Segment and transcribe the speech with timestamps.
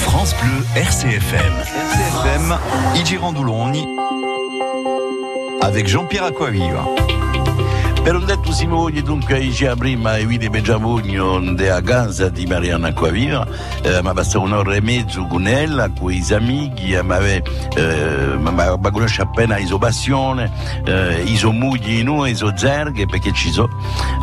[0.00, 1.52] France Bleu RCFM.
[1.52, 2.58] RCFM,
[2.94, 3.86] Igirandouloni
[5.60, 6.86] avec Jean-Pierre Acquaviva.
[8.06, 13.44] Per un detto Simoni, dunque, ici prima i vidi Beggiavugno a casa di Mariana Acquaviva,
[13.82, 19.22] eh, ma basta un'ora e mezzo con ella, con i amici, eh, ma eh, conosce
[19.22, 20.52] appena iso passione,
[20.84, 23.68] eh, iso mugli noi, iso zerghe, perché ci so.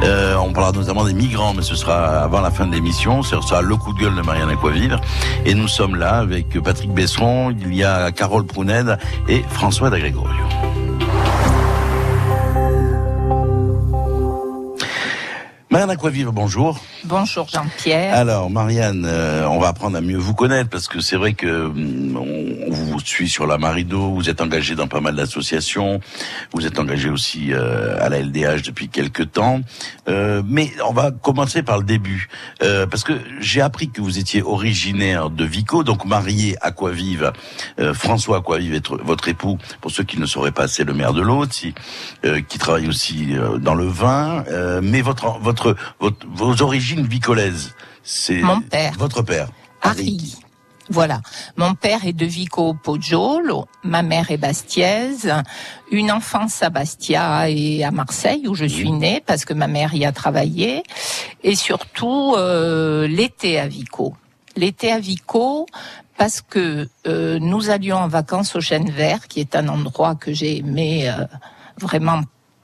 [0.02, 3.42] Euh, on parlera notamment des migrants, mais ce sera avant la fin de l'émission, ce
[3.42, 5.02] sera le coup de gueule de Marianne Acquaviva.
[5.44, 10.73] Et nous sommes là avec Patrick Besseron, il y a Carole Pruned et François D'Agrégorio.
[15.74, 16.80] Marianne Aquavive, bonjour.
[17.04, 18.14] Bonjour Jean-Pierre.
[18.16, 21.66] Alors Marianne, euh, on va apprendre à mieux vous connaître parce que c'est vrai que
[21.66, 22.16] hum,
[23.04, 26.00] on, vous suit sur la Marido, vous êtes engagé dans pas mal d'associations,
[26.54, 29.62] vous êtes engagé aussi euh, à la LDH depuis quelques temps.
[30.08, 32.30] Euh, mais on va commencer par le début
[32.60, 37.34] parce que j'ai appris que vous étiez originaire de Vico, donc marié à Aquavive,
[37.94, 39.58] François Aquavive, votre époux.
[39.82, 43.76] Pour ceux qui ne sauraient pas, c'est le maire de l'autre, qui travaille aussi dans
[43.76, 44.44] le vin.
[44.82, 47.76] mais votre votre votre, vos origines vicolaises.
[48.04, 48.94] C'est mon père.
[48.98, 49.50] Votre père.
[49.82, 50.43] Harry.
[50.90, 51.22] Voilà.
[51.56, 55.34] Mon père est de Vico Poggiolo, ma mère est bastiaise,
[55.92, 59.94] une enfance à Bastia et à Marseille où je suis née parce que ma mère
[59.94, 60.84] y a travaillé
[61.42, 64.14] et surtout euh, l'été à Vico.
[64.58, 65.68] L'été à Vico
[66.18, 70.34] parce que euh, nous allions en vacances au Chêne Vert qui est un endroit que
[70.34, 71.26] j'ai aimé euh,
[71.80, 72.22] vraiment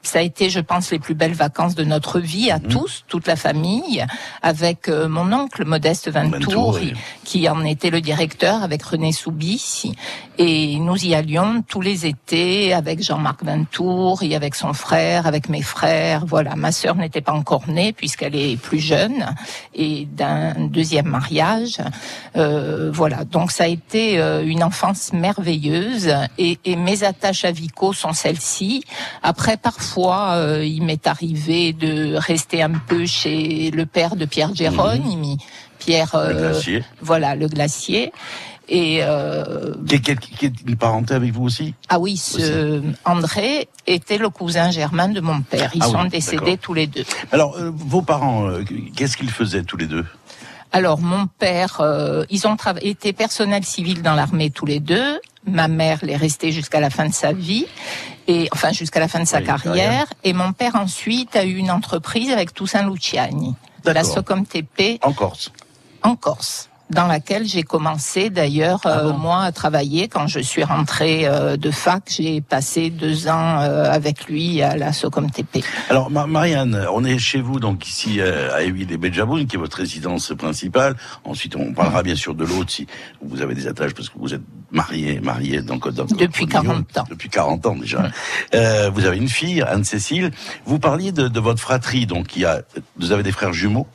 [0.10, 2.68] ça a été, je pense, les plus belles vacances de notre vie à mhm.
[2.68, 4.06] tous, toute la famille,
[4.42, 6.80] avec euh, mon oncle Modeste Ventour,
[7.24, 9.94] qui en était le directeur avec René Soubi.
[10.40, 15.50] Et nous y allions tous les étés avec Jean-Marc Ventour et avec son frère, avec
[15.50, 16.26] mes frères.
[16.26, 19.26] Voilà, ma sœur n'était pas encore née puisqu'elle est plus jeune
[19.76, 21.78] et d'un deuxième mariage.
[22.36, 27.52] Euh, voilà, donc ça a été euh, une enfance merveilleuse et, et mes attaches à
[27.52, 28.84] Vico sont celles-ci.
[29.22, 34.54] Après, parfois euh, il m'est arrivé de rester un peu chez le père de Pierre
[34.54, 35.38] Gérone, mmh.
[35.80, 36.84] Pierre, le euh, glacier.
[37.02, 38.12] voilà, le glacier.
[38.72, 41.74] Et euh, qui, est une parenté avec vous aussi?
[41.90, 45.72] Ah oui, ce André était le cousin germain de mon père.
[45.74, 47.04] Ils ah sont décédés tous les deux.
[47.32, 48.48] Alors, vos parents,
[48.96, 50.06] qu'est-ce qu'ils faisaient tous les deux?
[50.72, 51.82] Alors mon père,
[52.30, 55.20] ils ont été personnel civil dans l'armée tous les deux.
[55.48, 57.66] Ma mère l'est restée jusqu'à la fin de sa vie
[58.30, 60.06] et enfin jusqu'à la fin de sa carrière.
[60.24, 65.00] Et mon père ensuite a eu une entreprise avec Toussaint Luciani de la Socom TP
[65.02, 65.52] en Corse.
[66.04, 70.64] En Corse dans laquelle j'ai commencé d'ailleurs ah euh, moi à travailler quand je suis
[70.64, 72.04] rentrée euh, de fac.
[72.10, 75.64] J'ai passé deux ans euh, avec lui à la Socom TP.
[75.90, 79.78] Alors Marianne, on est chez vous donc ici à Eville et Bejaboun qui est votre
[79.78, 80.96] résidence principale.
[81.24, 82.88] Ensuite on parlera bien sûr de l'autre si
[83.22, 87.06] vous avez des attaches parce que vous êtes marié marié donc, depuis 40 ans.
[87.10, 88.10] Depuis 40 ans déjà.
[88.56, 90.32] Euh, vous avez une fille Anne-Cécile.
[90.66, 92.62] Vous parliez de, de votre fratrie donc il y a
[92.98, 93.88] vous avez des frères jumeaux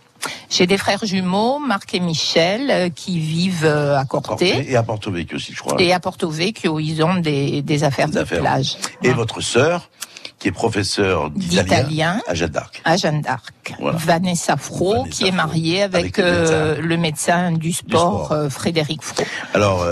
[0.51, 4.71] j'ai des frères jumeaux, Marc et Michel, euh, qui vivent euh, à Corté.
[4.71, 5.81] Et à Porto Vecchio aussi, je crois.
[5.81, 8.77] Et à Porto Vecchio, ils ont des, des affaires de plage.
[9.03, 9.91] Et votre sœur
[10.39, 12.83] qui est professeure d'italien à Jeanne d'Arc.
[12.85, 13.75] À Jeanne d'Arc.
[13.81, 17.53] Vanessa Fro, qui est mariée avec, euh, le, médecin.
[17.53, 19.25] du sport, Frédéric Fro.
[19.55, 19.87] Alors,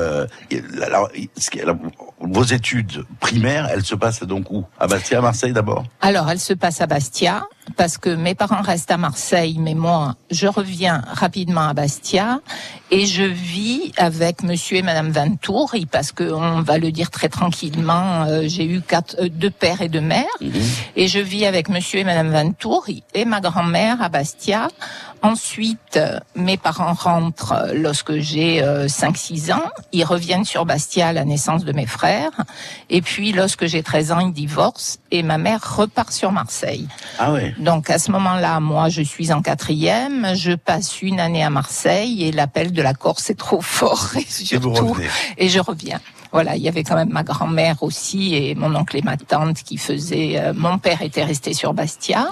[0.82, 1.08] alors,
[2.20, 4.64] vos études primaires, elles se passent donc où?
[4.78, 5.84] À Bastia, à Marseille d'abord?
[6.00, 7.44] Alors, elles se passent à Bastia
[7.76, 12.40] parce que mes parents restent à Marseille, mais moi, je reviens rapidement à Bastia
[12.90, 17.28] et je vis avec Monsieur et Madame Ventour, parce que on va le dire très
[17.28, 20.52] tranquillement, euh, j'ai eu quatre, euh, deux pères et deux mères, mhm.
[20.96, 24.68] et je vis avec Monsieur et Madame Ventour et ma grand-mère à Bastia.
[25.22, 26.00] Ensuite,
[26.34, 29.70] mes parents rentrent lorsque j'ai 5-6 euh, ans.
[29.92, 32.32] Ils reviennent sur Bastia à la naissance de mes frères.
[32.90, 36.88] Et puis, lorsque j'ai 13 ans, ils divorcent et ma mère repart sur Marseille.
[37.20, 37.51] Ah ouais.
[37.58, 42.24] Donc à ce moment-là, moi, je suis en quatrième, je passe une année à Marseille
[42.24, 44.96] et l'appel de la Corse est trop fort et surtout,
[45.38, 46.00] et, je reviens.
[46.32, 49.62] Voilà, il y avait quand même ma grand-mère aussi et mon oncle et ma tante
[49.62, 50.38] qui faisaient.
[50.38, 52.28] Euh, mon père était resté sur Bastia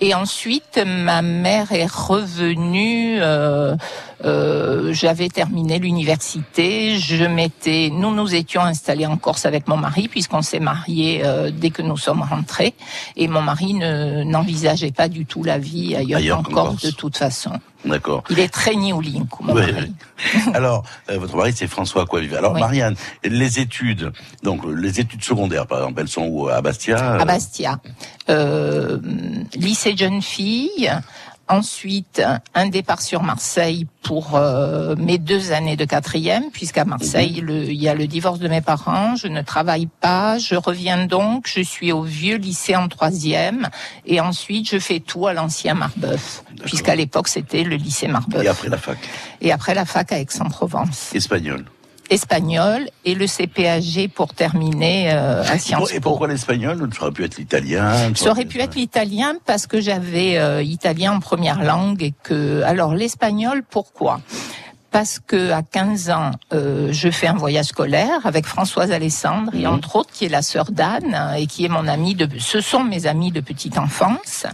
[0.00, 3.18] et ensuite, ma mère est revenue.
[3.20, 3.76] Euh,
[4.24, 6.98] euh, J'avais terminé l'université.
[6.98, 11.50] Je m'étais, nous nous étions installés en Corse avec mon mari puisqu'on s'est mariés euh,
[11.50, 12.74] dès que nous sommes rentrés.
[13.16, 17.52] Et mon mari n'envisageait pas du tout la vie ailleurs, en Corse de toute façon.
[17.84, 18.24] D'accord.
[18.28, 19.94] Il est très Link, mon mari.
[20.54, 22.34] Alors, euh, votre mari, c'est François Coivive.
[22.34, 22.94] Alors, Marianne,
[23.24, 24.12] les études,
[24.42, 26.48] donc les études secondaires, par exemple, elles sont où?
[26.48, 27.80] À Bastia À Bastia.
[28.28, 28.98] Euh,
[29.54, 30.90] lycée jeune fille,
[31.50, 32.22] Ensuite,
[32.54, 37.82] un départ sur Marseille pour euh, mes deux années de quatrième, puisqu'à Marseille, le, il
[37.82, 41.60] y a le divorce de mes parents, je ne travaille pas, je reviens donc, je
[41.60, 43.68] suis au vieux lycée en troisième,
[44.06, 48.44] et ensuite je fais tout à l'ancien Marbeuf, puisqu'à l'époque c'était le lycée Marbeuf.
[48.44, 48.98] Et après la fac.
[49.40, 51.12] Et après la fac à Aix-en-Provence.
[51.16, 51.64] Espagnol
[52.10, 55.96] Espagnol et le CPAG pour terminer euh, à Sciences Po.
[55.96, 58.12] Et pourquoi l'espagnol Ça aurait pu être l'italien.
[58.14, 62.62] Ça aurait pu être l'italien parce que j'avais euh, italien en première langue et que
[62.62, 64.20] alors l'espagnol pourquoi?
[64.90, 69.58] Parce que à 15 ans, euh, je fais un voyage scolaire avec Françoise Alessandre et
[69.60, 69.74] Mhm.
[69.74, 72.60] entre autres qui est la sœur d'Anne hein, et qui est mon amie de ce
[72.60, 74.46] sont mes amis de petite enfance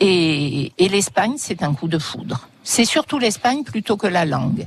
[0.00, 2.48] et, et l'Espagne c'est un coup de foudre.
[2.64, 4.66] C'est surtout l'Espagne plutôt que la langue.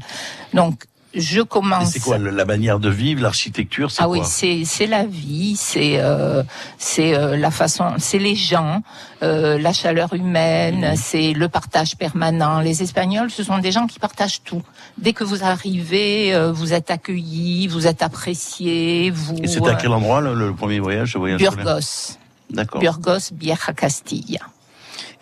[0.53, 0.85] Donc
[1.15, 5.05] je commence C'est quoi la manière de vivre, l'architecture ah quoi oui, c'est c'est la
[5.05, 6.43] vie, c'est euh,
[6.77, 8.81] c'est euh, la façon, c'est les gens,
[9.21, 10.95] euh, la chaleur humaine, Mhm.
[10.95, 12.59] c'est le partage permanent.
[12.61, 14.61] Les Espagnols, ce sont des gens qui partagent tout.
[14.97, 19.35] Dès que vous arrivez, euh, vous êtes accueillis, vous êtes appréciés, vous.
[19.43, 22.17] Et c'était à euh, quel endroit le, le premier voyage, ce voyage Burgos,
[22.49, 22.81] D'accord.
[22.81, 24.39] Burgos, Vieja Castilla.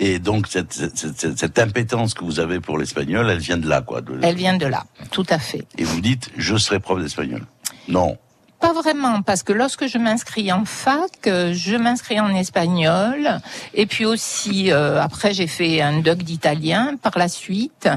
[0.04, 3.70] Et donc cette, cette, cette, cette impétence que vous avez pour l'espagnol, elle vient de
[3.70, 4.02] là, quoi.
[4.02, 5.64] de- Elle vient de là, tout à fait.
[5.78, 7.44] Et vous dites, je serai prof d'espagnol.
[7.88, 8.18] Non.
[8.60, 13.40] Pas vraiment, parce que lorsque je m'inscris en fac, euh, je m'inscris en espagnol,
[13.74, 17.90] et puis aussi euh, après j'ai fait un doc d'italien par la suite,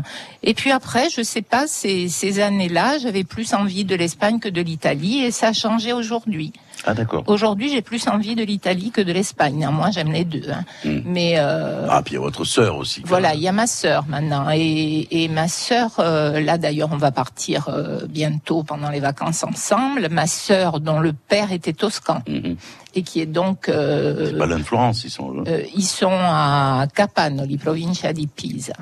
[0.43, 4.49] et puis après je sais pas ces, ces années-là j'avais plus envie de l'Espagne que
[4.49, 6.53] de l'Italie, et ça a changé aujourd'hui.
[6.87, 7.25] Ah d'accord.
[7.27, 9.57] Aujourd'hui j'ai plus envie de l'Italie que de l'Espagne.
[9.57, 10.65] Néanmoins j'aime les deux, hein.
[10.85, 11.01] Mm.
[11.07, 13.03] mais euh, Ah, puis il y a votre sœur aussi.
[13.07, 16.97] voilà, il y a ma sœur maintenant et, et ma sœur euh, là d'ailleurs on
[16.99, 20.09] va partir euh, bientôt pendant les vacances ensemble.
[20.11, 22.57] Ma sœur dont le père était toscan Mhm.
[22.95, 25.43] et qui est donc euh, C'est pas Florence, ils sont là.
[25.49, 28.75] euh, ils sont à Capanoli, provincia di Pisa.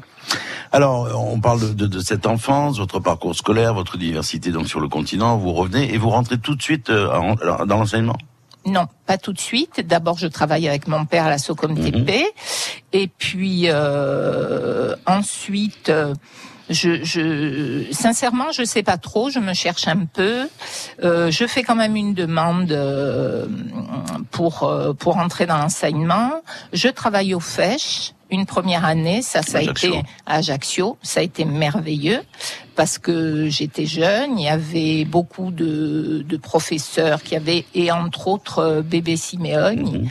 [0.72, 4.80] Alors, on parle de, de, de cette enfance, votre parcours scolaire, votre diversité donc sur
[4.80, 5.36] le continent.
[5.36, 8.16] Vous revenez et vous rentrez tout de suite euh, en- dans l'enseignement?
[8.64, 9.80] Non, pas tout de suite.
[9.86, 12.24] D'abord, je travaille avec mon père à la Socom TP,
[12.92, 16.14] et puis euh, ensuite, euh,
[16.70, 19.30] je, je, sincèrement, je sais pas trop.
[19.30, 20.48] Je me cherche un peu.
[21.02, 23.46] Euh, je fais quand même une demande euh,
[24.30, 26.30] pour euh, pour entrer dans l'enseignement.
[26.72, 31.22] Je travaille au FECH une première année, ça, ça a été à Ajaccio, ça a
[31.22, 32.20] été merveilleux
[32.74, 38.28] parce que j'étais jeune, il y avait beaucoup de, de professeurs qui avaient, et entre
[38.28, 40.08] autres euh, bébé Simeone, Mhm.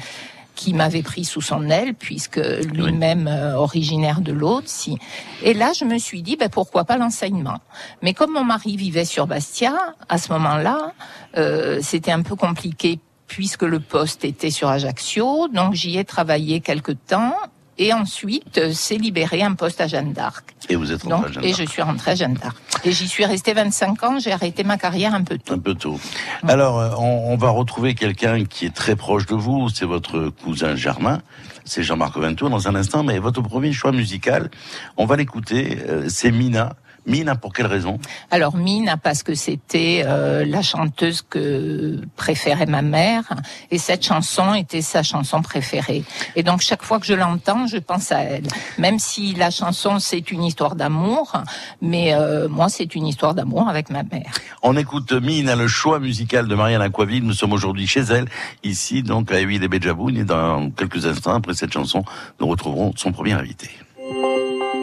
[0.55, 4.67] qui m'avait pris sous son aile, puisque lui-même euh, originaire de l'autre.
[4.69, 4.95] Si.
[5.41, 7.57] Et là, je me suis dit, ben, pourquoi pas l'enseignement?
[8.03, 9.75] Mais comme mon mari vivait sur Bastia,
[10.07, 10.93] à ce moment-là,
[11.37, 16.59] euh, c'était un peu compliqué puisque le poste était sur Ajaccio, donc j'y ai travaillé
[16.59, 17.33] quelque temps.
[17.81, 20.45] Et ensuite, euh, s'est libéré un poste à Jeanne d'Arc.
[20.69, 21.61] Et vous êtes rentré à Jeanne et d'Arc.
[21.61, 22.55] je suis rentrée à Jeanne d'Arc.
[22.83, 25.55] Et j'y suis restée 25 ans, j'ai arrêté ma carrière un peu tôt.
[25.55, 25.99] Un peu tôt.
[26.47, 30.29] Alors, euh, on, on va retrouver quelqu'un qui est très proche de vous, c'est votre
[30.29, 31.23] cousin Germain,
[31.65, 34.51] c'est Jean-Marc Ventoux dans un instant, mais votre premier choix musical,
[34.97, 36.75] on va l'écouter, euh, c'est Mina.
[37.05, 37.99] Mina, pour quelle raison?
[38.29, 43.23] Alors Mina parce que c'était euh, la chanteuse que préférait ma mère
[43.71, 46.03] et cette chanson était sa chanson préférée.
[46.35, 48.47] Et donc chaque fois que je l'entends, je pense à elle.
[48.77, 51.33] Même si la chanson c'est une histoire d'amour,
[51.81, 54.31] mais euh, moi c'est une histoire d'amour avec ma mère.
[54.61, 57.23] On écoute Mina, le choix musical de Marianne Aquaville.
[57.23, 58.27] Nous sommes aujourd'hui chez elle,
[58.63, 60.17] ici donc à Huile et Bejaboun.
[60.17, 62.03] Et dans quelques instants, après cette chanson,
[62.39, 63.69] nous retrouverons son premier invité.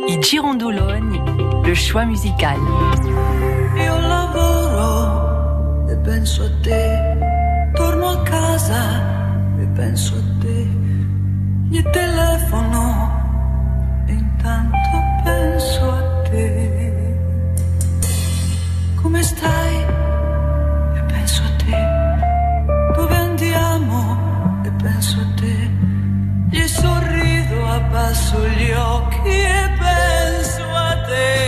[0.08, 1.20] I Girondoloni,
[1.64, 2.56] le choix musical.
[3.76, 7.18] Io lavoro e penso a te,
[7.74, 9.02] torno a casa
[9.60, 10.66] e penso a te,
[11.68, 17.18] gli telefono e intanto penso a te.
[19.02, 19.76] Come stai?
[20.96, 21.86] E penso a te,
[22.96, 24.62] dove andiamo?
[24.64, 25.70] E penso a te,
[26.48, 29.67] gli sorrido, abbasso gli occhi e
[31.08, 31.47] penso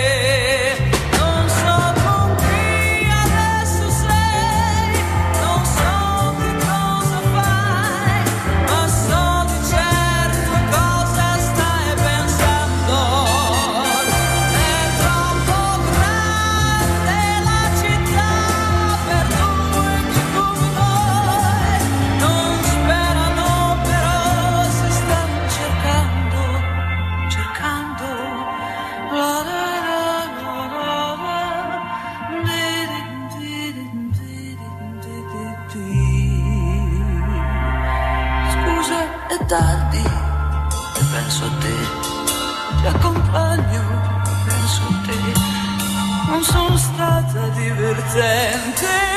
[47.78, 49.09] bir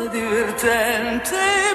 [0.00, 1.69] kadirden tez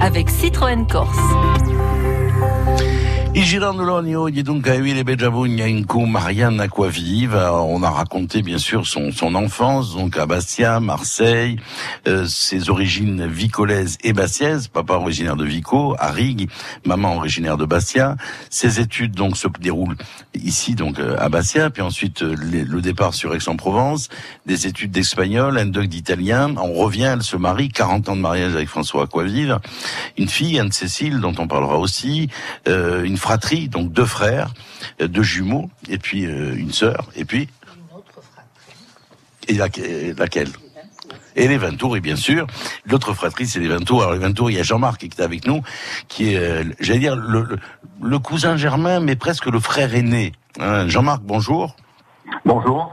[0.00, 1.57] avec Citroën Corse.
[6.04, 6.68] Marianne.
[7.64, 11.58] On a raconté bien sûr son, son enfance, donc à Bastia, Marseille,
[12.06, 16.50] euh, ses origines vicolaises et bastiaises, papa originaire de Vico, à Rigue,
[16.84, 18.16] maman originaire de Bastia.
[18.50, 19.96] Ses études donc se déroulent
[20.34, 24.10] ici donc euh, à Bastia, puis ensuite euh, le départ sur Aix-en-Provence,
[24.44, 26.54] des études d'espagnol, un doc d'italien.
[26.58, 29.58] On revient, elle se marie, 40 ans de mariage avec François Aquavive,
[30.18, 32.28] une fille, Anne-Cécile, dont on parlera aussi,
[32.68, 33.37] euh, une fratrie,
[33.68, 34.52] donc deux frères,
[35.00, 37.48] euh, deux jumeaux, et puis euh, une sœur, et puis
[37.90, 38.76] Une autre fratrie.
[39.48, 40.48] et la- laquelle?
[41.36, 42.46] Et les Ventours, et bien sûr.
[42.84, 44.02] L'autre fratrie, c'est les Ventours.
[44.02, 45.62] Alors, les Ventours, il y a Jean-Marc qui est avec nous,
[46.08, 47.58] qui est, euh, j'allais dire, le, le-
[48.02, 50.32] le cousin germain, mais presque le frère aîné.
[50.58, 51.76] Hein, Jean-Marc, bonjour.
[52.44, 52.90] Bonjour,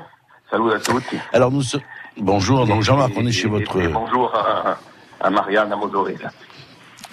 [0.51, 1.03] salut à toutes.
[1.33, 1.63] Alors, nous.
[2.17, 3.81] Bonjour, donc Jean-Marc, on est Et- chez et- votre...
[3.81, 4.77] et bonjour à,
[5.19, 6.15] à Marianne Amodoré.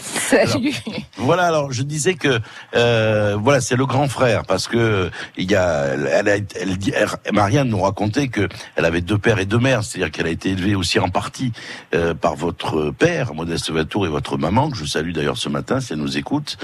[0.03, 0.75] Salut.
[1.17, 2.41] Voilà, alors je disais que
[2.75, 6.47] euh, voilà, c'est le grand frère parce que il y a, elle, a, elle,
[6.95, 10.31] elle- Marianne nous racontait que elle avait deux pères et deux mères, c'est-à-dire qu'elle a
[10.31, 11.53] été élevée aussi en partie
[11.95, 15.81] euh, par votre père, Modeste Vatour, et votre maman, que je salue d'ailleurs ce matin
[15.81, 16.57] si elle nous écoute.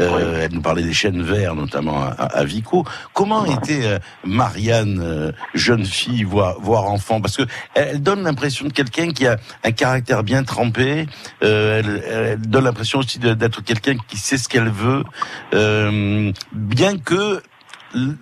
[0.00, 2.84] Euh, Elle nous parlait des chênes verts, notamment à, à Vico.
[3.12, 7.20] Comment était euh, Marianne, euh, jeune fille, voire, voire enfant?
[7.20, 7.42] Parce que
[7.74, 11.06] elle, elle donne l'impression de quelqu'un qui a un caractère bien trempé.
[11.42, 15.02] Euh, elle, elle donne l'impression aussi d'être quelqu'un qui sait ce qu'elle veut,
[15.54, 17.42] euh, bien que
[17.94, 18.16] l-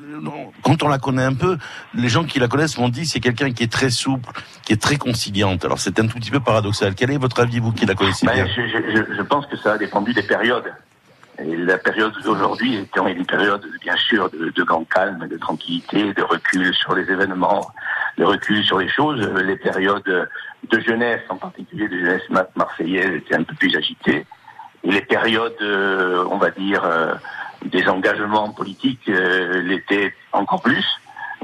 [0.62, 1.58] quand on la connaît un peu,
[1.94, 4.30] les gens qui la connaissent m'ont dit c'est quelqu'un qui est très souple,
[4.64, 5.64] qui est très conciliante.
[5.64, 6.94] Alors c'est un tout petit peu paradoxal.
[6.94, 9.46] Quel est votre avis, vous qui la connaissez Ben, bien je, je- je- je pense
[9.46, 10.72] que ça a dépendu des périodes.
[11.42, 16.12] Et la période d'aujourd'hui étant une période, bien sûr, de, de grand calme, de tranquillité,
[16.12, 17.68] de recul sur les événements,
[18.18, 19.18] de recul sur les choses.
[19.42, 20.04] Les périodes
[20.70, 24.26] de jeunesse, en particulier de jeunesse ma- marseillaise, étaient un peu plus agitées.
[24.84, 27.14] Et les périodes, euh, on va dire, euh,
[27.64, 30.84] des engagements politiques euh, l'étaient encore plus.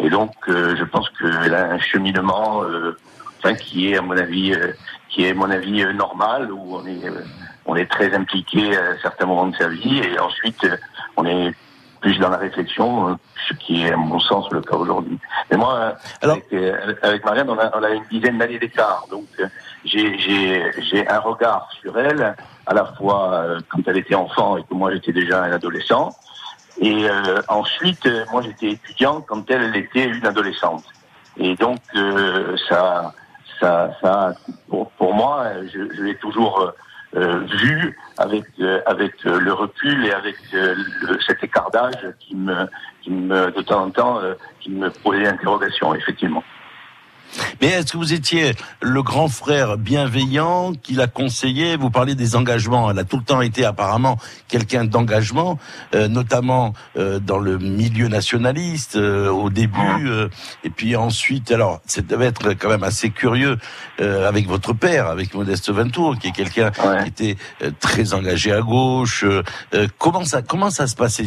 [0.01, 2.97] Et donc, euh, je pense qu'elle a un cheminement, euh,
[3.39, 4.73] enfin, qui est, à mon avis, euh,
[5.09, 7.23] qui est, à mon avis, euh, normal, où on est, euh,
[7.67, 10.77] on est très impliqué à certains moments de sa vie, et ensuite, euh,
[11.17, 11.55] on est
[12.01, 13.19] plus dans la réflexion,
[13.49, 15.19] ce qui est, à mon sens, le cas aujourd'hui.
[15.51, 19.05] Mais moi, Alors- avec, euh, avec Marianne, on a, on a une dizaine d'années d'écart,
[19.11, 19.47] donc euh,
[19.85, 22.37] j'ai un regard sur elle,
[22.69, 26.17] à la fois euh, quand elle était enfant et que moi j'étais déjà un adolescent,
[26.81, 30.85] et euh, ensuite, euh, moi j'étais étudiant quand elle était une adolescente.
[31.39, 33.15] Et donc, euh, ça,
[33.61, 34.35] ça, ça,
[34.69, 36.73] pour, pour moi, je, je l'ai toujours
[37.17, 42.05] euh, vu avec euh, avec euh, le recul et avec euh, le- cet écart d'âge
[42.21, 42.67] qui me,
[43.03, 46.45] qui me de temps en temps, euh, qui me posait interrogation, effectivement.
[47.61, 52.37] Mais est-ce que vous étiez le grand frère bienveillant qui l'a conseillé Vous parlez des
[52.37, 52.91] engagements.
[52.91, 54.19] Elle a tout le temps été apparemment
[54.49, 55.59] quelqu'un d'engagement,
[55.95, 60.29] euh, notamment euh, dans le milieu nationaliste euh, au début, euh,
[60.65, 61.51] et puis ensuite.
[61.53, 63.59] Alors, ça devait être quand même assez curieux
[64.01, 67.03] euh, avec votre père, avec Modeste Ventour, qui est quelqu'un Ouais.
[67.05, 69.25] qui était euh, très engagé à gauche.
[69.99, 71.25] Comment ça comment ça se passait?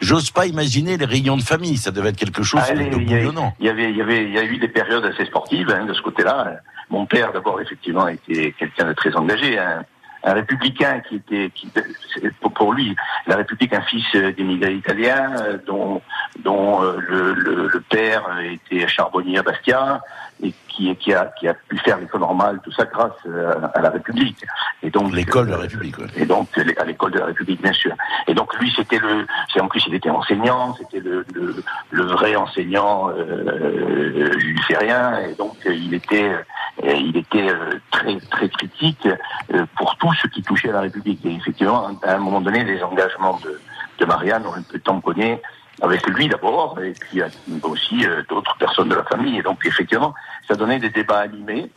[0.00, 1.76] J'ose pas imaginer les réunions de famille.
[1.76, 3.12] Ça devait être quelque chose Allez, de y.
[3.60, 5.84] Il y avait, il y avait, il y a eu des périodes assez sportives hein,
[5.84, 6.56] de ce côté-là.
[6.90, 9.84] Mon père, d'abord, effectivement, était quelqu'un de très engagé, un,
[10.24, 11.50] un républicain qui était,
[12.54, 12.94] pour- lui,
[13.26, 16.00] la République, un fils d'immigrés italiens, euh, dont,
[16.82, 20.00] euh, le, le, père était charbonnier à Bastia
[20.74, 23.90] qui, qui a, qui a pu faire l'école normale, tout ça grâce euh, à la
[23.90, 24.44] République.
[24.82, 25.98] Et donc L'école de la euh, République.
[25.98, 26.06] ouais.
[26.16, 27.94] et donc les- à l'école de la République, bien sûr.
[28.26, 32.02] Et donc lui, c'était le, c'est en plus il était enseignant, c'était le, le, le
[32.04, 36.30] vrai enseignant euh, lucérien, et donc euh, il était,
[36.84, 39.06] euh, il était euh, très très critique
[39.54, 41.24] euh, pour tout ce qui touchait à la République.
[41.24, 43.60] Et effectivement, à un moment donné, les engagements de,
[43.98, 45.40] de Marianne ont un peu tamponné
[45.82, 47.20] avec lui d'abord, et puis
[47.62, 49.36] aussi euh, d'autres personnes de la famille.
[49.38, 50.14] Et donc effectivement,
[50.48, 51.70] ça donnait des débats animés.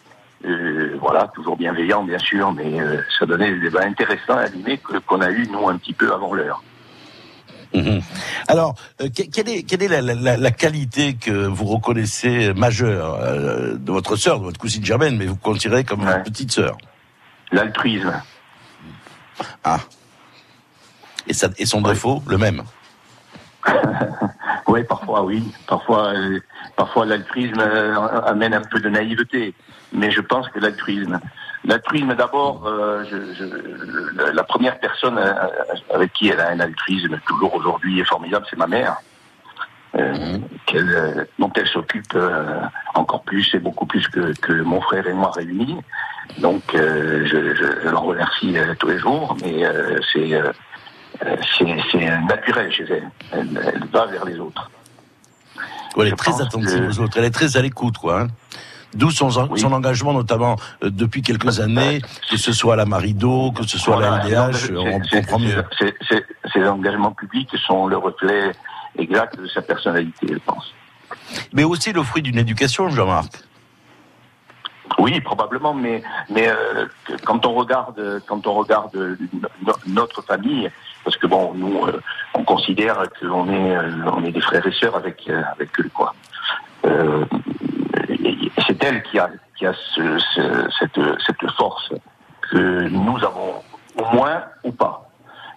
[0.45, 4.99] Euh, voilà, toujours bienveillant bien sûr, mais euh, ça donnait des débats intéressants, animés que-
[4.99, 6.61] qu'on a eu nous un petit peu avant l'heure.
[7.73, 8.01] Mhm.
[8.47, 13.15] Alors, euh, que- quelle est, quelle est la, la- la qualité que vous reconnaissez majeure
[13.21, 16.11] euh, de votre sœur, de votre cousine Germaine, mais vous considérez comme Ouais.
[16.11, 16.77] votre petite sœur?
[17.51, 18.13] L'altruisme.
[19.63, 19.79] Ah.
[21.27, 22.63] Et, ça, et son défaut, le même?
[24.67, 26.39] Oui, parfois oui, parfois, euh,
[26.75, 27.95] parfois l'altruisme euh,
[28.25, 29.53] amène un peu de naïveté,
[29.93, 31.19] mais je pense que l'altruisme,
[31.63, 35.19] l'altruisme d'abord, euh, je- je- la- première personne
[35.93, 38.97] avec qui elle a un altruisme toujours aujourd'hui est formidable, c'est ma mère,
[40.65, 42.17] qu'elle, euh, dont elle s'occupe
[42.95, 45.79] encore plus et beaucoup plus que, que mon frère et moi réunis.
[46.39, 49.63] Donc je, je, je l'en remercie tous les jours, mais
[50.11, 50.41] c'est
[51.57, 53.09] c'est naturel chez elle.
[53.31, 53.71] elle.
[53.73, 54.69] Elle va vers les autres.
[55.97, 58.21] Elle est très attentive que- aux autres, elle est très à l'écoute, quoi.
[58.21, 58.27] hein.
[58.93, 59.59] D'où son, Oui.
[59.59, 63.77] son engagement, notamment euh, depuis quelques années, que ce soit à la Marido, que ce
[63.77, 65.63] soit à la LDH, on comprend mieux.
[65.77, 65.95] c'est-
[66.53, 68.51] Ces engagements publics sont le reflet
[68.97, 70.73] exact de sa personnalité, je pense.
[71.51, 73.43] Mais aussi le fruit d'une éducation, Jean-Marc.
[74.99, 76.85] Oui, probablement, mais mais euh,
[77.25, 78.95] quand on regarde quand on regarde
[79.65, 80.71] no- notre famille,
[81.05, 82.01] parce que bon, nous euh,
[82.33, 85.79] on considère que l'on est euh, on est des frères et sœurs avec euh, avec
[85.79, 86.13] eux quoi.
[88.67, 91.91] C'est elle qui a qui a ce, ce- cette cette force
[92.51, 93.53] que nous avons
[93.97, 95.09] au moins ou pas.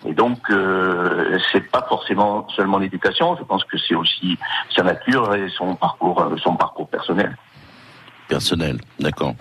[0.06, 4.38] Et donc euh, c'est pas forcément seulement l'éducation, je pense que c'est aussi
[4.74, 7.36] sa nature et son parcours son parcours personnel.
[8.28, 9.34] Personnel, d'accord.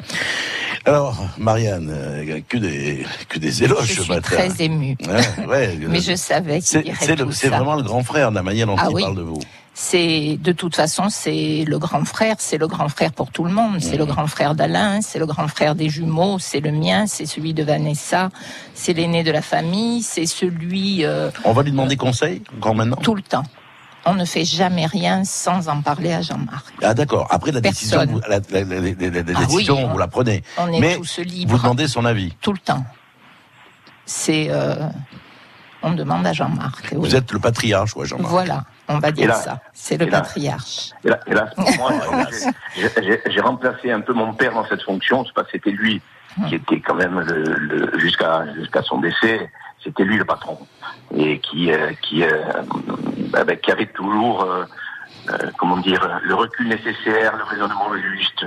[0.85, 4.35] Alors, Marianne, euh, que des que des éloges Je ce suis matin.
[4.37, 4.95] très émue.
[5.05, 6.93] Ouais, ouais, Mais je savais qu'il
[7.31, 9.01] C'est vraiment le grand frère, la manière dont Ah il oui.
[9.03, 9.39] parle de vous.
[9.73, 13.51] C'est de toute façon, c'est le grand frère, c'est le grand frère pour tout le
[13.51, 13.79] monde.
[13.79, 14.07] C'est le Mmh.
[14.07, 17.63] grand frère d'Alain, c'est le grand frère des jumeaux, c'est le mien, c'est celui de
[17.63, 18.29] Vanessa,
[18.73, 22.95] c'est l'aîné de la famille, c'est celui euh, On va lui demander conseil, encore maintenant?
[22.95, 23.43] Tout le temps.
[24.09, 26.65] On ne fait jamais rien sans en parler à Jean-Marc.
[26.81, 28.15] Ah d'accord, après la décision, Personne.
[28.15, 30.43] vous, la, la- la- la- la- la Ah oui, on- vous la prenez.
[30.57, 32.33] On est Mais tous Vous libres demandez son avis.
[32.41, 32.85] tout le temps.
[34.05, 34.75] C'est euh,
[35.83, 36.89] on demande à Jean-Marc.
[36.93, 36.97] oui.
[36.99, 38.29] Vous êtes le patriarche, ouais, Jean-Marc.
[38.31, 39.59] Voilà, on va dire là- ça.
[39.73, 40.91] C'est le et là- patriarche.
[41.03, 41.91] Et là, et là, pour moi,
[42.75, 45.25] j'ai- remplacé un peu mon père dans cette fonction.
[45.25, 46.01] C'est parce que c'était lui
[46.47, 47.25] qui était quand même
[47.97, 49.49] jusqu'à jusqu'à son décès,
[49.87, 50.57] c'était lui le patron
[51.15, 52.43] et qui euh, qui euh,
[53.31, 54.65] bah, qui avait toujours euh,
[55.29, 58.45] euh, comment dire le recul nécessaire, le raisonnement juste.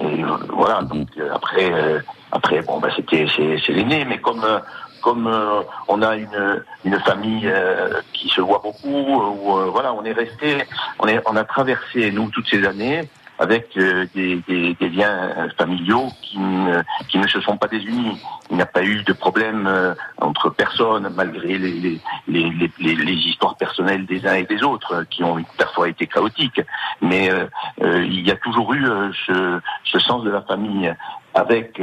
[0.00, 0.82] Et euh, voilà.
[0.82, 2.00] Donc euh, après euh,
[2.32, 4.58] après bon bah c'était c'est c'est l'aîné, mais comme euh,
[5.02, 9.64] comme euh, on a une une famille euh, qui se voit beaucoup, euh, où euh,
[9.70, 10.64] voilà, on est resté,
[10.98, 13.02] on est on a traversé nous toutes ces années
[13.38, 17.66] avec euh, des, des, des liens euh, familiaux qui ne, qui ne se sont pas
[17.68, 18.16] désunis.
[18.50, 22.94] Il n'y a pas eu de problème euh, entre personnes, malgré les, les, les, les,
[22.94, 26.60] les- histoires personnelles des uns et des autres, euh, qui ont parfois été chaotiques.
[27.00, 27.46] Mais euh,
[27.82, 28.84] euh, il y a toujours eu
[29.26, 30.94] ce, ce sens de la famille
[31.34, 31.82] avec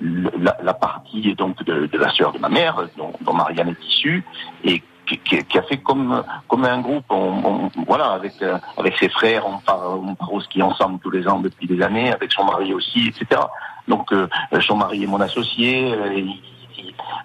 [0.00, 3.84] la, la partie donc de, de la sœur de ma mère, dont, dont Marianne est
[3.84, 4.24] issue,
[4.64, 7.04] et qui, qui- qui a fait comme comme un groupe.
[7.10, 10.98] On, on- voilà, avec euh, avec ses frères, on part, on part au ski ensemble
[11.00, 13.40] tous les ans depuis des années, avec son mari aussi, etc.
[13.88, 14.28] Donc euh,
[14.66, 15.92] son mari est mon associé.
[15.92, 16.40] euh, il,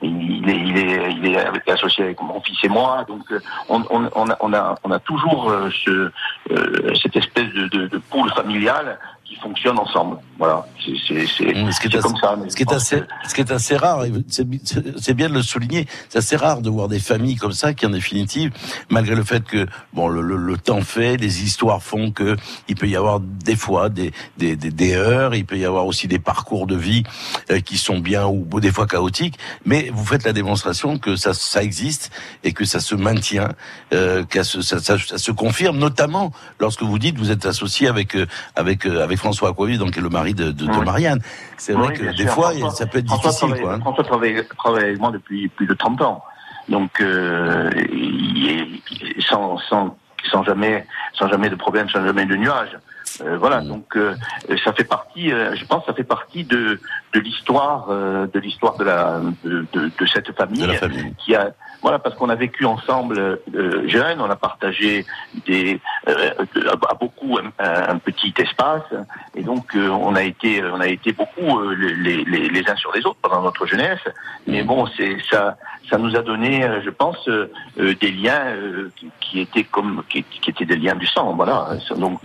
[0.02, 3.82] il- est, il est, il est associé avec mon fils et moi, donc euh, on,
[3.90, 6.12] on, on, a, on, a, on a toujours euh, ce,
[6.52, 10.18] euh, cette espèce de, de, de poule familiale qui fonctionne ensemble.
[10.38, 12.36] Voilà, c'est Mmh, ce qui est c'est assez- comme ça.
[12.48, 15.86] Ce qui est assez, que- ce qui est assez rare, c'est bien de le souligner,
[16.10, 18.52] c'est assez rare de voir des familles comme ça qui, en définitive,
[18.90, 22.38] malgré le fait que bon, le, le- le temps fait, les histoires font que
[22.70, 25.86] il peut y avoir des fois des, des, des, des heures, il peut y avoir
[25.88, 27.04] aussi des parcours de vie
[27.52, 31.34] euh, qui sont bien ou des fois chaotiques, mais vous faites la démonstration que ça,
[31.34, 32.12] ça existe
[32.44, 33.50] et que ça se maintient,
[33.94, 38.16] euh, que ça, ça, ça- se confirme, notamment lorsque vous dites vous êtes associé avec
[38.16, 38.86] euh, avec
[39.18, 40.86] avec François Aquavi, donc est le mari de, de, de Oui.
[40.86, 41.20] Marianne.
[41.58, 42.32] C'est vrai Oui, que des sûr.
[42.34, 43.48] fois, François- ça peut être François difficile.
[43.50, 43.80] travaille- Quoi, hein.
[43.82, 46.24] François travaille, travaille avec moi depuis plus de 30 ans.
[46.70, 49.98] Donc, euh, il est- sans, sans,
[50.32, 52.78] sans, jamais, sans jamais de problème, sans jamais de nuages.
[53.22, 53.68] Euh, voilà, Mm.
[53.70, 54.16] donc euh,
[54.64, 56.80] ça fait partie, euh, je pense, que ça fait partie de
[57.18, 61.14] de l'histoire, euh, de l'histoire de la de, de, de cette famille, De la famille.
[61.22, 61.44] qui a,
[61.82, 65.06] voilà, parce qu'on a vécu ensemble euh, jeunes, on a partagé
[65.48, 66.32] des euh,
[66.92, 67.50] à beaucoup un,
[67.94, 68.90] un petit espace,
[69.38, 71.76] et donc euh, on a été on a été beaucoup euh,
[72.06, 74.06] les, les, les uns sur les autres pendant notre jeunesse.
[74.46, 75.58] Mais bon, c'est ça
[75.90, 76.52] ça nous a donné,
[76.84, 77.22] je pense,
[78.04, 78.44] des liens
[78.98, 81.58] qui, qui étaient comme qui, qui étaient des liens du sang, voilà.
[82.04, 82.20] Donc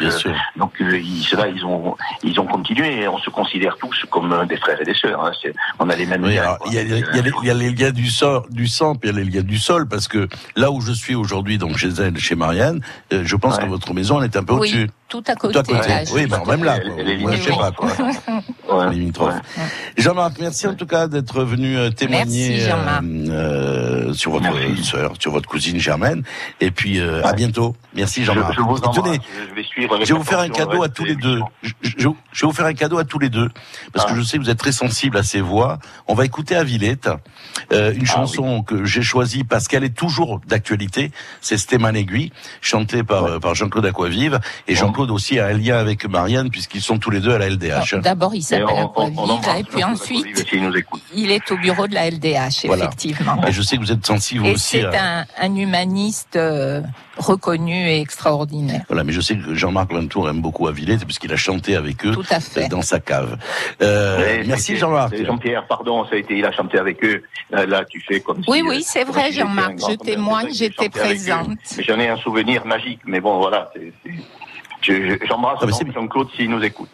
[0.56, 2.88] donc ils, ceux-là, ils ont ils ont continué.
[3.02, 5.24] Et on se considère tous comme des frères et des sœurs.
[5.24, 5.32] Hein.
[5.78, 6.56] On a les mêmes Oui, liens.
[6.66, 9.08] il y, a, y les- il y a les liens du, sol, du sang, puis
[9.10, 11.76] il y a les liens du sol, parce que là où je suis aujourd'hui, donc
[11.78, 12.80] chez elle, chez Marianne,
[13.12, 13.64] euh, je pense Ouais.
[13.64, 14.82] que votre maison, elle est un peu au-dessus.
[14.82, 15.52] Oui, tout à côté.
[15.54, 15.88] Tout à côté.
[15.88, 17.70] là, Oui, ben, même là, elle est Moi, je sais pas.
[18.68, 18.86] Ouais.
[18.86, 19.32] Ouais.
[19.98, 23.02] Jean-Marc, merci en tout cas d'être venu euh, témoigner Merci, Jean-Marc.
[23.04, 24.48] euh, sur votre
[24.82, 26.22] sœur, sur votre cousine Germaine.
[26.60, 27.34] Et puis euh, à Ouais.
[27.36, 27.76] bientôt.
[27.94, 28.54] Merci Je, Jean-Marc.
[28.56, 29.20] je vous Et tenez.
[29.50, 29.98] Je vais suivre.
[30.02, 31.40] je vais vous faire un cadeau à tous les deux.
[31.62, 33.48] Je, je- je vais vous faire un cadeau à tous les deux
[33.92, 34.16] parce que Ah.
[34.16, 35.78] je sais que vous êtes très sensible à ces voix.
[36.06, 37.08] On va écouter à Villette
[37.72, 41.10] euh, une Ah, chanson que j'ai choisie parce qu'elle est toujours d'actualité.
[41.40, 45.76] C'est Stéman Aiguille, chantée par euh, par Jean-Claude Aquavive et Jean-Claude aussi a un lien
[45.78, 47.96] avec Marianne puisqu'ils sont tous les deux à la LDH.
[48.02, 50.72] D'abord, il s'appelle on- on- on Aquavive, et puis ensuite, Aquavive s'il nous
[51.14, 52.84] il est au bureau de la LDH, Voilà.
[52.84, 53.44] effectivement.
[53.46, 54.78] Et je sais que vous êtes sensible Et aussi.
[54.78, 56.82] c'est à- un, un humaniste euh,
[57.18, 58.82] reconnu et extraordinaire.
[58.88, 62.06] Voilà, mais je sais que Jean-Marc Ventour aime beaucoup à Villette puisqu'il a chanté avec
[62.06, 62.68] eux Tout à fait.
[62.68, 63.36] dans sa cave.
[63.82, 65.16] Euh, Ouais, merci Jean-Marc.
[65.24, 67.22] Jean-Pierre, pardon, ça a été, il a chanté avec eux.
[67.50, 70.52] Là, là, tu fais comme Oui, si, oui, euh, c'est vrai, si Jean-Marc, je témoigne,
[70.52, 71.50] j'étais présente.
[71.86, 73.70] J'en ai un souvenir magique, mais bon, voilà.
[73.74, 74.12] c'est- c'est-
[74.82, 76.88] je- je- J'embrasse Ah, Jean-Claude s'il nous écoute.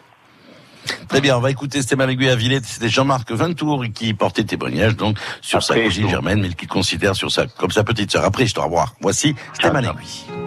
[1.07, 2.65] Très bien, on va écouter Stéphane Aiguille à Villette.
[2.65, 6.67] C'était Jean-Marc Ventour qui portait témoignage donc sur sa Après, cousine je- Germaine, mais qu'il
[6.69, 8.23] considère sur sa, comme sa petite sœur.
[8.23, 8.93] Après, je te revoir.
[9.01, 9.85] Voici Stéphane.
[9.85, 10.38] Aiguille.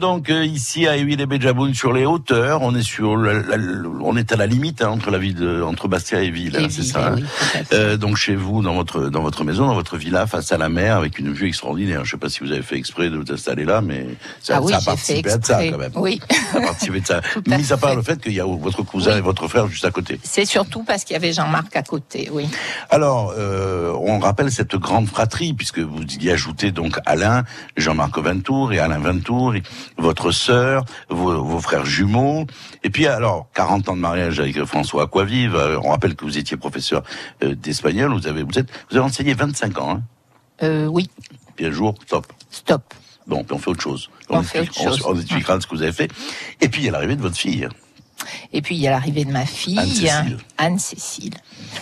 [0.00, 2.62] Donc ici à Huile et Béjaboun sur les hauteurs.
[2.62, 3.56] On est sur, la- la-
[4.02, 6.66] on est à la limite hein, entre la ville de, entre Bastia et Ville, hein,
[6.70, 7.08] c'est ça.
[7.08, 7.24] hein oui.
[7.72, 10.68] Euh, donc chez vous, dans votre dans votre maison, dans votre villa, face à la
[10.68, 12.04] mer, avec une vue extraordinaire.
[12.04, 14.06] Je sais pas si vous avez fait exprès de vous installer là, mais
[14.42, 15.92] ça, ah oui, ça a j'ai fait participé à ça quand même.
[15.94, 16.20] Oui.
[16.52, 17.18] Ça a participé de ça.
[17.50, 17.96] à Mis à part fait.
[17.96, 19.18] le fait qu'il y a votre cousin Oui.
[19.18, 20.18] et votre frère juste à côté.
[20.24, 22.48] C'est surtout parce qu'il y avait Jean-Marc à côté, oui.
[22.88, 27.44] Alors, euh, on rappelle cette grande fratrie, puisque vous y ajoutez donc Alain,
[27.76, 29.54] Jean-Marc Ventour et Alain Ventour,
[29.98, 32.46] votre sœur, vos, vos frères jumeaux.
[32.84, 35.54] Et puis alors, 40 ans de mariage avec François Aquavive.
[35.54, 37.02] Euh, On rappelle que vous étiez professeur
[37.42, 38.12] euh, d'espagnol.
[38.12, 39.90] Vous avez, vous êtes, vous avez enseigné 25 ans.
[39.96, 40.02] Hein
[40.62, 41.08] Euh, oui,
[41.56, 42.26] puis un jour, stop.
[42.50, 42.94] stop.
[43.26, 44.10] Bon, puis on fait autre chose.
[44.28, 45.06] On fait explique- autre chose.
[45.06, 46.10] on expliquera ce que vous avez fait.
[46.60, 47.68] Et puis, il y a l'arrivée de votre fille.
[48.52, 50.38] Et puis il y a l'arrivée de ma fille, Anne-Cécile.
[50.58, 51.34] Anne-Cécile.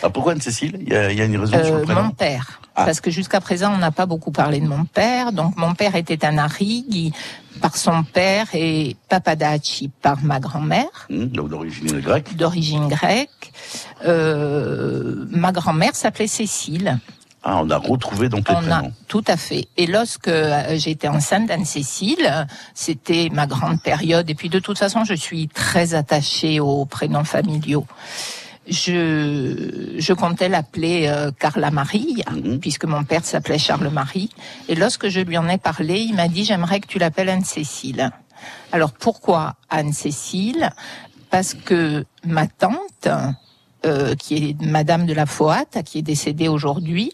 [0.05, 0.79] Ah, pourquoi Anne-Cécile?
[0.81, 2.03] Il, y a- il y a une raison sur Euh, le prénom?
[2.05, 2.61] mon père.
[2.77, 2.85] Ah.
[2.85, 5.33] Parce que jusqu'à présent, on n'a pas beaucoup parlé de mon père.
[5.33, 7.13] Donc, mon père était un Arigui
[7.61, 12.37] par son père et Papadachi par ma grand-mère, donc d'origine grecque.
[12.37, 13.53] d'origine grecque.
[14.07, 16.99] Euh, ma grand-mère s'appelait Cécile.
[17.45, 18.93] Ah, on a retrouvé donc les On a prénoms.
[19.07, 19.69] tout à fait.
[19.77, 24.29] Et lorsque euh, j'étais enceinte d'Anne-Cécile, c'était ma grande période.
[24.29, 27.87] Et puis de toute façon, je suis très attachée aux prénoms familiaux.
[28.69, 32.61] Je, je comptais l'appeler euh, Carla Marie, Mhm.
[32.61, 34.31] puisque mon père s'appelait Charles Marie.
[34.69, 38.11] Et lorsque je lui en ai parlé, il m'a dit j'aimerais que tu l'appelles Anne-Cécile.
[38.73, 40.71] Alors pourquoi Anne-Cécile?
[41.31, 43.09] Parce que ma tante,
[43.87, 47.13] euh, qui est Madame de la Foat, qui est décédée aujourd'hui,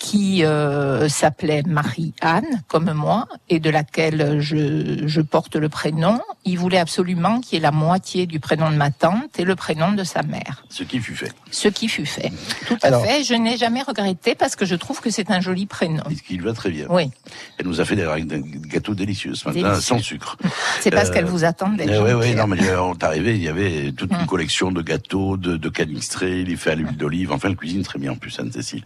[0.00, 6.58] qui euh, s'appelait Marie-Anne, comme moi, et de laquelle je, je porte le prénom, il
[6.58, 9.92] voulait absolument qu'il y ait la moitié du prénom de ma tante et le prénom
[9.92, 10.64] de sa mère.
[10.70, 11.32] Ce qui fut fait.
[11.50, 12.32] Ce qui fut fait.
[12.66, 13.22] Tout à fait.
[13.24, 16.02] Je n'ai jamais regretté parce que je trouve que c'est un joli prénom.
[16.10, 16.86] Et ce qui lui va très bien.
[16.88, 17.10] Oui,
[17.58, 19.80] Elle nous a fait des, des gâteaux délicieux ce matin, Délicieux.
[19.96, 20.38] sans sucre.
[20.80, 21.84] c'est parce Euh, qu'elle vous attendait.
[21.86, 24.26] Eh oui, oui, non, mais euh, on est arrivé, il y avait toute une Mm.
[24.26, 27.82] collection de gâteaux, de, de canistrés, il est fait à l'huile d'olive, enfin, elle cuisine
[27.82, 28.82] très bien en plus, Anne-Cécile.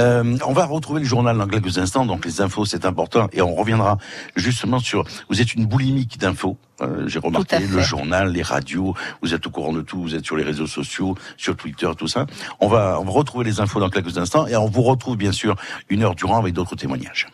[0.00, 3.42] Euh, on va retrouver le journal dans quelques instants, donc les infos, c'est important, et
[3.42, 3.98] on reviendra
[4.34, 9.34] justement sur, vous êtes une boulimique d'infos, euh, j'ai remarqué, le journal, les radios, vous
[9.34, 12.24] êtes au courant de tout, vous êtes sur les réseaux sociaux, sur Twitter, tout ça.
[12.60, 15.32] On va, on va retrouver les infos dans quelques instants, et on vous retrouve bien
[15.32, 15.54] sûr
[15.90, 17.28] une heure durant avec d'autres témoignages.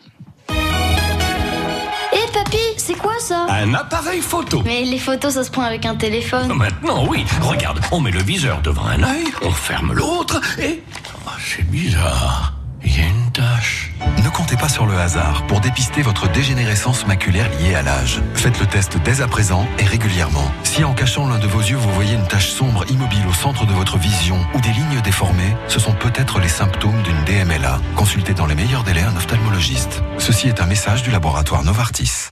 [0.49, 3.45] Hé papy, c'est quoi ça?
[3.49, 4.61] Un appareil photo.
[4.65, 6.51] Mais les photos ça se prend avec un téléphone.
[6.53, 7.23] Maintenant, oui.
[7.41, 10.83] Regarde, on met le viseur devant un œil, on ferme l'autre et...
[11.25, 12.53] Oh, c'est bizarre.
[12.85, 13.91] Il y a une tache.
[14.23, 18.21] Ne comptez pas sur le hasard pour dépister votre dégénérescence maculaire liée à l'âge.
[18.35, 20.51] Faites le test dès à présent et régulièrement.
[20.63, 23.65] Si en cachant l'un de vos yeux vous voyez une tache sombre immobile au centre
[23.65, 27.79] de votre vision ou des lignes déformées, ce sont peut-être les symptômes d'une DMLA.
[27.95, 30.03] Consultez dans les meilleurs délais un ophtalmologiste.
[30.17, 32.29] Ceci est un message du laboratoire Novartis.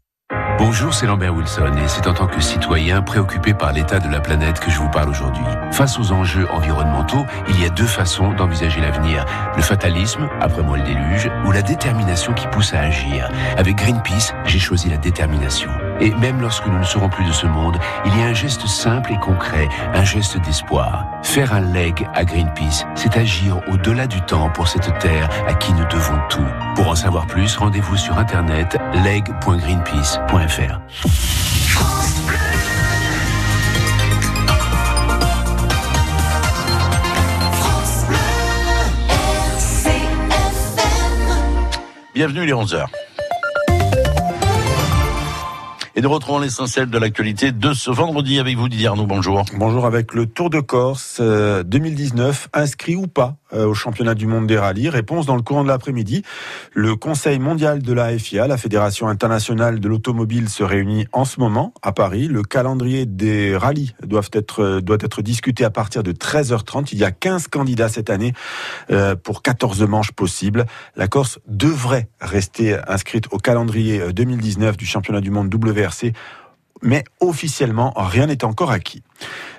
[0.59, 4.19] Bonjour, c'est Lambert Wilson et c'est en tant que citoyen préoccupé par l'état de la
[4.19, 5.43] planète que je vous parle aujourd'hui.
[5.71, 9.25] Face aux enjeux environnementaux, il y a deux façons d'envisager l'avenir.
[9.55, 13.29] Le fatalisme, après moi le déluge, ou la détermination qui pousse à agir.
[13.57, 15.71] Avec Greenpeace, j'ai choisi la détermination.
[15.99, 18.67] Et même lorsque nous ne serons plus de ce monde, il y a un geste
[18.67, 21.05] simple et concret, un geste d'espoir.
[21.23, 25.73] Faire un leg à Greenpeace, c'est agir au-delà du temps pour cette terre à qui
[25.73, 26.45] nous devons tout.
[26.75, 30.79] Pour en savoir plus, rendez-vous sur internet leg.greenpeace.fr.
[42.13, 42.85] Bienvenue les 11h.
[45.95, 49.43] Et nous retrouvons l'essentiel de l'actualité de ce vendredi avec vous Didier Arnaud, bonjour.
[49.53, 54.27] Bonjour avec le Tour de Corse euh, 2019, inscrit ou pas euh, au championnat du
[54.27, 54.89] monde des rallyes.
[54.89, 56.23] Réponse dans le courant de l'après-midi.
[56.73, 61.39] Le Conseil mondial de la FIA, la Fédération internationale de l'automobile, se réunit en ce
[61.39, 62.27] moment à Paris.
[62.27, 63.93] Le calendrier des rallyes
[64.33, 66.89] être, doit être discuté à partir de 13h30.
[66.91, 68.33] Il y a 15 candidats cette année
[68.91, 70.65] euh, pour 14 manches possibles.
[70.95, 76.13] La Corse devrait rester inscrite au calendrier 2019 du championnat du monde WRC
[76.83, 79.01] mais officiellement, rien n'est encore acquis.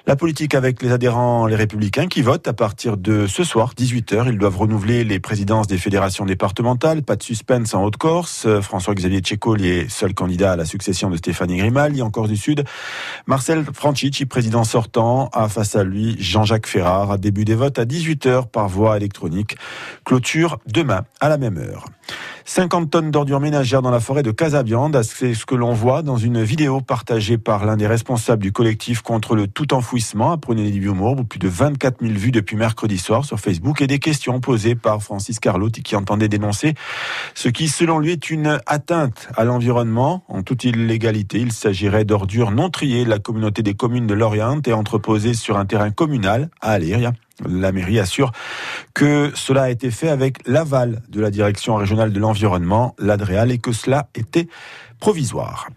[0.07, 4.29] La politique avec les adhérents, les républicains qui votent à partir de ce soir, 18h.
[4.29, 7.03] Ils doivent renouveler les présidences des fédérations départementales.
[7.03, 8.47] Pas de suspense en Haute-Corse.
[8.61, 12.65] François-Xavier Tchécoli est seul candidat à la succession de Stéphanie Grimaldi en Corse du Sud.
[13.27, 17.19] Marcel Franchici, président sortant, a face à lui Jean-Jacques Ferrard.
[17.19, 19.57] Début des votes à 18h par voie électronique.
[20.05, 21.87] Clôture demain à la même heure.
[22.47, 25.01] 50 tonnes d'ordures ménagères dans la forêt de Casabiande.
[25.03, 29.01] C'est ce que l'on voit dans une vidéo partagée par l'un des responsables du collectif
[29.01, 30.33] contre le tout enfouissement.
[30.33, 33.99] Apprenez du humour, plus de 24 000 vues depuis mercredi soir sur Facebook et des
[33.99, 36.75] questions posées par Francis Carlotti qui entendait dénoncer
[37.35, 41.39] ce qui, selon lui, est une atteinte à l'environnement en toute illégalité.
[41.39, 45.57] Il s'agirait d'ordures non triées de la communauté des communes de Lorient et entreposées sur
[45.57, 47.13] un terrain communal à Aléria.
[47.49, 48.33] La mairie assure
[48.95, 53.59] que cela a été fait avec l'aval de la direction régionale de l'environnement, l'ADREAL, et
[53.59, 54.47] que cela était
[55.01, 55.69] provisoire.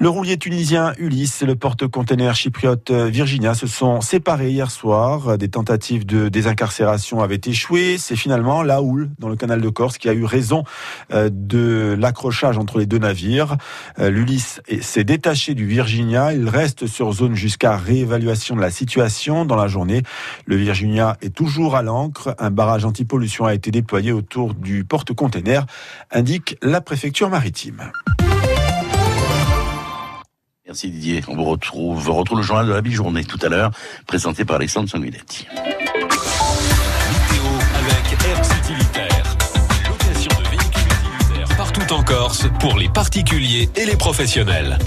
[0.00, 5.36] Le roulier tunisien Ulysse et le porte-container chypriote Virginia se sont séparés hier soir.
[5.38, 7.98] Des tentatives de désincarcération avaient échoué.
[7.98, 10.62] C'est finalement la houle dans le canal de Corse qui a eu raison
[11.12, 13.56] euh, de l'accrochage entre les deux navires.
[13.98, 16.32] Euh, L'Ulysse s'est détaché du Virginia.
[16.32, 20.02] Il reste sur zone jusqu'à réévaluation de la situation dans la journée.
[20.46, 22.36] Le Virginia est toujours à l'ancre.
[22.38, 25.66] Un barrage anti-pollution a été déployé autour du porte-container,
[26.12, 27.90] indique la préfecture maritime.
[30.68, 31.24] Merci Didier.
[31.28, 33.70] On vous retrouve, on retrouve le journal de la mi-journée tout à l'heure,
[34.06, 35.46] présenté par Alexandre Sanguinetti.
[41.56, 44.78] Partout en Corse pour les particuliers et les professionnels.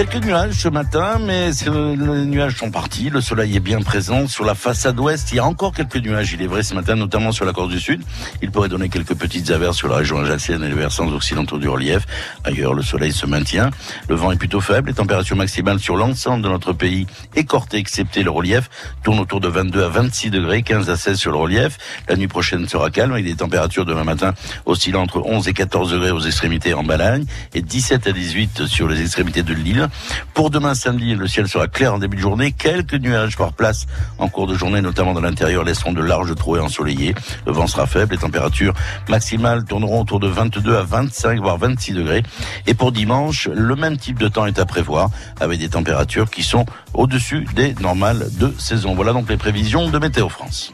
[0.00, 3.10] Quelques nuages ce matin, mais les nuages sont partis.
[3.10, 5.30] Le soleil est bien présent sur la façade ouest.
[5.30, 7.68] Il y a encore quelques nuages, il est vrai, ce matin, notamment sur la Corse
[7.68, 8.00] du Sud.
[8.40, 11.68] Il pourrait donner quelques petites averses sur la région ajaxienne et les versants occidentaux du
[11.68, 12.06] relief.
[12.44, 13.68] Ailleurs, le soleil se maintient.
[14.08, 14.88] Le vent est plutôt faible.
[14.88, 18.70] Les températures maximales sur l'ensemble de notre pays, écortées excepté le relief,
[19.02, 21.76] tournent autour de 22 à 26 degrés, 15 à 16 sur le relief.
[22.08, 24.32] La nuit prochaine sera calme avec des températures demain matin
[24.64, 28.88] oscillant entre 11 et 14 degrés aux extrémités en Balagne et 17 à 18 sur
[28.88, 29.89] les extrémités de l'île.
[30.34, 32.52] Pour demain samedi, le ciel sera clair en début de journée.
[32.52, 33.86] Quelques nuages par place
[34.18, 37.14] en cours de journée, notamment dans l'intérieur, laisseront de larges trouées ensoleillées.
[37.46, 38.12] Le vent sera faible.
[38.12, 38.74] Les températures
[39.08, 42.22] maximales tourneront autour de 22 à 25, voire 26 degrés.
[42.66, 46.42] Et pour dimanche, le même type de temps est à prévoir, avec des températures qui
[46.42, 48.94] sont au-dessus des normales de saison.
[48.94, 50.72] Voilà donc les prévisions de Météo France.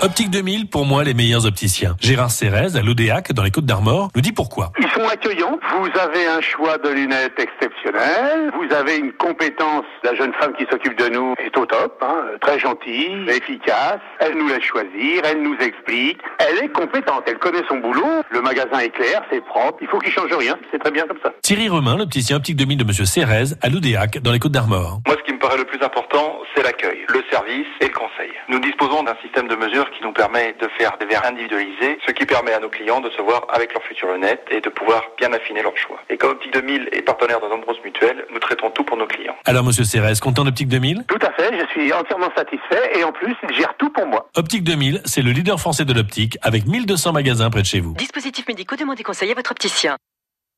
[0.00, 1.96] Optique 2000, pour moi, les meilleurs opticiens.
[2.00, 4.70] Gérard Cérez, à l'Odéac, dans les Côtes d'Armor, nous dit pourquoi.
[4.78, 5.58] Ils sont accueillants.
[5.80, 8.52] Vous avez un choix de lunettes exceptionnel.
[8.54, 9.84] Vous avez une compétence.
[10.04, 13.98] La jeune femme qui s'occupe de nous est au top, hein, très gentille, efficace.
[14.20, 16.18] Elle nous laisse choisir, elle nous explique.
[16.38, 18.22] Elle est compétente, elle connaît son boulot.
[18.30, 19.78] Le magasin est clair, c'est propre.
[19.80, 20.56] Il faut qu'il change rien.
[20.70, 21.32] C'est très bien comme ça.
[21.42, 25.00] Thierry Romain, l'opticien Optique 2000 de Monsieur Cérez, à l'Odéac, dans les Côtes d'Armor.
[25.08, 28.30] Moi, ce qui me paraît le plus important, c'est l'accueil, le service et le conseil.
[28.48, 32.12] Nous disposons d'un système de mesure qui nous permet de faire des verres individualisés, ce
[32.12, 35.02] qui permet à nos clients de se voir avec leurs futures lunettes et de pouvoir
[35.18, 35.98] bien affiner leur choix.
[36.10, 39.36] Et comme Optique 2000 est partenaire de nombreuses mutuelles, nous traitons tout pour nos clients.
[39.44, 43.12] Alors, Monsieur Cérez, content d'Optique 2000 Tout à fait, je suis entièrement satisfait et en
[43.12, 44.28] plus, il gère tout pour moi.
[44.36, 47.94] Optique 2000, c'est le leader français de l'optique avec 1200 magasins près de chez vous.
[47.94, 49.96] Dispositifs médicaux, demandez conseil à votre opticien.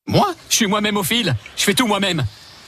[0.07, 0.27] Moi?
[0.49, 1.33] Je suis moi-même au fil.
[1.57, 2.23] Je fais tout moi-même.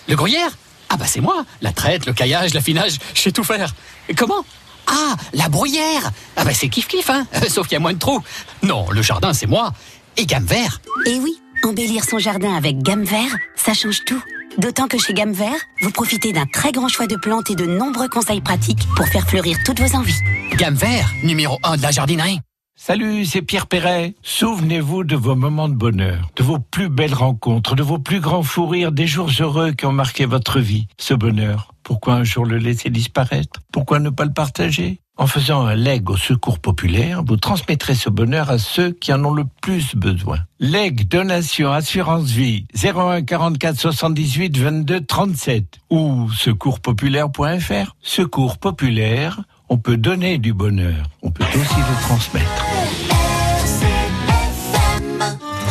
[0.08, 0.52] Le gruyère?
[0.90, 1.44] Ah bah c'est moi.
[1.62, 3.74] La traite, le caillage, l'affinage, je sais tout faire.
[4.10, 4.46] Et comment?
[4.88, 8.22] Ah, la bruyère Ah bah c'est kiff-kiff, hein Sauf qu'il y a moins de trous.
[8.62, 9.74] Non, le jardin, c'est moi.
[10.18, 14.22] Et gamme vert Et oui, embellir son jardin avec gamme vert, ça change tout.
[14.58, 17.66] D'autant que chez Gamme Vert, vous profitez d'un très grand choix de plantes et de
[17.66, 20.20] nombreux conseils pratiques pour faire fleurir toutes vos envies.
[20.58, 22.40] Gamme vert, numéro 1 de la jardinerie.
[22.86, 24.14] Salut, c'est Pierre Perret.
[24.24, 28.44] Souvenez-vous de vos moments de bonheur, de vos plus belles rencontres, de vos plus grands
[28.44, 30.88] fous rires, des jours heureux qui ont marqué votre vie.
[30.98, 33.62] Ce bonheur, pourquoi un jour le laisser disparaître?
[33.72, 35.00] Pourquoi ne pas le partager?
[35.16, 39.24] En faisant un leg au secours populaire, vous transmettrez ce bonheur à ceux qui en
[39.24, 40.40] ont le plus besoin.
[40.60, 47.96] Leg Donation Assurance Vie 01 44 78 22 37 ou secourspopulaire.fr.
[48.02, 52.73] Secours populaire, on peut donner du bonheur, on peut aussi le transmettre.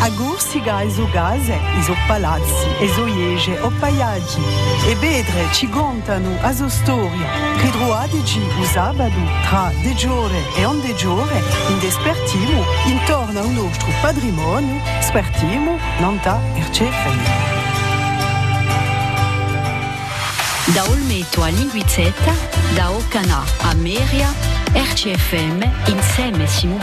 [0.03, 4.41] A Gursiga iso gase, iso palazzi, iso iege o paiaggi.
[4.91, 7.29] E bedre ci contano a so storia,
[7.61, 13.55] che druadigi usabadu tra de giore e on de giore, in despertimo, intorno a un
[13.55, 17.23] nostro patrimonio, spertimo, nanta ercefemi.
[20.75, 22.33] Da Olmeto a Linguizzetta,
[22.75, 24.35] da Ocana a Meria,
[24.75, 26.81] RCFM insieme si muove.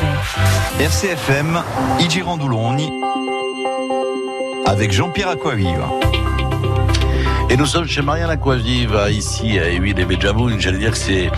[0.79, 1.59] RCFM,
[1.99, 2.91] I Girandoloni,
[4.67, 5.89] avec Jean-Pierre Aquaviva.
[7.49, 10.59] Et nous sommes chez Marianne Aquavive, ici à Huile et Béjaboun.
[10.59, 11.31] J'allais dire que c'est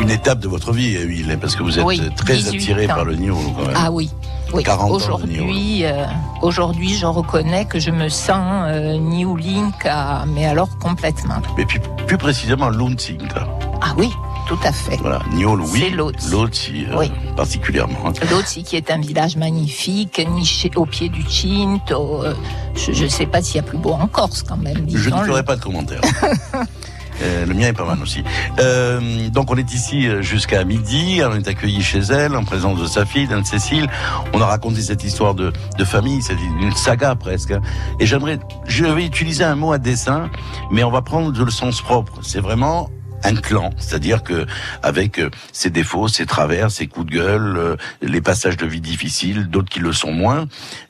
[0.00, 3.04] une étape de votre vie, Huile, parce que vous êtes Oui, très 18 attiré par
[3.04, 3.76] le Nio, quand même.
[3.76, 4.10] Ah oui.
[4.52, 4.64] oui.
[4.64, 6.04] 40 ans de Aujourd'hui, euh,
[6.42, 11.36] aujourd'hui, je reconnais que je me sens euh, New Link, à- mais alors complètement.
[11.56, 11.78] Mais puis,
[12.08, 13.22] plus précisément, Lunzing.
[13.80, 14.10] Ah oui,
[14.46, 14.96] tout à fait.
[15.00, 15.80] Voilà, Niol, oui.
[15.84, 16.30] C'est Lotz.
[16.30, 17.10] Lotzi, euh, Oui.
[17.36, 18.12] particulièrement.
[18.30, 22.22] L'autre, qui est un village magnifique, niché au pied du Cinto.
[22.24, 22.34] euh,
[22.76, 24.86] je ne sais pas s'il y a plus beau en Corse quand même.
[24.88, 26.00] Je ne ferai pas de commentaires.
[27.22, 28.22] Euh, le mien est pas mal aussi.
[28.58, 32.78] Euh, donc on est ici euh, jusqu'à midi, on est accueilli chez elle en présence
[32.78, 33.88] de sa fille, d'Anne-Cécile.
[34.34, 37.52] On a raconté cette histoire de, de famille, c'est une saga presque.
[37.52, 37.62] hein.
[38.00, 40.28] Et j'aimerais, je vais utiliser un mot à dessin,
[40.70, 42.12] mais on va prendre le sens propre.
[42.20, 42.90] C'est vraiment
[43.24, 44.46] un clan, c'est-à-dire que
[44.82, 48.80] avec euh, ses défauts, ses travers, ses coups de gueule, euh, les passages de vie
[48.80, 50.46] difficiles, d'autres qui le sont moins.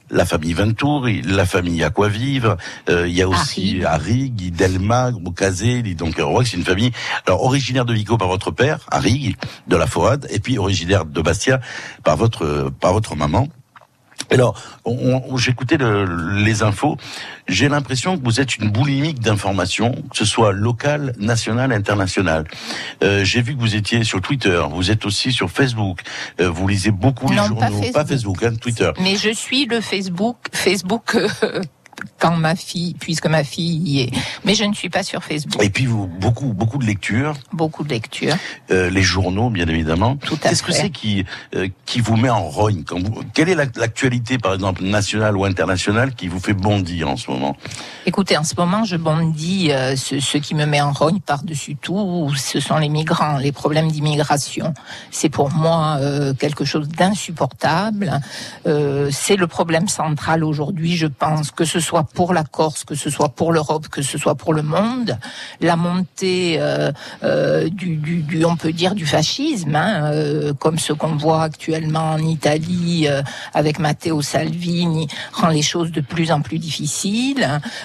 [0.09, 2.57] La famille Ventouri, la famille Aquavive,
[2.89, 6.93] euh, il y a aussi Arrigue, Delma, Bocazé, donc c'est une famille
[7.27, 11.21] alors originaire de Vico par votre père, Arrigue, de la Forade, et puis originaire de
[11.21, 11.61] Bastia
[12.05, 13.49] par votre par votre maman.
[14.31, 14.61] Alors,
[15.37, 16.05] j'écoutais le-
[16.45, 16.97] les infos.
[17.47, 22.45] J'ai l'impression que vous êtes une boulimique d'informations, que ce soit locale, nationale, internationale.
[23.05, 26.01] Euh, J'ai vu que vous étiez sur Twitter, vous êtes aussi sur Facebook.
[26.41, 28.09] Euh, vous lisez beaucoup les Non, pas journaux, Facebook.
[28.09, 28.91] Facebook, hein, Twitter.
[29.01, 31.61] Mais je suis le Facebook, Facebook euh,
[32.19, 34.11] quand ma fille, puisque ma fille y est.
[34.45, 35.63] Mais je ne suis pas sur Facebook.
[35.63, 38.37] Et puis vous, beaucoup, beaucoup de lectures, Beaucoup de lectures.
[38.71, 40.19] euh, les journaux, bien évidemment.
[40.33, 41.25] à Qu'est-ce que c'est qui,
[41.55, 45.37] euh, qui vous met en rogne quand vous, Quelle est la- l'actualité, par exemple, nationale
[45.37, 47.57] ou internationale, qui vous fait bondir en ce moment?
[48.07, 49.71] Écoutez, en ce moment, je bondis.
[49.73, 53.53] euh, ce, ce qui me met en rogne par-dessus tout, ce sont les migrants, les
[53.53, 54.75] problèmes d'immigration.
[55.11, 55.99] C'est pour moi
[56.39, 58.21] quelque chose d'insupportable.
[59.11, 63.09] C'est le problème central aujourd'hui, je pense, que ce soit pour la Corse, que ce
[63.17, 65.11] soit pour l'Europe, que ce soit pour le monde.
[65.61, 66.91] La montée euh,
[67.23, 71.43] euh, du, du, du- on peut dire, du fascisme, hein, euh, comme ce qu'on voit
[71.51, 73.23] actuellement en Italie euh,
[73.61, 77.45] avec Matteo Salvini, rend les choses de plus en plus difficiles.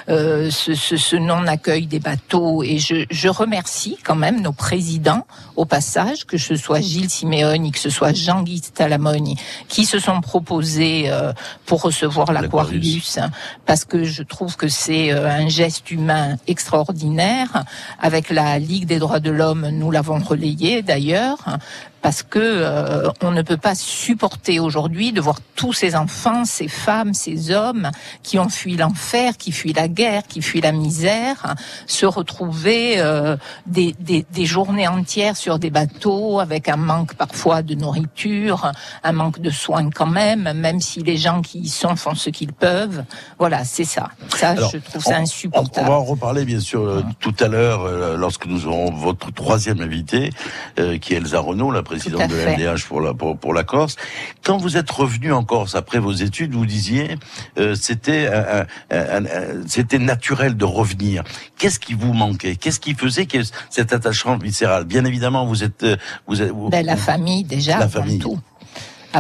[0.10, 5.26] Euh, ce, ce, ce non-accueil des bateaux, et je, je remercie quand même nos présidents
[5.56, 9.36] au passage, que ce soit Gilles Simeoni, que ce soit Jean-Guy Talamoni,
[9.68, 11.34] qui se sont proposés euh,
[11.66, 13.30] pour recevoir l'Aquarius, hein,
[13.66, 17.64] parce que je trouve que c'est euh, un geste humain extraordinaire.
[18.00, 21.58] Avec la Ligue des droits de l'homme, nous l'avons relayé d'ailleurs,
[22.02, 26.68] parce que euh, on ne peut pas supporter aujourd'hui de voir tous ces enfants, ces
[26.68, 27.92] femmes, ces hommes
[28.24, 31.56] qui ont fui l'enfer, qui fuient la guerre, qui fuient la misère,
[31.88, 33.38] se retrouver euh,
[33.68, 38.72] des, des, des journées entières sur des bateaux avec un manque parfois de nourriture,
[39.04, 42.30] un manque de soins quand même, même si les gens qui y sont font ce
[42.30, 43.04] qu'ils peuvent.
[43.38, 44.10] Voilà, c'est ça.
[44.36, 45.88] Ça, Alors, je trouve ça insupportable.
[45.88, 49.32] On va en reparler bien sûr euh, tout à l'heure euh, lorsque nous aurons votre
[49.32, 50.32] troisième invité,
[50.80, 53.96] euh, qui est Elsa Renault, la présidente de l'LDH pour la pour, pour la Corse.
[54.44, 57.18] Quand vous êtes revenu en Corse après vos études, vous disiez
[57.58, 61.24] euh, c'était un- un- un- c'était naturel de revenir.
[61.58, 62.56] Qu'est-ce qui vous manquait?
[62.56, 63.38] Qu'est-ce qui faisait que
[63.70, 64.86] cet attachement viscéral?
[64.86, 68.20] Bien évidemment, vous êtes euh, vous êtes vous- Ben, la famille déjà, la famille.
[68.20, 68.40] tout.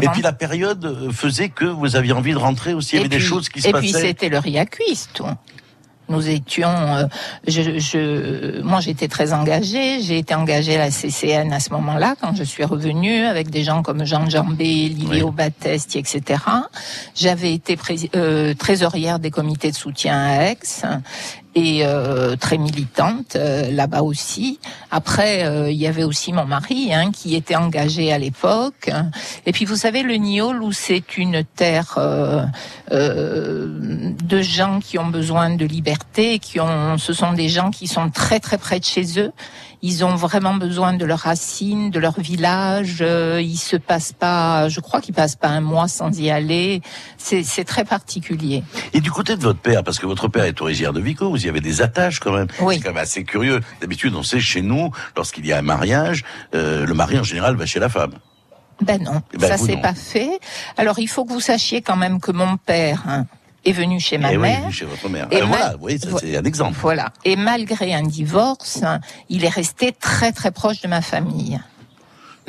[0.02, 2.96] Et puis la période euh, faisait que vous aviez envie de rentrer aussi.
[2.96, 3.82] Il y Et avait des choses qui se Et passaient.
[3.92, 4.40] puis c'était le
[5.14, 5.26] tout.
[6.12, 7.06] Nous étions, euh,
[7.48, 10.02] je, je, moi j'étais très engagée.
[10.02, 13.64] J'ai été engagée à la CCN à ce moment-là quand je suis revenue avec des
[13.64, 16.22] gens comme Jean Jambé, Liléo Battesti, etc.
[17.16, 20.58] J'avais été pré- euh, trésorière des comités de soutien à Aix
[21.56, 24.60] et euh, très militante euh, là-bas aussi.
[24.90, 28.90] Après, euh, il y avait aussi mon mari hein, qui était engagé à l'époque.
[29.46, 32.46] Et puis vous savez, le Niol, où c'est une terre euh,
[32.92, 37.88] euh, de gens qui ont besoin de liberté, qui ont, ce sont des gens qui
[37.88, 39.32] sont très très près de chez eux.
[39.84, 42.98] Ils ont vraiment besoin de leurs racines, de leur village.
[43.02, 46.82] Euh, ils se passent pas, je crois qu'ils passent pas un mois sans y aller.
[47.18, 48.64] C'est c'est très particulier.
[48.94, 51.46] Et du côté de votre père, parce que votre père est originaire de Vico, vous
[51.46, 52.48] y avez des attaches quand même.
[52.60, 52.76] Oui.
[52.76, 53.62] C'est quand même assez curieux.
[53.82, 56.24] D'habitude, on sait chez nous, lorsqu'il y a un mariage,
[56.54, 58.14] euh, le mari en général va chez la femme.
[58.82, 59.82] Ben non, ben, ça non.
[59.82, 60.40] pas fait.
[60.78, 63.26] Alors il faut que vous sachiez quand même que mon père hein,
[63.66, 64.72] est venu chez ma Eh oui, mère.
[64.72, 65.28] chez votre mère.
[65.32, 66.78] Et mal- voilà, oui, c'est un exemple.
[66.82, 67.12] Voilà.
[67.26, 68.82] Et malgré un divorce,
[69.30, 71.60] il est resté très très proche de ma famille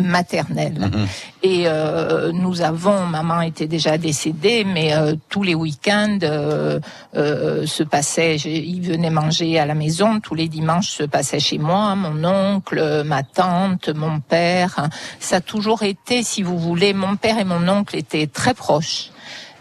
[0.00, 0.90] maternelle.
[0.92, 1.06] Mhm.
[1.42, 6.80] Et euh, nous avons, maman était déjà décédée, mais euh, tous les week-ends euh,
[7.14, 11.40] euh, se passaient, j'ai- il venait manger à la maison, tous les dimanches se passait
[11.40, 14.88] chez moi, mon oncle, ma tante, mon père.
[15.20, 19.10] Ça a toujours été, si vous voulez, mon père et mon oncle étaient très proches.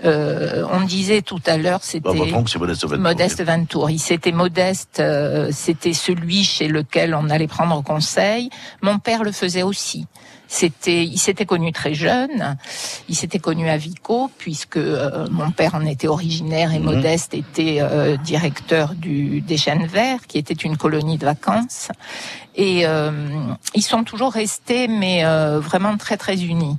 [0.04, 2.32] Euh, on disait tout à l'heure, c'était Bah, c'est
[2.98, 3.90] Modeste Ventour.
[3.90, 8.50] Il s'était modeste, euh, c'était celui chez lequel on allait prendre conseil.
[8.82, 10.08] Mon père le faisait aussi.
[10.48, 12.58] C'était, il s'était connu très jeune.
[13.08, 16.86] Il s'était connu à Vico puisque euh, mon père en était originaire et Mhm.
[16.86, 21.88] Modeste était euh, directeur du des Chênes Verts, qui était une colonie de vacances.
[22.56, 23.12] Et euh,
[23.76, 26.78] ils sont toujours restés, mais euh, vraiment très très unis.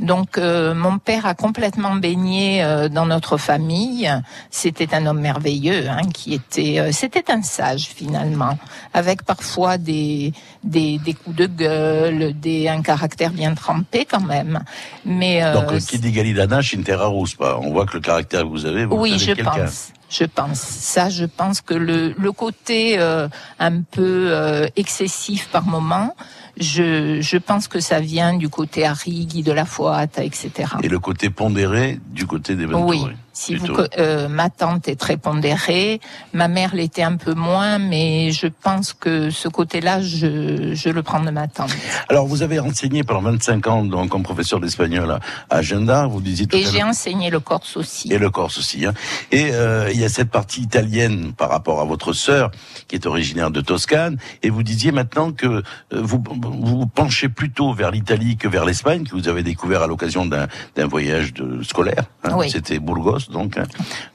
[0.00, 4.10] Donc euh, mon père a complètement baigné euh, dans notre famille.
[4.50, 8.58] C'était un homme merveilleux, hein, qui était, euh, c'était un sage finalement,
[8.92, 10.32] avec parfois des,
[10.64, 14.62] des des coups de gueule, des un caractère bien trempé quand même.
[15.04, 17.58] Mais euh, Donc, qui dit Galidana, Shinterarus, pas.
[17.58, 19.92] On voit que le caractère que vous avez, vous oui, avez je pense.
[20.08, 20.60] Je pense.
[20.60, 23.28] Ça, je pense que le, le côté euh,
[23.58, 26.14] un peu euh, excessif par moment,
[26.58, 30.50] je, je pense que ça vient du côté Harry, Guy de la Foite, etc.
[30.82, 32.88] Et le côté pondéré du côté des Ventour.
[32.88, 33.16] Oui.
[33.36, 33.66] Si vous,
[33.98, 36.00] euh, ma tante est très pondérée,
[36.32, 41.02] ma mère l'était un peu moins, mais je pense que ce côté-là, je, je le
[41.02, 41.70] prends de ma tante.
[42.08, 45.20] Alors, vous avez enseigné pendant 25 ans donc, comme professeur d'espagnol à,
[45.50, 48.10] Agenda, vous disiez tout Et j'ai enseigné le Corse aussi.
[48.10, 48.86] Et le Corse aussi.
[48.86, 48.94] Hein.
[49.30, 52.50] Et euh, il y a cette partie italienne par rapport à votre sœur,
[52.88, 54.16] qui est originaire de Toscane.
[54.42, 55.62] Et vous disiez maintenant que euh,
[55.92, 60.24] vous vous penchez plutôt vers l'Italie que vers l'Espagne, que vous avez découvert à l'occasion
[60.24, 62.04] d'un d'un voyage de, scolaire.
[62.24, 62.34] hein.
[62.36, 62.50] Oui.
[62.50, 63.64] C'était Burgos, donc, hein,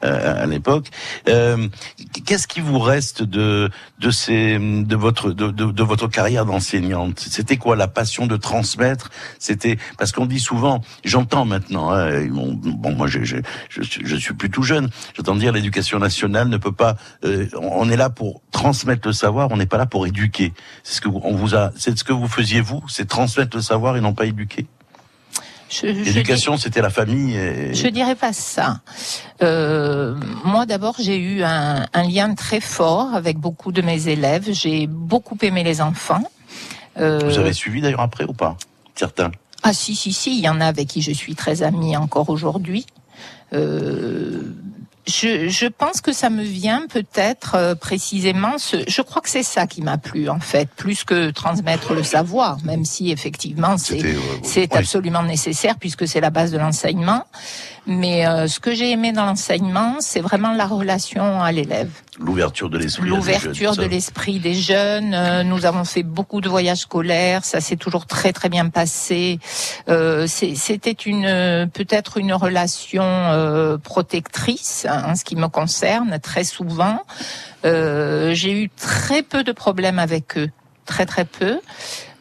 [0.04, 0.88] euh, à l'époque.
[1.28, 1.68] Euh,
[2.26, 7.20] Qu'est-ce qui vous reste de de ces de votre de, de, de votre carrière d'enseignante?
[7.20, 9.10] C'était quoi la passion de transmettre?
[9.40, 11.92] C'était parce qu'on dit souvent, j'entends maintenant.
[11.92, 14.90] Hein, bon, moi, je, suis- je suis plus tout jeune.
[15.16, 16.96] J'entends dire l'éducation nationale ne peut pas.
[17.26, 19.50] euh, on est là pour transmettre le savoir.
[19.52, 20.54] On n'est pas là pour éduquer.
[20.84, 21.72] C'est ce que vous, on vous a.
[21.76, 22.84] C'est ce que vous faisiez vous.
[22.88, 24.68] C'est transmettre le savoir et non pas éduquer?
[25.84, 27.36] L'éducation, c'était la famille.
[27.38, 27.74] Et...
[27.74, 28.82] Je dirais pas ça.
[29.42, 34.50] Euh, moi, d'abord, j'ai eu un, un lien très fort avec beaucoup de mes élèves.
[34.52, 36.24] J'ai beaucoup aimé les enfants.
[36.98, 38.58] Euh, Vous avez suivi d'ailleurs après ou pas?
[38.96, 39.32] Certains.
[39.64, 42.30] Ah si, si, si, il y en a avec qui je suis très amie encore
[42.30, 42.86] aujourd'hui.
[43.54, 44.42] Euh,
[45.08, 48.58] je, je pense que ça me vient peut-être euh, précisément.
[48.58, 52.04] Ce, je crois que c'est ça qui m'a plu en fait, plus que transmettre le
[52.04, 57.26] savoir, même si effectivement c'est absolument nécessaire puisque c'est la base de l'enseignement.
[57.88, 61.90] Mais euh, ce que j'ai aimé dans l'enseignement, c'est vraiment la relation à l'élève.
[62.20, 63.10] L'ouverture de l'esprit.
[63.10, 65.16] L'ouverture jeunes, de l'esprit des jeunes.
[65.16, 67.44] Euh, nous avons fait beaucoup de voyages scolaires.
[67.44, 69.40] Ça s'est toujours très très bien passé.
[69.90, 76.44] Euh, C'était une peut-être une relation euh, protectrice hein, en ce qui me concerne très
[76.44, 77.00] souvent.
[77.66, 80.50] Euh, J'ai eu très peu de problèmes avec eux,
[80.86, 81.60] très très peu.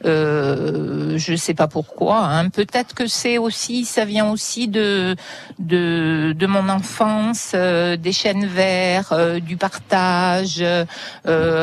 [0.05, 2.19] Euh, je sais pas pourquoi.
[2.25, 2.49] Hein.
[2.49, 5.15] Peut-être que c'est aussi, ça vient aussi de
[5.59, 10.87] de, de mon enfance, euh, des chaînes verts, euh, du partage euh,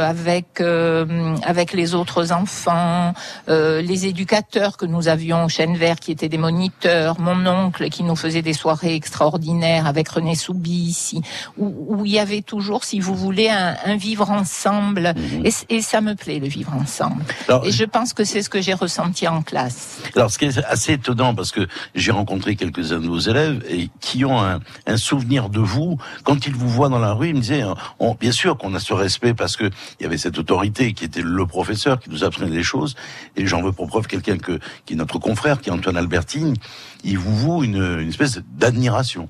[0.07, 3.13] avec euh, avec les autres enfants,
[3.49, 7.89] euh, les éducateurs que nous avions aux chaînes verts qui étaient des moniteurs, mon oncle
[7.89, 11.19] qui nous faisait des soirées extraordinaires avec René Soubis,
[11.57, 15.13] où, où il y avait toujours, si vous voulez, un, un vivre ensemble.
[15.43, 17.23] Et, c- et ça me plaît le vivre ensemble.
[17.47, 19.97] Alors, et je pense que c'est ce que j'ai ressenti en classe.
[20.15, 23.89] Alors, ce qui est assez étonnant, parce que j'ai rencontré quelques-uns de vos élèves et
[24.01, 27.35] qui ont un, un souvenir de vous, quand ils vous voient dans la rue, ils
[27.35, 27.63] me disaient,
[27.99, 31.05] on, bien sûr qu'on a ce respect parce que il y avait cette autorité qui
[31.05, 32.95] était le professeur qui nous apprenait des choses.
[33.35, 36.55] Et j'en veux pour preuve quelqu'un que, qui est notre confrère, qui est Antoine Albertine.
[37.03, 39.29] Il vous voue une, une espèce d'admiration.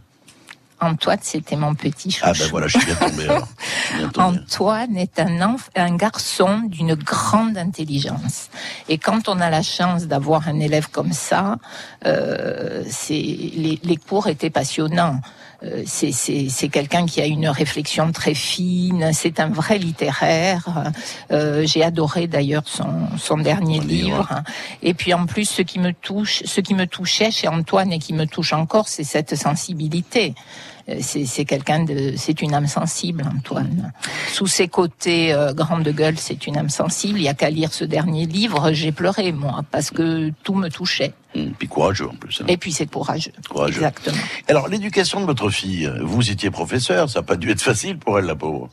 [0.79, 2.25] Antoine, c'était mon petit chouchou.
[2.27, 3.47] Ah ben voilà, je suis bien tombé alors.
[4.17, 8.49] Antoine est un, enf- un garçon d'une grande intelligence.
[8.89, 11.57] Et quand on a la chance d'avoir un élève comme ça,
[12.05, 15.19] euh, c'est les, les cours étaient passionnants.
[15.63, 19.09] Euh, c'est c'est- c'est quelqu'un qui a une réflexion très fine.
[19.13, 20.91] C'est un vrai littéraire.
[21.31, 24.43] Euh, J'ai adoré d'ailleurs son, son dernier livre.
[24.83, 27.97] Et puis en plus, ce qui me touche, ce qui me touchait chez Antoine et
[27.99, 30.35] qui me touche encore, c'est cette sensibilité.
[30.89, 33.91] Euh, C'est quelqu'un de, c'est une âme sensible, Antoine.
[34.31, 37.19] Sous ses côtés euh, grande gueule, c'est une âme sensible.
[37.19, 40.69] Il y a qu'à lire ce dernier livre, j'ai pleuré moi parce que tout me
[40.69, 41.13] touchait.
[41.35, 42.39] Hum, Puis courageux en plus.
[42.41, 42.45] hein.
[42.47, 43.31] Et puis c'est courageux.
[43.49, 43.75] Courageux.
[43.75, 44.17] Exactement.
[44.47, 48.17] Alors, l'éducation de votre fille, vous étiez professeur, ça n'a pas dû être facile pour
[48.17, 48.69] elle, la pauvre.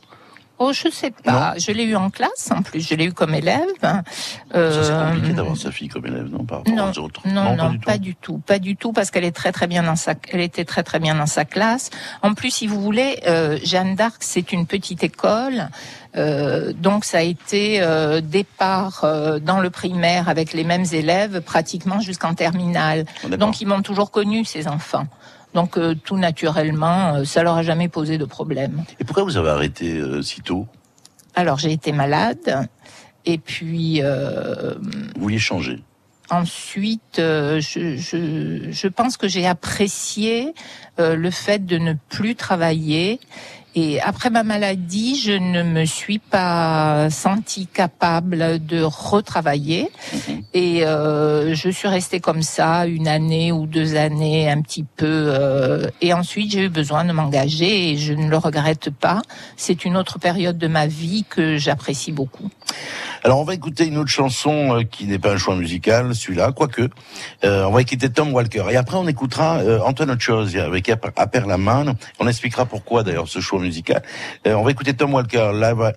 [0.57, 1.53] Oh, je sais pas.
[1.57, 2.79] Je l'ai eu en classe, en plus.
[2.87, 3.67] Je l'ai eu comme élève.
[3.81, 4.03] Ça,
[4.51, 7.21] c'est Euh, compliqué d'avoir sa fille comme élève, non, par rapport non, aux autres.
[7.27, 8.37] non, non, pas du tout.
[8.37, 10.39] pas du tout, pas du tout, parce qu'elle est très très bien dans sa, elle
[10.39, 11.89] était très très bien dans sa classe.
[12.21, 15.69] En plus, si vous voulez, euh, Jeanne d'Arc, c'est une petite école,
[16.15, 21.41] euh, donc ça a été euh, départ euh, dans le primaire avec les mêmes élèves
[21.41, 23.03] pratiquement jusqu'en terminale.
[23.23, 23.37] D'accord.
[23.39, 25.07] Donc ils m'ont toujours connu ces enfants.
[25.55, 28.83] Donc euh, tout naturellement, euh, ça leur a jamais posé de problème.
[28.99, 30.67] Et pourquoi vous avez arrêté euh, si tôt?
[31.33, 32.67] Alors j'ai été malade.
[33.25, 34.75] Et puis euh,
[35.15, 35.81] Vous vouliez changer?
[36.29, 40.53] Ensuite, je, je, je pense que j'ai apprécié
[40.97, 43.19] le fait de ne plus travailler.
[43.77, 49.89] Et après ma maladie, je ne me suis pas sentie capable de retravailler.
[50.53, 55.05] Et euh, je suis restée comme ça une année ou deux années, un petit peu.
[55.05, 59.21] euh, et ensuite, j'ai eu besoin de m'engager et je ne le regrette pas.
[59.57, 62.49] C'est une autre période de ma vie que j'apprécie beaucoup.
[63.23, 66.51] Alors, on va écouter une autre chanson euh, qui n'est pas un choix musical, celui-là,
[66.51, 66.89] quoique.
[67.43, 68.65] Euh, on va écouter Tom Walker.
[68.69, 71.95] Et après, on écoutera euh, Antoine Ochoz avec Aper la main.
[72.19, 74.03] On expliquera pourquoi, d'ailleurs, ce choix musical.
[74.45, 75.51] Euh, on va écouter Tom Walker,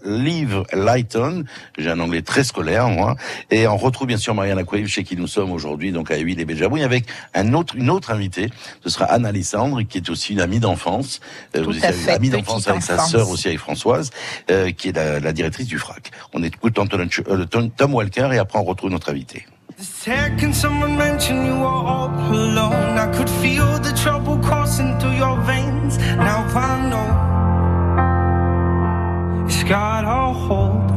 [0.04, 1.44] Live, Lighton.
[1.76, 3.16] J'ai un anglais très scolaire, moi.
[3.50, 6.40] Et on retrouve, bien sûr, Marianne Aquaïv, chez qui nous sommes aujourd'hui, donc à Huile
[6.40, 7.04] et Béjabouille, avec
[7.34, 8.50] un autre, une autre invitée.
[8.82, 11.20] Ce sera Anne Alessandre, qui est aussi une amie d'enfance.
[11.56, 14.10] Euh, vous étiez amie d'enfance avec sa sœur aussi, avec Françoise,
[14.50, 16.10] euh, qui est la, la directrice du FRAC.
[16.32, 17.44] On écoute Euh,
[17.76, 19.46] Tom, Walker et après on retrouve notre invité.
[19.78, 22.98] Second someone mentioned you were all alone.
[22.98, 25.98] I could feel the trouble coursing through your veins.
[26.16, 27.28] Now I know
[29.46, 30.88] it's got a hold.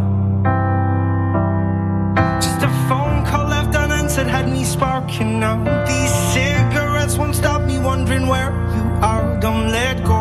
[2.41, 5.63] Just a phone call left unanswered had me sparking now.
[5.85, 9.39] These cigarettes won't stop me wondering where you are.
[9.39, 10.20] Don't let go.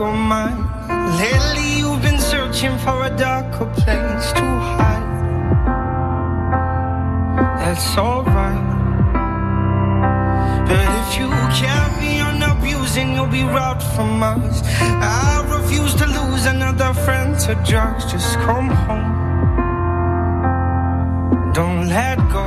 [0.00, 0.58] on mind.
[1.18, 5.04] Lately, you've been searching for a darker place to hide.
[7.60, 8.64] That's alright.
[10.68, 11.28] But if you
[11.62, 14.62] carry on abusing, you'll be robbed from us.
[14.80, 18.10] I refuse to lose another friend to drugs.
[18.10, 19.12] Just come home.
[21.52, 22.46] Don't let go.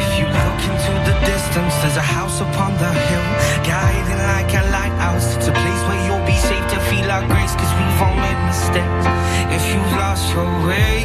[0.00, 3.26] If you look into the distance, there's a house upon the hill,
[4.52, 5.36] like a lighthouse.
[5.36, 8.40] It's a place where you'll be safe to feel our grace, cause we've all made
[8.46, 9.06] mistakes.
[9.56, 11.04] If you've lost your way,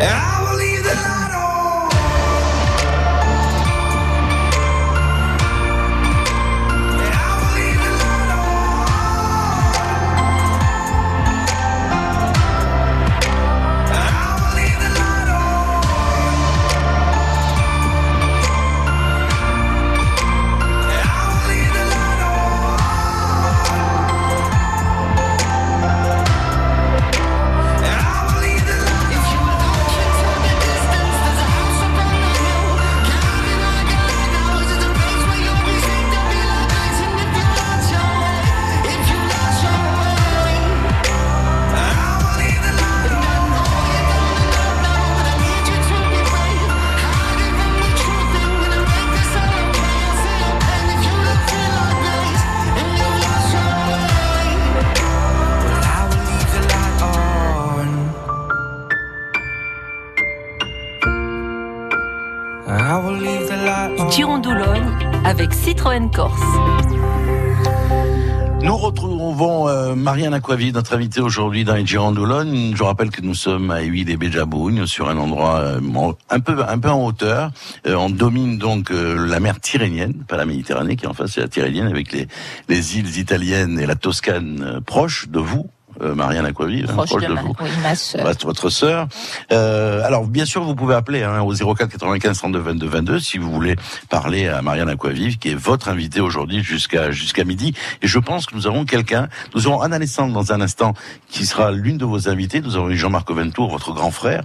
[0.00, 0.37] I
[70.48, 72.72] Aquavi, notre invitée aujourd'hui dans les Girons d'Oulogne.
[72.74, 75.80] Je rappelle que nous sommes à Huile et Béjabougne, sur un endroit euh,
[76.30, 77.50] un peu un peu en hauteur.
[77.86, 81.32] Euh, on domine donc euh, la mer Tyrrhénienne, pas la Méditerranée qui est en face,
[81.32, 82.28] c'est la Tyrrhénienne avec les,
[82.70, 85.68] les îles italiennes et la Toscane proches de vous.
[86.02, 87.54] Euh, Marianne Aquavi, hein, Proche, de, de ma, vous.
[87.60, 88.24] oui, ma sœur.
[88.42, 89.08] Votre, sœur.
[89.52, 93.38] Euh, alors, bien sûr, vous pouvez appeler hein, au 04 95 32 22 22 si
[93.38, 93.76] vous voulez
[94.08, 97.74] parler à Marianne Aquavive, qui est votre invitée aujourd'hui jusqu'à jusqu'à midi.
[98.02, 99.28] Et je pense que nous aurons quelqu'un.
[99.54, 100.94] Nous aurons Anna Alessandre dans un instant,
[101.28, 102.60] qui sera l'une de vos invitées.
[102.60, 104.42] Nous aurons eu Jean-Marc Ventour, votre grand frère,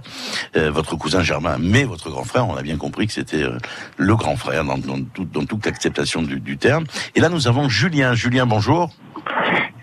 [0.56, 2.48] euh, votre cousin Germain, mais votre grand frère.
[2.48, 3.58] On a bien compris que c'était euh,
[3.96, 6.84] le grand frère dans, dans, tout- dans toute l'acceptation du, du terme.
[7.14, 8.14] Et là, nous avons Julien.
[8.14, 8.90] Julien, bonjour.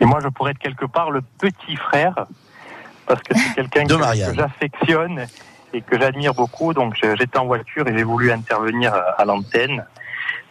[0.01, 2.25] Et moi, je pourrais être quelque part le petit frère,
[3.05, 5.27] parce que c'est quelqu'un que, j'affectionne
[5.73, 6.73] et que j'admire beaucoup.
[6.73, 9.85] Donc, j'étais en voiture et j'ai voulu intervenir à, l'antenne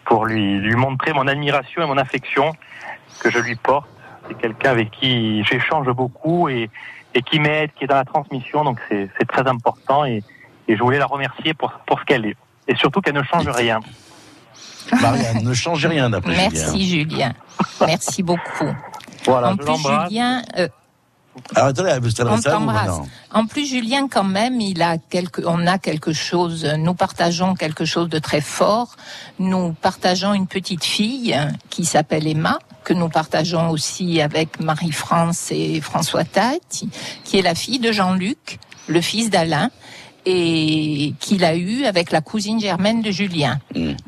[0.04, 2.52] pour lui, lui montrer mon admiration et mon affection
[3.18, 3.88] que je lui porte.
[4.28, 6.70] C'est quelqu'un avec qui j'échange beaucoup et,
[7.14, 8.62] et qui m'aide, qui est dans la transmission.
[8.62, 10.22] Donc, c'est très important et,
[10.68, 12.36] et je voulais la remercier pour, pour ce qu'elle est.
[12.68, 13.80] Et surtout qu'elle ne change rien.
[15.00, 16.48] Marianne, ne changez rien d'après Julien.
[16.52, 17.32] Merci Julien.
[17.80, 18.72] Merci beaucoup.
[19.24, 19.76] Voilà, en je plus.
[19.76, 20.68] Julien, euh,
[21.54, 23.00] Alors, attendez, elle veut on t'embrasse.
[23.32, 27.84] En plus Julien quand même, il a quelque, on a quelque chose, nous partageons quelque
[27.84, 28.96] chose de très fort.
[29.38, 31.36] Nous partageons une petite fille
[31.70, 36.84] qui s'appelle Emma, que nous partageons aussi avec Marie-France et François Tate,
[37.24, 38.58] qui est la fille de Jean-Luc,
[38.88, 39.70] le fils d'Alain
[40.26, 43.58] et qu'il a eu avec la cousine germaine de Julien.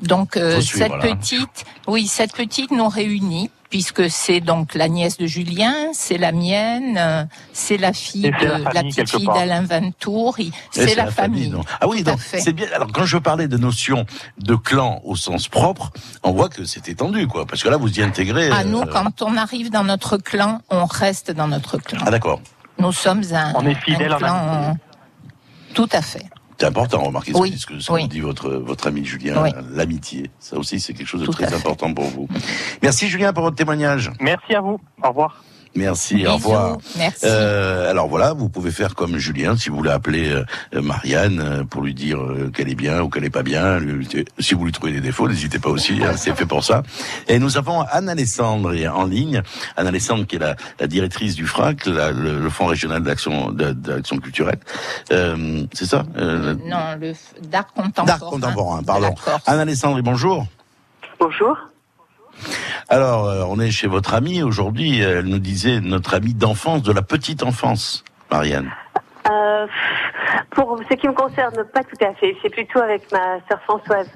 [0.00, 0.98] Donc euh, suivre, cette hein.
[1.16, 6.30] petite, oui, cette petite nous réunit puisque c'est donc la nièce de Julien, c'est la
[6.30, 10.36] mienne, c'est la fille de la petite fille d'Alain Ventour,
[10.70, 11.54] c'est la, famille.
[11.80, 12.66] Ah oui, c'est bien.
[12.74, 14.04] Alors quand je parlais de notion
[14.36, 15.90] de clan au sens propre,
[16.22, 17.46] on voit que c'est étendu, quoi.
[17.46, 18.50] Parce que là, vous y intégrez.
[18.50, 22.00] À nous, euh, quand on arrive dans notre clan, on reste dans notre clan.
[22.04, 22.42] Ah d'accord.
[22.78, 24.76] Nous sommes un, On est fidèle un en clan.
[25.72, 26.26] Tout à fait.
[26.62, 28.06] C'est important, remarquez ce Oui, que- ce que, ce que oui.
[28.06, 29.50] dit votre votre ami Julien, Oui.
[29.72, 30.30] l'amitié.
[30.38, 32.28] Ça aussi, c'est quelque chose de Tout très important pour vous.
[32.84, 34.12] Merci Julien pour votre témoignage.
[34.20, 34.78] Merci à vous.
[35.02, 35.42] Au revoir.
[35.74, 36.28] Merci, Bisous.
[36.30, 36.76] au revoir.
[36.98, 37.24] Merci.
[37.24, 41.64] Euh, alors voilà, vous pouvez faire comme Julien, si vous voulez appeler euh, Marianne euh,
[41.64, 43.78] pour lui dire euh, qu'elle est bien ou qu'elle est pas bien.
[44.38, 46.82] si vous lui trouvez des défauts, n'hésitez pas aussi, hein, c'est fait pour ça.
[47.28, 49.42] Et nous avons Anne Alessandre est en ligne.
[49.76, 53.50] Anne Alessandre qui est la, la directrice du FRAC, la- le, le Fonds régional d'action
[53.50, 54.58] d'action culturelle.
[55.10, 57.12] Euh, c'est ça euh, Non, le
[57.48, 58.04] d'art contemporain.
[58.06, 59.00] D'art contemporain, pardon.
[59.08, 59.42] de la Corse.
[59.46, 60.46] Anne Alessandre, bonjour.
[61.18, 61.56] Bonjour.
[62.88, 65.00] Alors, euh, on est chez votre amie aujourd'hui.
[65.00, 68.70] Elle nous disait notre amie d'enfance, de la petite enfance, Marianne.
[69.30, 69.66] Euh,
[70.50, 72.36] pour ce qui me concerne, pas tout à fait.
[72.42, 74.08] C'est plutôt avec ma sœur Françoise,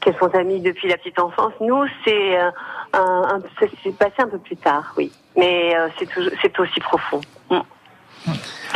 [0.00, 1.52] qu'elles sont amies depuis la petite enfance.
[1.60, 2.50] Nous, c'est euh,
[2.94, 5.12] un, un- ça s'est passé un peu plus tard, oui.
[5.36, 7.20] Mais euh, c'est toujours- c'est aussi profond.
[7.50, 7.58] Mm.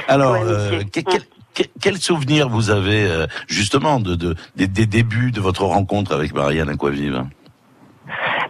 [0.09, 1.03] Alors, Ouais, euh, métier.
[1.03, 1.11] que-
[1.55, 6.33] quel, quel- souvenir vous avez justement de, de- des, des débuts de votre rencontre avec
[6.35, 7.25] Marianne Aquavive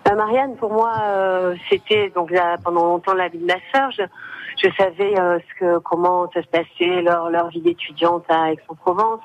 [0.09, 3.91] Bah, Marianne, pour moi, euh, c'était donc là, pendant longtemps la vie de ma sœur.
[3.91, 9.21] Je, savais euh, ce que, comment ça se passait leur leur vie d'étudiante à Aix-en-Provence.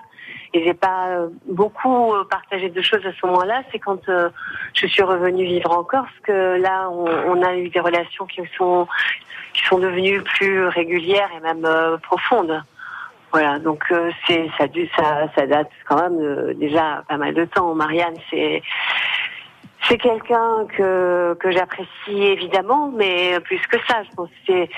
[0.54, 3.64] Et j'ai pas euh, beaucoup euh, partagé de choses à ce moment-là.
[3.72, 4.30] C'est quand euh,
[4.74, 8.86] je suis revenue vivre en Corse que là, on, a eu des relations qui sont
[9.54, 12.62] qui sont devenues plus régulières et même euh, profondes.
[13.34, 17.74] Voilà, donc euh, c'est ça, date quand même euh, déjà pas mal de temps.
[17.74, 18.62] Marianne, c'est
[19.88, 24.70] c'est quelqu'un que que j'apprécie évidemment, mais plus que ça, je pense que c'est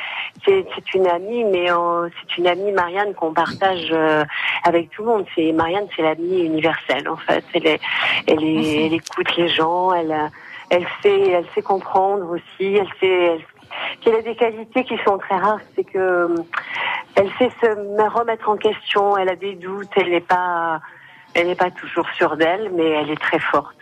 [0.46, 4.24] c'est c'est une amie, mais euh, c'est une amie Marianne qu'on partage euh,
[4.64, 5.26] avec tout le monde.
[5.36, 7.44] C'est Marianne, c'est l'amie universelle en fait.
[7.54, 7.82] Elle est
[8.28, 10.16] elle est elle écoute les gens, elle
[10.70, 13.42] elle sait elle sait comprendre aussi, elle sait elle,
[14.02, 16.36] puis elle a des qualités qui sont très rares, c'est que euh,
[17.16, 20.82] elle sait se me remettre en question, elle a des doutes, elle n'est pas
[21.34, 23.76] elle n'est pas toujours sûre d'elle, mais elle est très forte.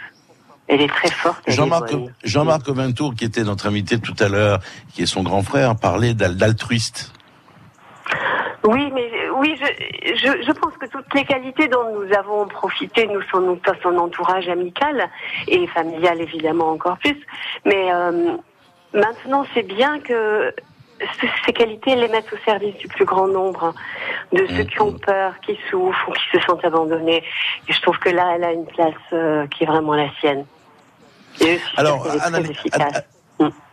[0.68, 1.43] Elle est très forte.
[1.47, 1.93] Jean-Marc.
[2.24, 4.59] Jean-Marc Ventour, qui était notre invité tout à l'heure,
[4.93, 7.11] qui est son grand frère, parlait d'al- d'altruiste.
[8.66, 13.07] Oui, mais oui, je, je, je pense que toutes les qualités dont nous avons profité,
[13.07, 15.09] nous son, nous, son entourage amical
[15.49, 17.18] et familial évidemment encore plus,
[17.66, 18.38] mais euh,
[18.93, 20.53] maintenant c'est bien que
[21.45, 23.74] ces qualités les mettent au service du plus grand nombre
[24.32, 27.24] de ceux qui ont peur, qui souffrent ou qui se sentent abandonnés.
[27.68, 30.45] Et je trouve que là, elle a une place euh, qui est vraiment la sienne.
[31.41, 33.04] Et je suis Alors, Anna- efficace.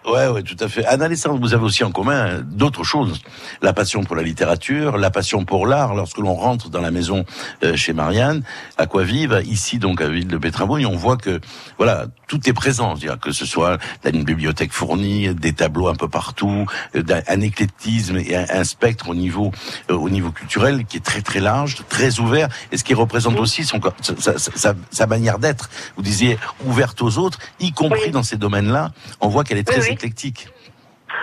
[0.06, 0.84] Ouais, ouais, tout à fait.
[0.86, 3.20] Anne-Alessandre, vous avez aussi en commun d'autres choses.
[3.60, 5.94] La passion pour la littérature, la passion pour l'art.
[5.94, 7.26] Lorsque l'on rentre dans la maison
[7.62, 8.42] euh, chez Marianne,
[8.78, 11.38] à quoi vive, ici donc à Ville de Pétramouille, on voit que
[11.76, 12.94] voilà, tout est présent.
[13.20, 16.64] Que ce soit une bibliothèque fournie, des tableaux un peu partout,
[16.96, 19.52] euh, un éclectisme et un, un spectre au niveau
[19.90, 23.38] euh, au niveau culturel qui est très très large, très ouvert, et ce qui représente
[23.38, 25.68] aussi son sa, sa- sa- manière d'être.
[25.96, 28.92] Vous disiez ouverte aux autres, y compris dans ces domaines-là.
[29.20, 29.94] On voit qu'elle est très Oui, oui.
[29.94, 30.48] éclectique.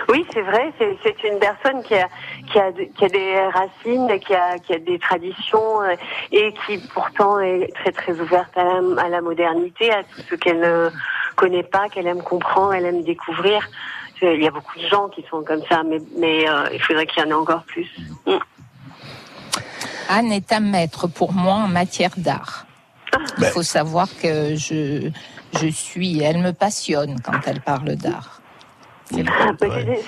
[0.08, 0.72] Oui, c'est vrai.
[0.78, 2.08] C'est une personne qui a,
[2.50, 5.96] qui a, qui a des racines, qui a, qui a des traditions euh,
[6.32, 10.34] et qui pourtant est très très ouverte à la, à la modernité, à tout ce
[10.34, 10.90] qu'elle ne
[11.36, 13.66] connaît pas, qu'elle aime comprendre, elle aime découvrir.
[14.20, 16.82] C'est- Il y a beaucoup de gens qui sont comme ça, mais, mais euh, il
[16.82, 17.88] faudrait qu'il y en ait encore plus.
[18.26, 18.32] Mm.
[20.10, 22.66] Anne est un maître pour moi en matière d'art.
[23.38, 25.10] Il faut savoir que je,
[25.60, 28.37] je suis, elle me passionne quand elle parle d'art.
[29.10, 29.24] C'est-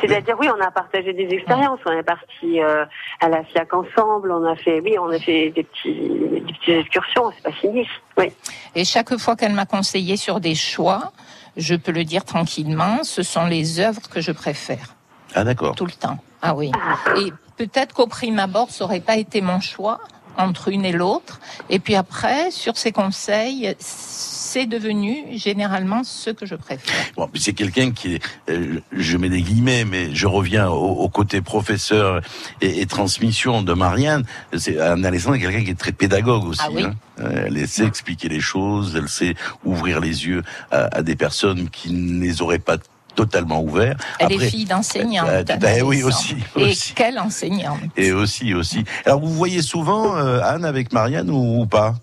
[0.01, 1.80] C'est-à-dire, oui, on a partagé des expériences.
[1.86, 2.84] On est parti euh,
[3.20, 4.30] à la FIAC ensemble.
[4.32, 7.30] On a fait, oui, on a fait des petits, des petites excursions.
[7.36, 7.86] C'est pas fini.
[8.18, 8.26] Oui.
[8.74, 11.12] Et chaque fois qu'elle m'a conseillé sur des choix,
[11.57, 14.94] je peux le dire tranquillement, ce sont les œuvres que je préfère.
[15.34, 15.74] Ah d'accord.
[15.74, 16.18] Tout le temps.
[16.42, 16.70] Ah oui.
[17.16, 20.01] Et peut-être qu'au prime abord, ça aurait pas été mon choix
[20.37, 21.41] entre une et l'autre.
[21.68, 26.95] Et puis après, sur ses conseils, c'est devenu généralement ce que je préfère.
[27.16, 31.09] Bon, c'est quelqu'un qui est, euh, je mets des guillemets, mais je reviens au, au
[31.09, 32.20] côté professeur
[32.61, 34.24] et, et transmission de Marianne.
[34.57, 36.61] C'est Anne Alessandre est quelqu'un qui est très pédagogue aussi.
[36.64, 36.83] Ah oui.
[36.85, 36.95] hein.
[37.20, 41.68] Euh, Elle sait expliquer les choses, elle sait ouvrir les yeux à, à des personnes
[41.68, 42.78] qui ne les auraient pas
[43.14, 43.96] totalement ouverts.
[44.18, 45.28] Elle Après- est fille d'enseignante.
[45.28, 46.06] Euh, tout à- oui, Alessandre.
[46.06, 46.94] aussi, Et aussi.
[46.94, 48.84] quelle enseignante Et aussi, aussi.
[49.04, 51.94] Alors, vous voyez souvent euh, Anne avec Marianne ou, ou pas?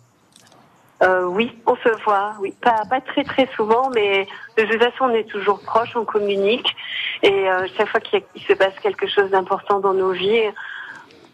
[1.04, 4.28] Euh, oui, on se voit, oui, pas, pas très très souvent, mais
[4.58, 6.76] de toute façon on est toujours proches, on communique,
[7.22, 10.42] et euh, chaque fois qu'il se passe quelque chose d'important dans nos vies,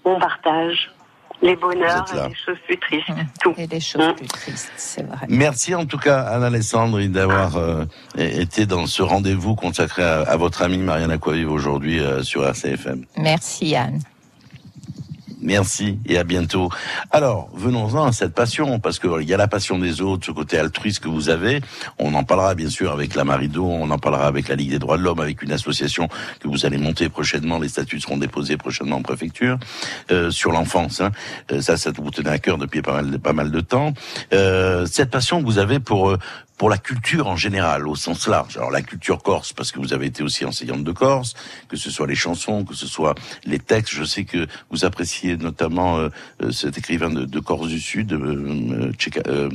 [0.03, 0.91] on partage
[1.41, 3.07] les bonheurs et les choses plus tristes,
[3.41, 3.53] tout.
[3.57, 5.25] Et les choses plus tristes, c'est vrai.
[5.27, 7.85] Merci en tout cas, Anne-Alessandre, d'avoir euh,
[8.17, 13.05] été dans ce rendez-vous consacré à, à votre amie Marianne Aquavive aujourd'hui euh, sur RCFM.
[13.17, 13.99] Merci Anne.
[15.43, 16.69] Merci et à bientôt.
[17.11, 20.57] Alors, venons-en à cette passion, parce qu'il y a la passion des autres, ce côté
[20.57, 21.61] altruiste que vous avez.
[21.99, 24.79] On en parlera bien sûr avec la Marido, on en parlera avec la Ligue des
[24.79, 26.07] droits de l'homme, avec une association
[26.39, 27.59] que vous allez monter prochainement.
[27.59, 29.57] Les statuts seront déposés prochainement en préfecture
[30.11, 31.01] euh, sur l'enfance.
[31.01, 31.11] Hein.
[31.51, 33.01] Euh, ça, ça vous tenait à cœur depuis pas
[33.33, 33.93] mal, de temps.
[34.33, 36.17] Euh, cette passion que vous avez pour euh,
[36.57, 38.57] pour la culture en général, au sens large.
[38.57, 41.33] Alors la culture corse, parce que vous avez été aussi enseignante de Corse,
[41.67, 43.93] que ce soit les chansons, que ce soit les textes.
[43.93, 46.09] Je sais que vous appréciez notamment euh,
[46.41, 49.49] euh, cet écrivain de, Corse du Sud, euh, euh, Tcheka- euh,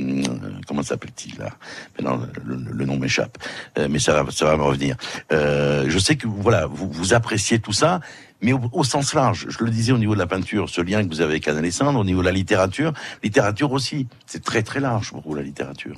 [0.67, 1.49] comment s'appelle-t-il là?
[1.97, 3.37] Maintenant, le, le- nom m'échappe,
[3.77, 4.95] Euh, mais ça va, ça va me revenir.
[5.31, 8.01] Euh, je sais que voilà, vous, vous appréciez tout ça.
[8.41, 11.03] Mais au, au sens large, je le disais au niveau de la peinture, ce lien
[11.03, 12.93] que vous avez avec Anne-Alessandre, au niveau de la littérature,
[13.23, 15.95] littérature aussi, c'est très très large pour vous la littérature.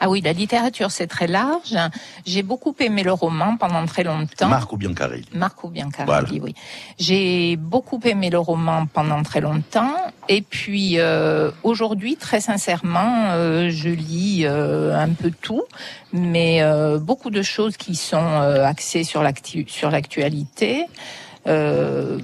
[0.00, 1.76] Ah oui, la littérature, c'est très large.
[2.26, 4.48] J'ai beaucoup aimé le roman pendant très longtemps.
[4.48, 5.26] Marco Biancarelli.
[5.34, 6.44] Marco Biancarelli, Voilà.
[6.44, 6.54] oui.
[6.98, 9.94] J'ai beaucoup aimé le roman pendant très longtemps.
[10.28, 15.62] Et puis euh, aujourd'hui, très sincèrement, euh, je lis euh, un peu tout,
[16.12, 20.86] mais euh, beaucoup de choses qui sont euh, axées sur l'actu- sur l'actualité.
[21.46, 22.18] Euh,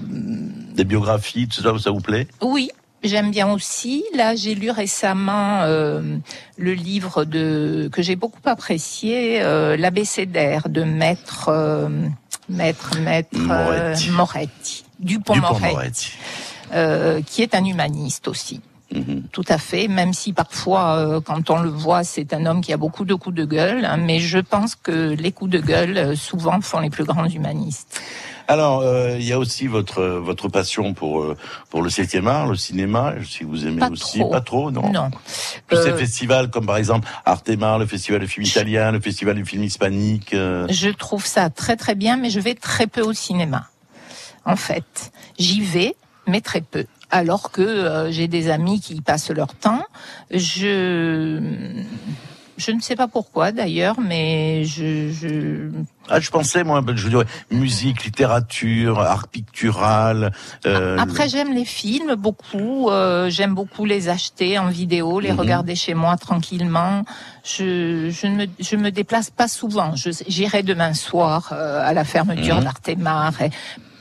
[0.75, 2.29] Des biographies, tout ça, ça vous plaît?
[2.41, 2.71] Oui,
[3.03, 4.05] j'aime bien aussi.
[4.15, 6.19] Là, j'ai lu récemment euh,
[6.57, 11.89] le livre de que j'ai beaucoup apprécié, euh, l'abécédaire de maître euh,
[12.49, 14.11] maître maître euh, Moretti.
[14.11, 15.75] Moretti, Dupont, Dupont-Moretti.
[15.75, 16.13] Moretti,
[16.75, 18.61] euh, qui est un humaniste aussi.
[18.93, 19.25] Mhm.
[19.33, 22.73] Tout à fait, même si parfois, euh, quand on le voit, c'est un homme qui
[22.73, 25.99] a beaucoup de coups de gueule, hein, mais je pense que les coups de gueule,
[25.99, 28.01] euh, souvent, font les plus grands humanistes.
[28.51, 31.37] Alors, euh, il y a aussi votre votre passion pour euh,
[31.69, 33.13] pour le septième art, le cinéma.
[33.21, 34.21] Je que vous aimez Pas aussi.
[34.21, 34.31] trop.
[34.31, 34.91] Pas trop, non?
[34.91, 35.11] Non.
[35.69, 39.35] Tous ces Euh, festivals comme par exemple Artemar, le festival de film italien, le festival
[39.37, 40.33] du film hispanique.
[40.33, 43.67] euh, Je trouve ça très très bien, mais je vais très peu au cinéma.
[44.47, 45.95] En fait, j'y vais,
[46.27, 46.87] mais très peu.
[47.11, 49.85] Alors que euh, j'ai des amis qui y passent leur temps.
[50.31, 51.61] Je
[52.59, 55.71] je ne sais pas pourquoi d'ailleurs, mais je, je
[56.11, 60.33] Ah, je pensais moi, je dirais musique, littérature, art pictural.
[60.67, 62.91] euh, Après, j'aime les films beaucoup.
[62.91, 65.39] euh, j'aime beaucoup les acheter en vidéo, les Mhm.
[65.39, 67.05] regarder chez moi tranquillement.
[67.45, 69.95] Je, je ne me, je me déplace pas souvent.
[69.97, 72.65] Je- J'irai demain soir euh, à la fermeture Mhm.
[72.65, 73.33] d'Artemar.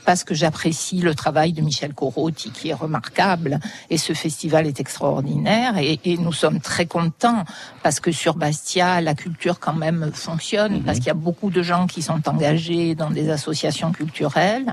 [0.08, 4.80] Parce que j'apprécie le travail de Michel Corotti qui est remarquable et ce festival est
[4.80, 7.44] extraordinaire et, et nous sommes très contents
[7.82, 11.62] parce que sur Bastia la culture quand même fonctionne parce qu'il y a beaucoup de
[11.62, 14.72] gens qui sont engagés dans des associations culturelles.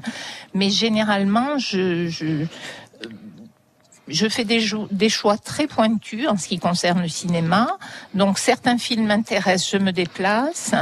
[0.54, 2.46] Mais généralement je, je
[4.08, 7.78] je fais des, des choix très pointus en ce qui concerne le cinéma.
[8.14, 10.74] Donc certains films m'intéressent, je me déplace,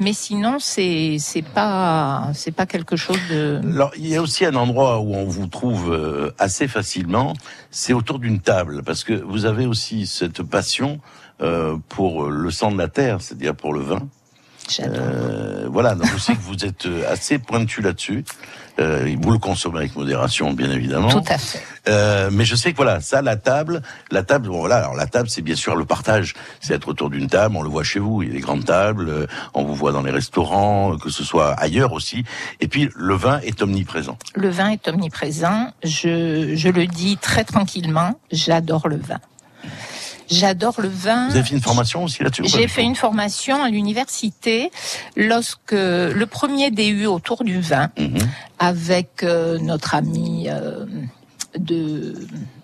[0.00, 4.44] mais sinon c'est c'est pas c'est pas quelque chose de Alors, il y a aussi
[4.44, 7.34] un endroit où on vous trouve euh, assez facilement,
[7.70, 11.00] c'est autour d'une table, parce que vous avez aussi cette passion
[11.40, 14.08] euh, pour le sang de la terre, c'est-à-dire pour le vin.
[14.80, 18.24] Euh, voilà, donc je sais que vous êtes euh, assez pointu là-dessus.
[18.78, 21.08] Euh, vous le consommez avec modération, bien évidemment.
[21.08, 21.60] Tout à fait.
[21.88, 25.06] Euh, mais je sais que voilà, ça, la table, la table, bon, voilà, alors la
[25.06, 27.56] table, c'est bien sûr le partage, c'est être autour d'une table.
[27.56, 30.02] On le voit chez vous, il y a des grandes tables, on vous voit dans
[30.02, 32.24] les restaurants, que ce soit ailleurs aussi.
[32.60, 34.16] Et puis le vin est omniprésent.
[34.36, 35.72] Le vin est omniprésent.
[35.82, 39.18] Je, je le dis très tranquillement, j'adore le vin.
[40.30, 41.28] J'adore le vin.
[41.28, 44.70] Vous avez fait une formation aussi là-dessus J'ai fait une formation à l'université
[45.16, 48.18] lorsque le premier DU autour du vin Mhm.
[48.58, 50.84] avec euh, notre ami euh,
[51.58, 52.14] de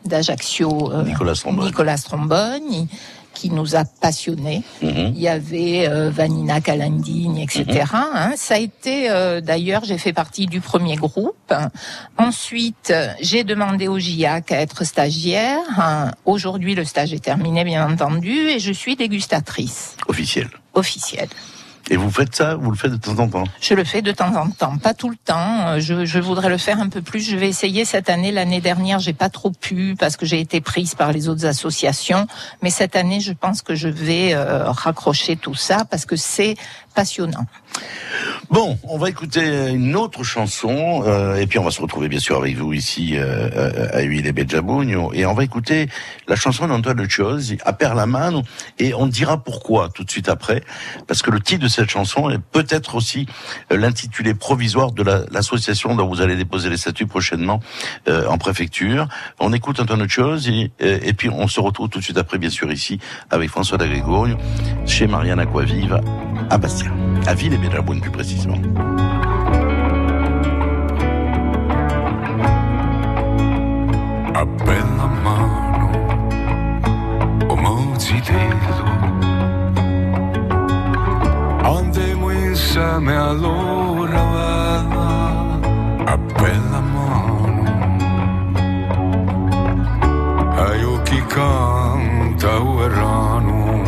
[0.04, 1.32] d'Ajaccio euh, Nicolas.
[1.52, 2.86] Nicolas Strombone,
[3.34, 4.62] qui nous a passionnés.
[4.82, 5.12] Mhm.
[5.14, 7.84] Il y avait euh, Vanina Calandine, etc.
[7.92, 8.32] hein.
[8.36, 11.52] Ça a été, euh, d'ailleurs, j'ai fait partie du premier groupe.
[12.16, 15.58] Ensuite, j'ai demandé au GIAC à être stagiaire.
[16.24, 20.48] Aujourd'hui, le stage est terminé, bien entendu, et je suis dégustatrice Officiel.
[20.74, 21.28] officielle.
[21.90, 24.10] Et vous faites ça, vous le faites de temps en temps Je le fais de
[24.12, 25.68] temps en temps, pas tout le temps.
[25.68, 27.20] Euh, Je, je voudrais le faire un peu plus.
[27.20, 28.32] Je vais essayer cette année.
[28.32, 32.26] L'année dernière, j'ai pas trop pu parce que j'ai été prise par les autres associations.
[32.62, 36.56] Mais cette année, je pense que je vais euh, raccrocher tout ça parce que c'est
[36.94, 37.46] passionnant.
[38.50, 42.20] Bon, on va écouter une autre chanson, euh, et puis on va se retrouver bien
[42.20, 44.34] sûr avec vous ici euh, à Huile et
[45.14, 45.88] et on va écouter
[46.28, 48.42] la chanson d'Antoine Chose, à Per la mano,
[48.78, 50.62] et on dira pourquoi tout de suite après,
[51.08, 53.26] parce que le titre de cette chanson est peut-être aussi
[53.72, 57.60] euh, l'intitulé provisoire de la- l'association dont vous allez déposer les statuts prochainement
[58.08, 59.08] euh, en préfecture.
[59.40, 62.38] On écoute Antoine Chose, et, euh, et puis on se retrouve tout de suite après,
[62.38, 62.98] bien sûr, ici,
[63.30, 64.36] avec François D'Agregorio,
[64.86, 66.00] chez Marianne Aquavive,
[66.50, 66.90] à Bastia,
[67.26, 68.58] à Ville et Bedjabugno plus précisément.
[77.64, 79.13] mano,
[82.74, 84.20] insieme allora,
[86.06, 87.62] a bella mano,
[90.56, 93.82] ai occhi canta uerano.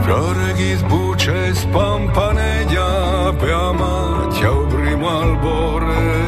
[0.00, 6.22] Fiore che sbuccia e spampaneggia per amacchia o primo albore.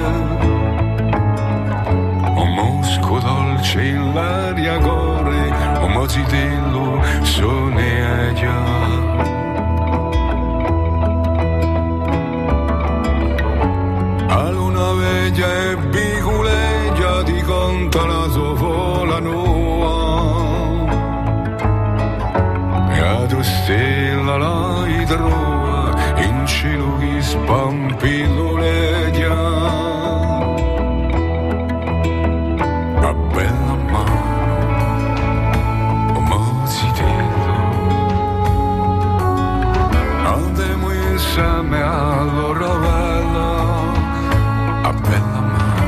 [2.34, 7.02] Un mosco dolce in l'aria gore, un mozitello
[41.66, 43.48] insieme all'ora bella,
[44.82, 45.84] a bella mano,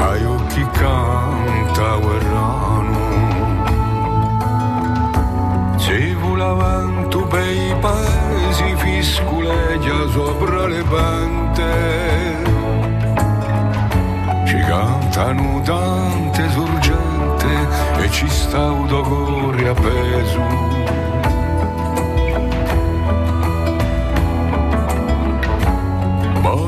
[0.00, 3.02] ai occhi canta guerrano.
[5.76, 12.42] Se volavano per i paesi fisculeggia sopra le pente
[14.46, 17.68] ci cantano tante sorgente
[17.98, 21.03] e ci sta un cuore appeso.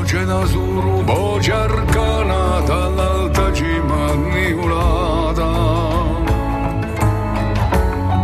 [0.09, 5.49] Luce suru, voce arcanata all'alta cima anniulata.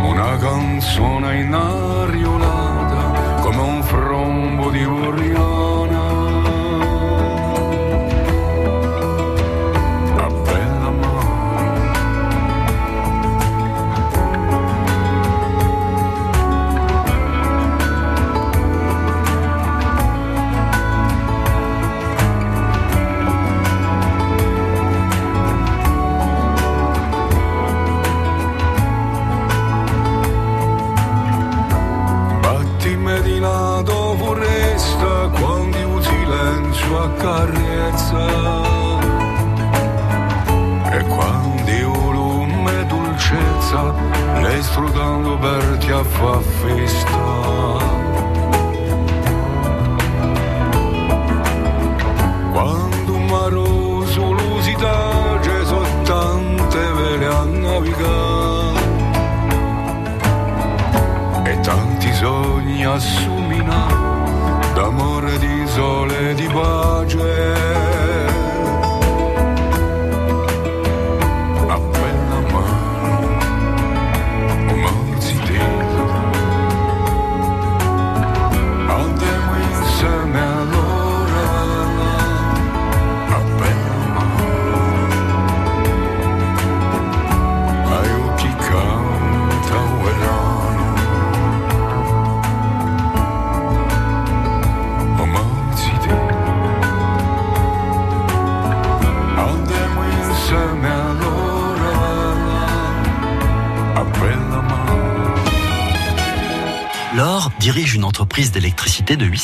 [0.02, 1.52] Una canzone in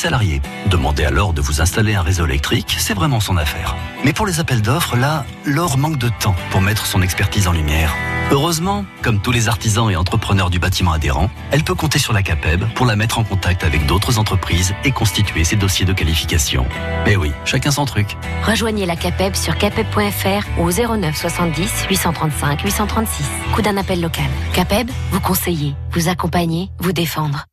[0.01, 0.41] salariés.
[0.67, 3.75] Demandez Laure de vous installer un réseau électrique, c'est vraiment son affaire.
[4.03, 7.51] Mais pour les appels d'offres, là, Laure manque de temps pour mettre son expertise en
[7.51, 7.93] lumière.
[8.31, 12.23] Heureusement, comme tous les artisans et entrepreneurs du bâtiment adhérent, elle peut compter sur la
[12.23, 16.65] CAPEB pour la mettre en contact avec d'autres entreprises et constituer ses dossiers de qualification.
[17.05, 18.17] Mais oui, chacun son truc.
[18.43, 23.25] Rejoignez la CAPEB sur capeb.fr ou au 09 70 835 836.
[23.53, 24.29] Coup d'un appel local.
[24.53, 27.45] CAPEB, vous conseiller, vous accompagner, vous défendre.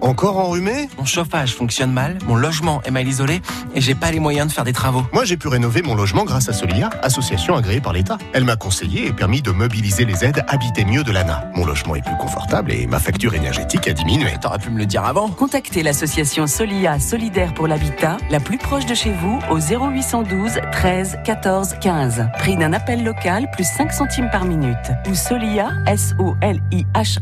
[0.00, 0.88] Encore enrhumé?
[0.96, 3.40] Mon chauffage fonctionne mal, mon logement est mal isolé
[3.78, 5.04] et j'ai pas les moyens de faire des travaux.
[5.12, 8.18] Moi, j'ai pu rénover mon logement grâce à Solia, association agréée par l'État.
[8.32, 11.48] Elle m'a conseillé et permis de mobiliser les aides Habiter mieux de l'ANA.
[11.54, 14.32] Mon logement est plus confortable et ma facture énergétique a diminué.
[14.40, 15.28] T'aurais pu me le dire avant.
[15.28, 21.18] Contactez l'association Solia Solidaire pour l'Habitat, la plus proche de chez vous, au 0812 13
[21.24, 22.30] 14 15.
[22.38, 24.90] Prix d'un appel local, plus 5 centimes par minute.
[25.08, 27.18] Ou solia, S-O-L-I-H-A.fr.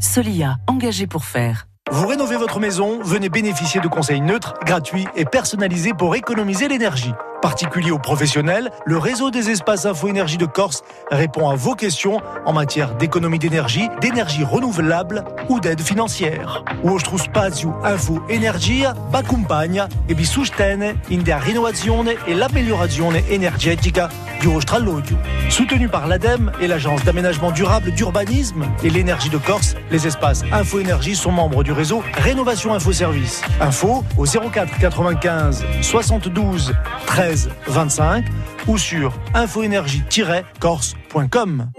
[0.00, 1.67] Solia, engagé pour faire.
[1.90, 7.14] Vous rénovez votre maison, venez bénéficier de conseils neutres, gratuits et personnalisés pour économiser l'énergie.
[7.40, 12.20] Particulier ou professionnel, le réseau des espaces Info Énergie de Corse répond à vos questions
[12.44, 16.64] en matière d'économie d'énergie, d'énergie renouvelable ou d'aide financière.
[16.82, 24.08] Vostro spazio Info Energia accompagna e vi sostiene in der rinnovazione e l'améliorazione energetica
[24.46, 25.16] vostro alloggio.
[25.48, 30.78] Soutenu par l'ADEME et l'Agence d'aménagement durable d'urbanisme et l'énergie de Corse, les espaces Info
[30.78, 33.42] Énergie sont membres du réseau Rénovation Info Service.
[33.60, 36.72] Info au 04 95 72
[37.06, 37.27] 13
[37.66, 38.24] 25
[38.66, 41.70] ou sur infoénergie-corse.com.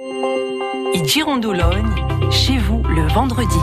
[0.94, 1.96] I Girondologne,
[2.32, 3.58] chez vous le vendredi.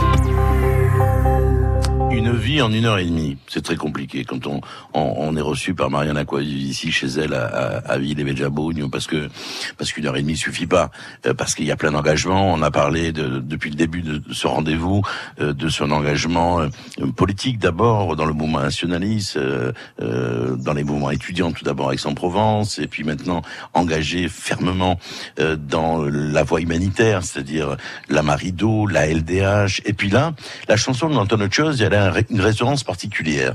[2.17, 4.59] Une vie en une heure et demie, c'est très compliqué quand on,
[4.95, 8.23] on, on est reçu par Marianne Aquaviv ici chez elle à, à, à Ville et
[8.23, 9.29] Bejabogne, parce que
[9.77, 10.89] parce qu'une heure et demie suffit pas,
[11.27, 12.51] euh, parce qu'il y a plein d'engagements.
[12.51, 15.03] On a parlé de, depuis le début de ce rendez-vous
[15.39, 16.69] euh, de son engagement euh,
[17.15, 22.79] politique d'abord dans le mouvement nationaliste, euh, euh, dans les mouvements étudiants tout d'abord Aix-en-Provence,
[22.79, 23.43] et puis maintenant
[23.75, 24.99] engagé fermement
[25.39, 27.77] euh, dans la voie humanitaire, c'est-à-dire
[28.09, 30.33] la Marido, la LDH, et puis là,
[30.67, 33.53] la chanson d'Anton Chose, elle a une résonance particulière.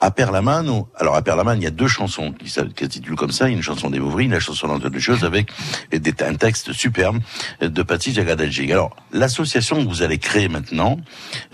[0.00, 3.62] À Perlaman, alors à Perlaman, il y a deux chansons qui s'intitulent comme ça, une
[3.62, 5.50] chanson d'Evouvry, la chanson d'Anton Chose avec
[5.92, 7.18] des, un texte superbe
[7.60, 8.70] de Patrice Jagadadji.
[8.70, 10.98] Alors, l'association que vous allez créer maintenant,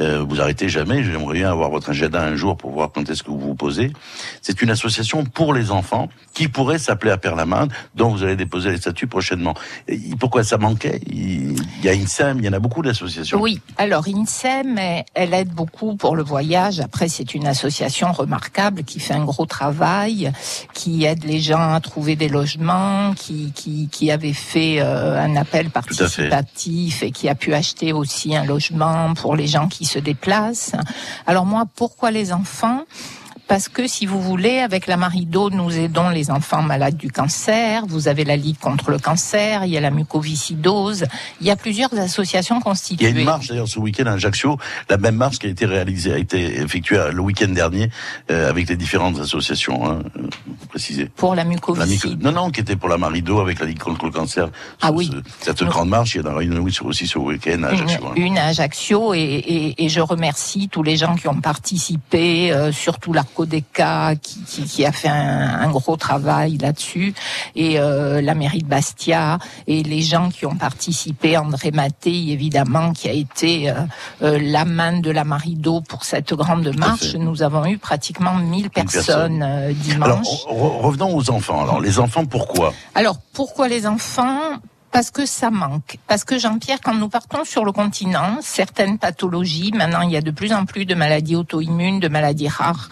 [0.00, 3.22] euh, vous arrêtez jamais, j'aimerais bien avoir votre agenda un jour pour voir quand est-ce
[3.22, 3.92] que vous vous posez.
[4.42, 8.70] C'est une association pour les enfants qui pourrait s'appeler à Perlaman, dont vous allez déposer
[8.70, 9.54] les statuts prochainement.
[10.18, 11.00] Pourquoi ça manquait?
[11.06, 13.40] Il y a INSEM, il y en a beaucoup d'associations.
[13.40, 14.78] Oui, alors INSEM,
[15.14, 16.35] elle aide beaucoup pour le voyage.
[16.80, 20.32] Après, c'est une association remarquable qui fait un gros travail,
[20.74, 25.36] qui aide les gens à trouver des logements, qui, qui, qui avait fait euh, un
[25.36, 29.98] appel participatif et qui a pu acheter aussi un logement pour les gens qui se
[29.98, 30.72] déplacent.
[31.26, 32.84] Alors moi, pourquoi les enfants?
[33.48, 37.84] Parce que si vous voulez, avec la Marido, nous aidons les enfants malades du cancer.
[37.86, 41.04] Vous avez la Ligue contre le cancer, il y a la mucoviscidose.
[41.40, 43.08] Il y a plusieurs associations constituées.
[43.10, 44.58] Il y a une marche d'ailleurs ce week-end à Ajaccio,
[44.90, 47.90] la même marche qui a été réalisée, a été effectuée le week-end dernier
[48.30, 49.88] euh, avec les différentes associations.
[49.90, 50.02] Hein.
[50.46, 51.06] Vous préciser.
[51.16, 52.04] Pour la mucoviscide.
[52.04, 54.48] La muco- Non, non, qui était pour la Marido avec la Ligue contre le cancer.
[54.82, 55.10] Ah oui.
[55.12, 58.06] ce- cette grande marche, il y en aura une aussi le week-end à Ajaccio.
[58.08, 58.12] hein.
[58.16, 62.72] une, à Ajaccio et, et- et je remercie tous les gens qui ont participé, euh,
[62.72, 63.12] surtout
[63.46, 67.14] l'Arcodeca qui, qui, qui a fait un, un gros travail là-dessus
[67.54, 72.92] et euh, la mairie de Bastia et les gens qui ont participé, André Maté évidemment
[72.92, 73.74] qui a été euh,
[74.22, 77.14] euh, la main de la Marido pour cette grande marche.
[77.14, 79.72] Nous avons eu pratiquement 1000 personnes euh,
[80.02, 80.26] Alors, dimanche.
[80.48, 81.62] re- revenons aux enfants.
[81.62, 82.72] Alors, les enfants, pourquoi?
[82.94, 84.40] Alors, pourquoi les enfants?
[84.92, 85.98] Parce que ça manque.
[86.06, 90.22] Parce que Jean-Pierre, quand nous partons sur le continent, certaines pathologies, maintenant il y a
[90.22, 92.88] de plus en plus de maladies auto-immunes, de maladies rares.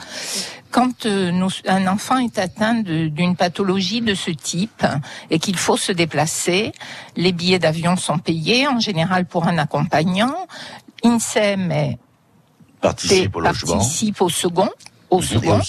[0.70, 4.84] Quand euh, nous- un enfant est atteint d'une pathologie de ce type
[5.30, 6.72] et qu'il faut se déplacer,
[7.16, 10.34] les billets d'avion sont payés, en général pour un accompagnant.
[11.04, 11.98] INSEM est-
[12.80, 13.76] Participe au logement.
[13.76, 14.68] participe au second.
[15.18, 15.60] Au second.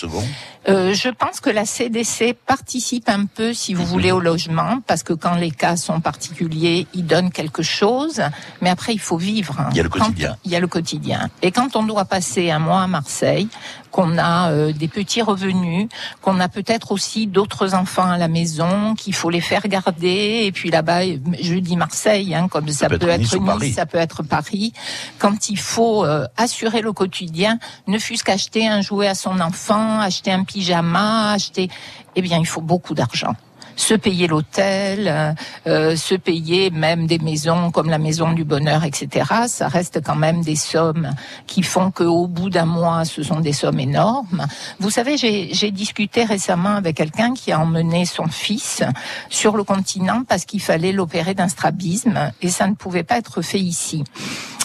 [0.68, 5.04] Euh, je pense que la CDC participe un peu, si vous voulez, au logement, parce
[5.04, 8.20] que quand les cas sont particuliers, ils donnent quelque chose,
[8.62, 9.56] mais après, il faut vivre.
[9.60, 9.68] hein.
[9.72, 10.36] Il y a le Quand- quotidien.
[10.44, 11.30] il y a le quotidien.
[11.44, 13.48] Et quand on doit passer un mois à Marseille,
[13.96, 15.88] qu'on a euh, des petits revenus,
[16.22, 20.52] qu'on a peut-être aussi d'autres enfants à la maison, qu'il faut les faire garder, et
[20.52, 21.06] puis là-bas,
[21.42, 23.62] je dis Marseille, hein, comme ça, peut peut, être être, Nice.
[23.62, 24.74] Nice, ça peut être Paris,
[25.18, 27.58] quand il faut euh, assurer le quotidien,
[27.88, 31.70] ne fût-ce qu'acheter un jouet à son enfant, acheter un pyjama, acheter,
[32.18, 33.34] eh bien, il faut beaucoup d'argent.
[33.76, 35.34] Se payer l'hôtel, euh,
[35.68, 39.26] euh, se payer même des maisons comme la maison du bonheur, etc.
[39.48, 41.12] Ça reste quand même des sommes
[41.48, 44.48] qui font qu'au bout d'un mois, ce sont des sommes énormes.
[44.80, 48.84] Vous savez, j'ai discuté récemment avec quelqu'un qui a emmené son fils
[49.30, 53.42] sur le continent parce qu'il fallait l'opérer d'un strabisme et ça ne pouvait pas être
[53.42, 54.04] fait ici.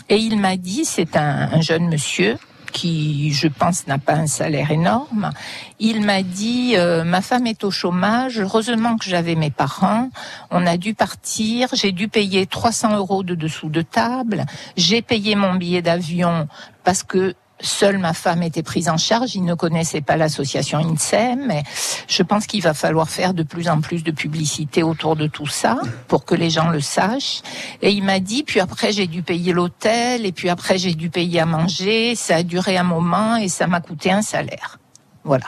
[0.09, 2.39] Et il m'a dit, c'est un, un jeune monsieur
[2.73, 5.31] qui, je pense, n'a pas un salaire énorme.
[5.79, 10.11] Il m'a dit, euh, ma femme est au chômage, heureusement que j'avais mes parents,
[10.51, 14.45] on a dû partir, j'ai dû payer 300 euros de dessous de table,
[14.77, 16.49] j'ai payé mon billet d'avion
[16.85, 21.45] parce que Seule ma femme était prise en charge, il ne connaissait pas l'association INSEM,
[21.47, 21.63] mais
[22.09, 25.47] je pense qu'il va falloir faire de plus en plus de publicité autour de tout
[25.47, 25.79] ça
[26.09, 27.43] pour que les gens le sachent.
[27.83, 31.11] Et il m'a dit, puis après j'ai dû payer l'hôtel, et puis après j'ai dû
[31.11, 34.79] payer à manger, ça a duré un moment et ça m'a coûté un salaire.
[35.25, 35.45] Voilà.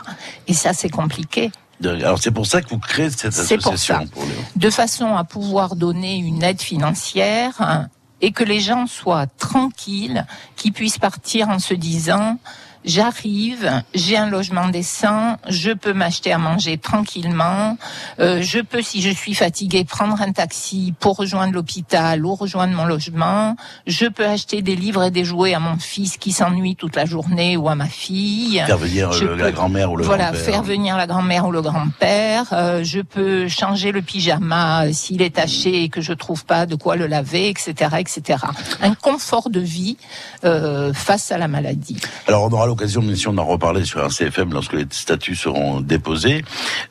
[0.46, 1.50] Et ça c'est compliqué.
[1.84, 3.76] Alors, c'est pour ça que vous créez cette pour association.
[4.00, 4.04] ça.
[4.12, 4.30] pour les-
[4.60, 7.88] de façon à pouvoir donner une aide financière hein,
[8.22, 10.24] et que les gens soient tranquilles,
[10.56, 12.38] qu'ils puissent partir en se disant
[12.84, 17.76] j'arrive, j'ai un logement décent, je peux m'acheter à manger tranquillement,
[18.20, 22.74] euh, je peux, si je suis fatiguée, prendre un taxi pour rejoindre l'hôpital ou rejoindre
[22.74, 23.56] mon logement,
[23.86, 27.04] je peux acheter des livres et des jouets à mon fils qui s'ennuie toute la
[27.04, 28.62] journée ou à ma fille.
[28.66, 30.40] Faire venir Je le- la grand-mère ou le Voilà, grand-père.
[30.44, 32.46] faire venir la grand-mère ou le grand-père.
[32.52, 36.66] Euh, je peux changer le pyjama euh, s'il est taché et que je trouve pas
[36.66, 38.38] de quoi le laver, etc., etc.
[38.82, 39.96] Un confort de vie
[40.44, 41.98] euh, face à la maladie.
[42.26, 45.80] Alors, on aura l'occasion, bien sûr, d'en reparler sur un CFM lorsque les statuts seront
[45.80, 46.42] déposés.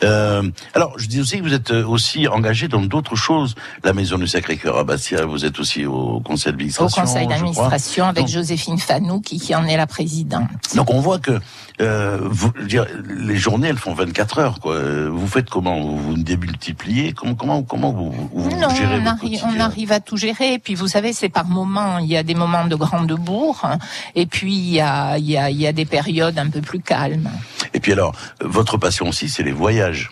[0.04, 0.44] Euh,
[0.76, 3.56] alors, je dis aussi que vous êtes euh, aussi engagé dans d'autres choses.
[3.84, 7.02] La Maison du Sacré-Cœur à Bastia, vous êtes aussi au conseil Au d'administration.
[7.02, 7.36] conseil je crois.
[7.36, 10.48] d'administration avec Donc- Joséphine Fanou qui, qui en est la présidente.
[10.76, 11.40] Donc on voit que
[11.82, 14.76] euh, vous, je veux dire, les journées elles font 24 heures quoi.
[15.10, 15.80] Vous faites comment?
[15.82, 17.14] Vous vous démultipliez?
[17.14, 20.54] Comment comment comment vous, vous Non, gérez on quotidien on arrive à tout gérer.
[20.54, 21.98] Et puis, vous savez, c'est par moments.
[22.00, 23.62] Il y a des moments de grande bourre.
[23.64, 23.78] hein,
[24.16, 26.62] Et puis, il y a, il y a, il y a des périodes un peu
[26.62, 27.30] plus calmes.
[27.74, 30.12] Et puis alors, votre passion aussi, c'est les voyages.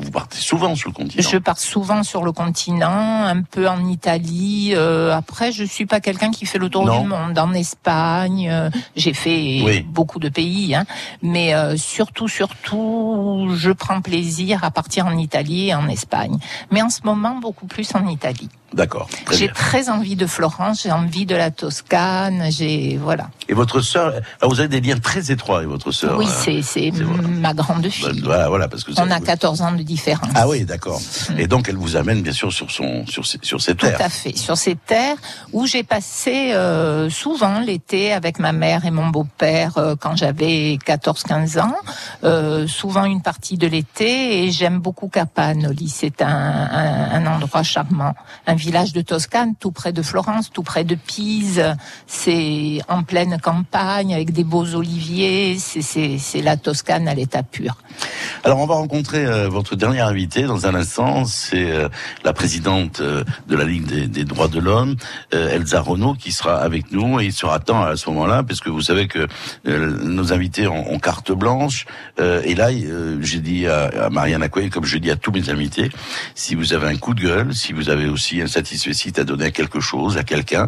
[0.00, 1.28] Vous partez souvent sur le continent.
[1.28, 4.72] Je pars souvent sur le continent, un peu en Italie.
[4.74, 7.02] euh, après, je suis pas quelqu'un qui fait le tour Non.
[7.02, 7.36] du monde.
[7.38, 9.80] En Espagne, euh, j'ai fait Oui.
[9.88, 10.84] beaucoup de pays, hein,
[11.22, 16.38] mais euh, surtout, surtout, je prends plaisir à partir en Italie et en Espagne.
[16.70, 18.48] Mais en ce moment, beaucoup plus en Italie.
[18.74, 19.08] D'accord.
[19.32, 23.30] J'ai très envie de Florence, j'ai envie de la Toscane, j'ai voilà.
[23.48, 24.12] Et votre sœur,
[24.42, 26.18] alors vous avez des liens très étroits avec votre sœur.
[26.18, 28.20] oui, euh, c'est c'est ma grande fille.
[28.22, 30.30] Voilà, voilà, parce que On a 14 ans de différence.
[30.34, 31.00] Ah oui, d'accord.
[31.38, 34.00] Et donc elle vous amène bien sûr sur son sur sur ses Tout terres.
[34.00, 35.16] à fait, sur ces terres
[35.52, 40.78] où j'ai passé euh, souvent l'été avec ma mère et mon beau-père euh, quand j'avais
[40.86, 41.74] 14-15 ans,
[42.24, 47.62] euh, souvent une partie de l'été et j'aime beaucoup Capanoli, c'est un, un, un endroit
[47.62, 48.14] charmant,
[48.46, 51.64] un village de Toscane tout près de Florence, tout près de Pise,
[52.06, 57.42] c'est en pleine campagne avec des beaux oliviers, c'est- c'est c'est la Toscane à l'état
[57.42, 57.76] pur.
[58.44, 61.88] Alors on va rencontrer votre dernière invitée dans un instant, c'est euh,
[62.24, 64.96] la présidente euh, de la Ligue des, des droits de l'homme,
[65.32, 68.60] euh, Elsa Renault, qui sera avec nous et il sera temps à ce moment-là, parce
[68.60, 69.26] que vous savez que
[69.64, 71.86] nos invités ont, ont carte blanche.
[72.18, 72.68] Et là,
[73.20, 75.90] j'ai dit à, à Marianne Acquaye, comme je dis à tous mes invités,
[76.34, 79.46] si vous avez un coup de gueule, si vous avez aussi un satisfait à donner
[79.46, 80.66] à quelque chose, à quelqu'un,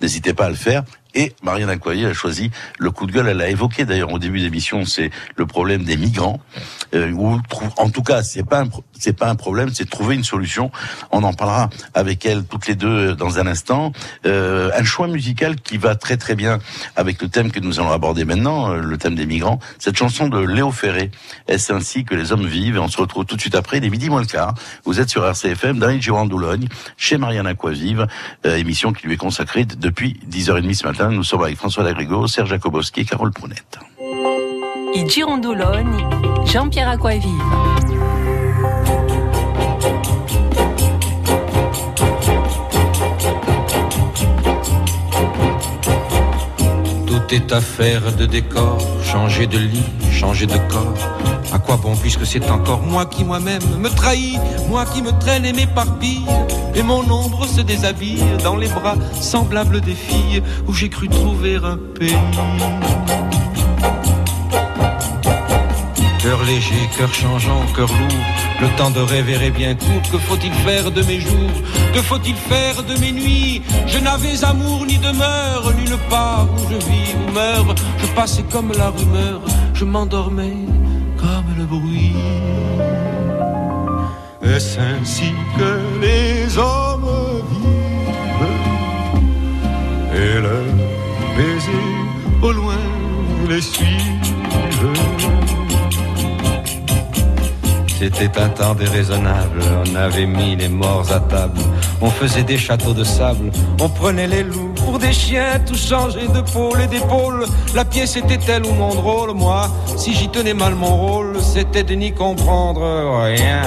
[0.00, 0.84] n'hésitez pas à le faire.
[1.14, 3.28] Et Marianne Acquaye a choisi le coup de gueule.
[3.28, 6.40] Elle l'a évoqué d'ailleurs au début de l'émission, c'est le problème des migrants.
[6.94, 7.12] Euh,
[7.76, 8.64] en tout cas, c'est pas
[8.98, 10.70] c'est pas un problème, c'est trouver une solution.
[11.10, 13.92] On en parlera avec elle toutes les deux euh, dans un instant.
[14.26, 16.58] Euh, un choix musical qui va très très bien
[16.94, 19.58] avec le thème que nous allons aborder maintenant, euh, le thème des migrants.
[19.78, 21.10] Cette chanson de Léo Ferré,
[21.48, 22.76] est-ce ainsi que les hommes vivent?
[22.76, 24.54] Et on se retrouve tout de suite après, il est midi moins le quart.
[24.84, 28.06] Vous êtes sur RCFM, dans les Girons d'Oulogne, chez Marianne Aquavive,
[28.46, 31.01] euh, émission qui lui est consacrée depuis 10h30 ce matin.
[31.10, 33.78] Nous sommes avec François Lagrigo, Serge Jakobowski et Carole Prounette.
[34.94, 36.04] I Girondoloni,
[36.44, 37.26] Jean-Pierre Aquavive.
[47.06, 50.94] Tout est affaire de décor, changer de lit, changer de corps.
[51.52, 54.38] À quoi bon puisque c'est encore moi qui moi-même me trahis,
[54.68, 56.26] moi qui me traîne et m'éparpille,
[56.74, 61.56] et mon ombre se déshabille dans les bras semblables des filles où j'ai cru trouver
[61.56, 62.16] un pays.
[66.22, 68.24] Cœur léger, cœur changeant, cœur lourd,
[68.60, 70.02] le temps de rêver est bien court.
[70.12, 71.56] Que faut-il faire de mes jours?
[71.92, 73.60] Que faut-il faire de mes nuits?
[73.88, 77.74] Je n'avais amour ni demeure, nulle part où je vis ou meurs.
[77.98, 79.40] Je passais comme la rumeur,
[79.74, 80.56] je m'endormais
[81.18, 82.14] comme le bruit.
[84.54, 87.08] Est-ce ainsi que les hommes
[87.50, 88.48] vivent
[90.14, 90.74] Et leurs
[91.34, 92.76] baisers au loin
[93.48, 94.12] les suivent
[97.98, 101.58] C'était un temps déraisonnable, on avait mis les morts à table,
[102.02, 106.26] on faisait des châteaux de sable, on prenait les loups pour des chiens, tout changé
[106.28, 107.46] de pôle et d'épaule.
[107.74, 111.84] La pièce était telle ou mon drôle, moi, si j'y tenais mal mon rôle, c'était
[111.84, 112.82] de n'y comprendre
[113.22, 113.62] rien.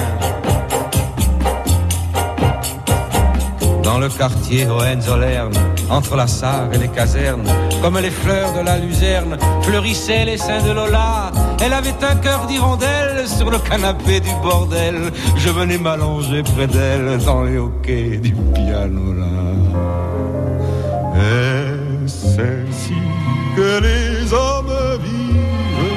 [3.86, 5.52] Dans le quartier Hohenzollern,
[5.88, 7.48] entre la Sarre et les casernes,
[7.80, 11.30] comme les fleurs de la luzerne, fleurissaient les seins de Lola.
[11.62, 15.12] Elle avait un cœur d'hirondelle sur le canapé du bordel.
[15.36, 19.36] Je venais m'allonger près d'elle dans les hoquets du piano là.
[21.14, 23.00] Est-ce ainsi
[23.54, 25.94] que les hommes vivent?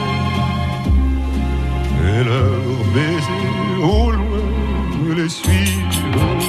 [2.08, 6.49] Et leurs baisers au loin les suivent?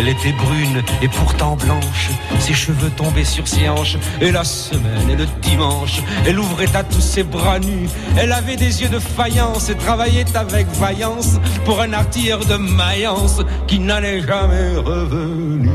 [0.00, 2.08] Elle était brune et pourtant blanche,
[2.38, 6.82] ses cheveux tombaient sur ses hanches, et la semaine et le dimanche, elle ouvrait à
[6.82, 7.86] tous ses bras nus.
[8.16, 13.42] Elle avait des yeux de faïence et travaillait avec vaillance pour un artilleur de Mayence
[13.66, 15.70] qui n'allait jamais revenir.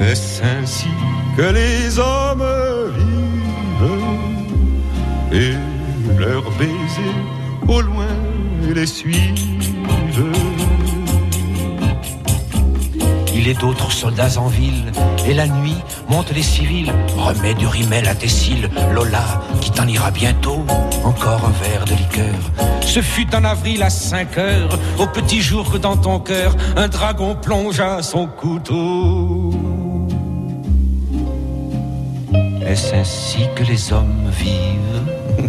[0.00, 0.88] Est-ce ainsi
[1.36, 2.44] que les hommes
[5.30, 5.54] vivent et
[6.18, 7.22] leurs baisers
[7.68, 8.16] au loin
[8.74, 10.67] les suivent?
[13.38, 14.90] Il est d'autres soldats en ville,
[15.24, 15.76] et la nuit
[16.08, 16.92] montent les civils.
[17.16, 20.64] Remets du rimel à tes cils, Lola, qui t'en ira bientôt.
[21.04, 22.34] Encore un verre de liqueur.
[22.80, 26.88] Ce fut en avril à 5 heures, au petit jour que dans ton cœur, un
[26.88, 29.52] dragon plongea son couteau.
[32.66, 35.04] Est-ce ainsi que les hommes vivent?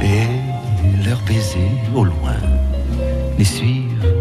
[0.00, 2.36] Et leurs baisers au loin
[3.38, 4.13] les suivent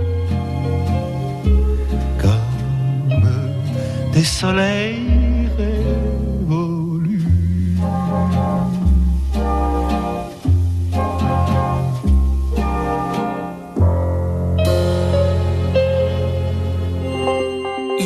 [4.14, 7.24] des soleils révolus.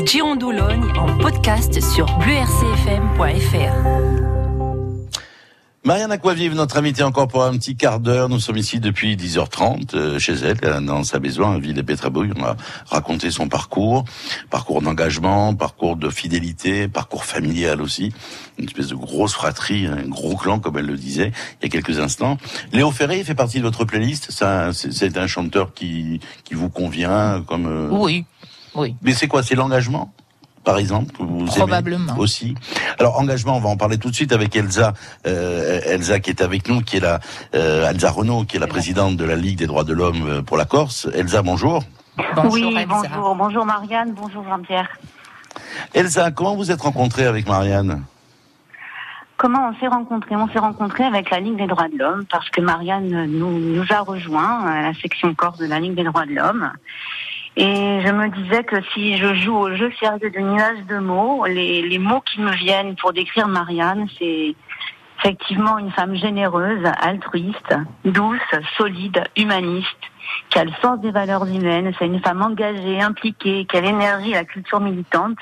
[0.05, 4.36] Girondoloni en podcast sur bluercfm.fr.
[5.87, 8.27] Marianne Aquavive, notre invitée encore pour un petit quart d'heure.
[8.27, 11.83] Nous sommes ici depuis 10h30 euh, chez elle, euh, dans sa maison à Ville et
[11.83, 12.33] Pétrabouille.
[12.35, 12.57] On a
[12.89, 14.03] raconté son parcours,
[14.49, 18.11] parcours d'engagement, parcours de fidélité, parcours familial aussi.
[18.57, 21.31] Une espèce de grosse fratrie, un gros clan, comme elle le disait
[21.61, 22.37] il y a quelques instants.
[22.73, 24.27] Léo Ferré fait partie de votre playlist.
[24.73, 27.65] C'est un chanteur qui, qui vous convient comme...
[27.65, 28.25] euh, Oui.
[28.75, 28.93] Oui.
[29.03, 29.41] Mais c'est quoi?
[29.41, 30.13] C'est l'engagement?
[30.67, 32.17] Par exemple que vous aimez Probablement.
[32.17, 32.53] aussi.
[32.99, 34.91] Alors engagement, on va en parler tout de suite avec Elsa,
[35.25, 37.21] euh, Elsa qui est avec nous, qui est la
[37.55, 40.41] euh, Elsa Renault, qui est la présidente de la Ligue des droits de l'homme euh,
[40.41, 41.07] pour la Corse.
[41.13, 41.83] Elsa, bonjour.
[42.51, 44.89] oui, bonjour, bonjour Marianne, bonjour Jean-Pierre.
[45.93, 48.03] Elsa, comment vous êtes rencontrée avec Marianne?
[49.37, 50.35] Comment on s'est rencontrés?
[50.35, 53.85] On s'est rencontrés avec la Ligue des droits de l'homme parce que Marianne nous, nous
[53.89, 56.73] a rejoints à la section Corse de la Ligue des droits de l'homme.
[57.59, 61.43] Et je me disais que si je joue au jeu sérieux de nuage de mots,
[61.47, 64.53] les, les mots qui me viennent pour décrire Marianne, c'est
[65.17, 67.75] effectivement une femme généreuse, altruiste,
[68.05, 68.39] douce,
[68.77, 69.87] solide, humaniste,
[70.51, 71.91] qui a le sens des valeurs humaines.
[71.97, 75.39] C'est une femme engagée, impliquée, qui a l'énergie et la culture militante.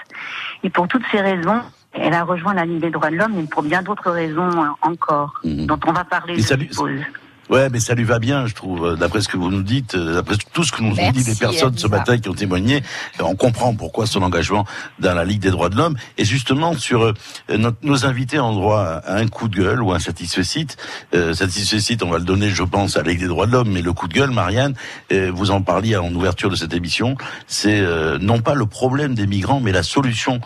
[0.64, 3.44] Et pour toutes ces raisons, elle a rejoint la Ligue des droits de l'homme, mais
[3.44, 4.52] pour bien d'autres raisons
[4.82, 7.02] encore, dont on va parler, je suppose.
[7.50, 10.16] Ouais, mais ça lui va bien, je trouve, d'après ce que vous nous dites, euh,
[10.16, 12.82] d'après tout ce que nous ont dit les personnes ce matin qui ont témoigné,
[13.20, 14.66] on comprend pourquoi son engagement
[15.00, 15.96] dans la Ligue des droits de l'homme.
[16.18, 17.14] Et justement, sur euh,
[17.58, 20.66] notre- nos invités ont droit à un coup de gueule ou un satisfait
[21.14, 23.70] Euh, satisfait on va le donner, je pense, à la Ligue des droits de l'homme,
[23.72, 24.74] mais le coup de gueule, Marianne,
[25.12, 27.16] euh, vous en parliez en ouverture de cette émission,
[27.48, 30.42] c'est euh, non pas le problème des migrants, mais la solution.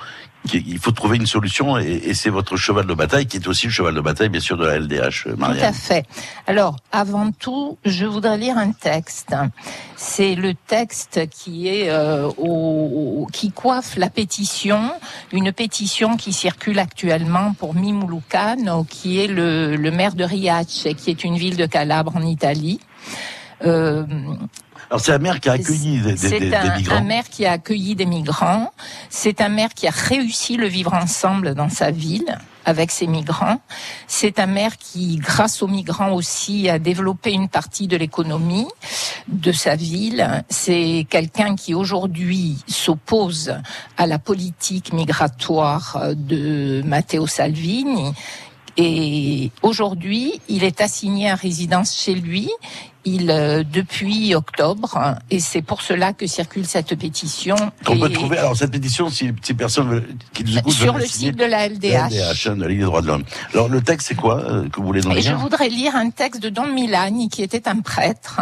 [0.54, 3.74] Il faut trouver une solution et, c'est votre cheval de bataille qui est aussi le
[3.74, 4.96] cheval de bataille, bien sûr, de la LDH,
[5.28, 5.66] euh, Tout Marianne.
[5.66, 6.06] à fait.
[6.48, 9.36] Alors, avant tout, je voudrais lire un texte.
[9.96, 14.92] C'est le texte qui est euh, au, qui coiffe la pétition,
[15.34, 21.10] une pétition qui circule actuellement pour Mimulucano, qui est le, le maire de Riace, qui
[21.10, 22.80] est une ville de Calabre en Italie.
[23.66, 24.04] Euh,
[24.90, 26.96] Alors c'est la mère qui a accueilli des, des- c'est des un, migrants.
[26.96, 28.72] un maire qui a accueilli des migrants.
[29.10, 33.62] C'est un maire qui a réussi le vivre ensemble dans sa ville avec ses migrants.
[34.08, 38.68] C'est un maire qui, grâce aux migrants aussi, a développé une partie de l'économie
[39.28, 40.44] de sa ville.
[40.50, 43.54] C'est quelqu'un qui aujourd'hui s'oppose
[43.98, 48.12] à la politique migratoire de Matteo Salvini.
[48.78, 52.50] Et aujourd'hui, il est assigné à résidence chez lui.
[53.06, 57.56] Il euh, depuis octobre, et c'est pour cela que circule cette pétition.
[57.88, 60.04] On peut trouver alors cette pétition si, si personne veut-
[60.34, 62.10] qui nous écoute Sur le site de la LDH.
[62.12, 63.24] LDH, hein, de la Ligue des droits de l'homme.
[63.54, 65.96] Alors le texte c'est quoi euh, que vous voulez nous Et je lire voudrais lire
[65.96, 68.42] un texte de Don Milani, qui était un prêtre.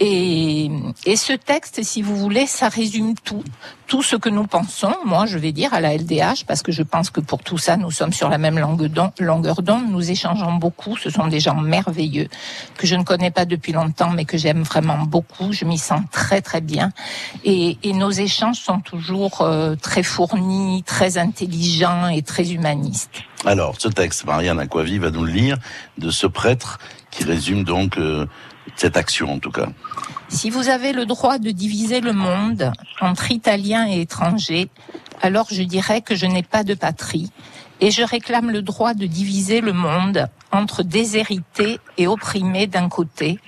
[0.00, 0.70] Et,
[1.06, 3.42] et ce texte, si vous voulez, ça résume tout.
[3.88, 6.82] Tout ce que nous pensons, moi je vais dire à la LDH, parce que je
[6.82, 10.96] pense que pour tout ça, nous sommes sur la même longueur d'onde, nous échangeons beaucoup,
[10.98, 12.28] ce sont des gens merveilleux,
[12.76, 13.77] que je ne connais pas depuis longtemps,
[14.14, 16.90] mais que j'aime vraiment beaucoup, je m'y sens très très bien.
[17.44, 23.22] Et, et nos échanges sont toujours euh, très fournis, très intelligents et très humanistes.
[23.44, 25.58] Alors ce texte, Marianne Aquavi va nous le lire
[25.98, 26.78] de ce prêtre
[27.10, 28.26] qui résume donc euh,
[28.76, 29.68] cette action en tout cas.
[30.28, 34.68] Si vous avez le droit de diviser le monde entre Italiens et étrangers,
[35.22, 37.30] alors je dirais que je n'ai pas de patrie
[37.80, 43.38] et je réclame le droit de diviser le monde entre déshérités et opprimés d'un côté,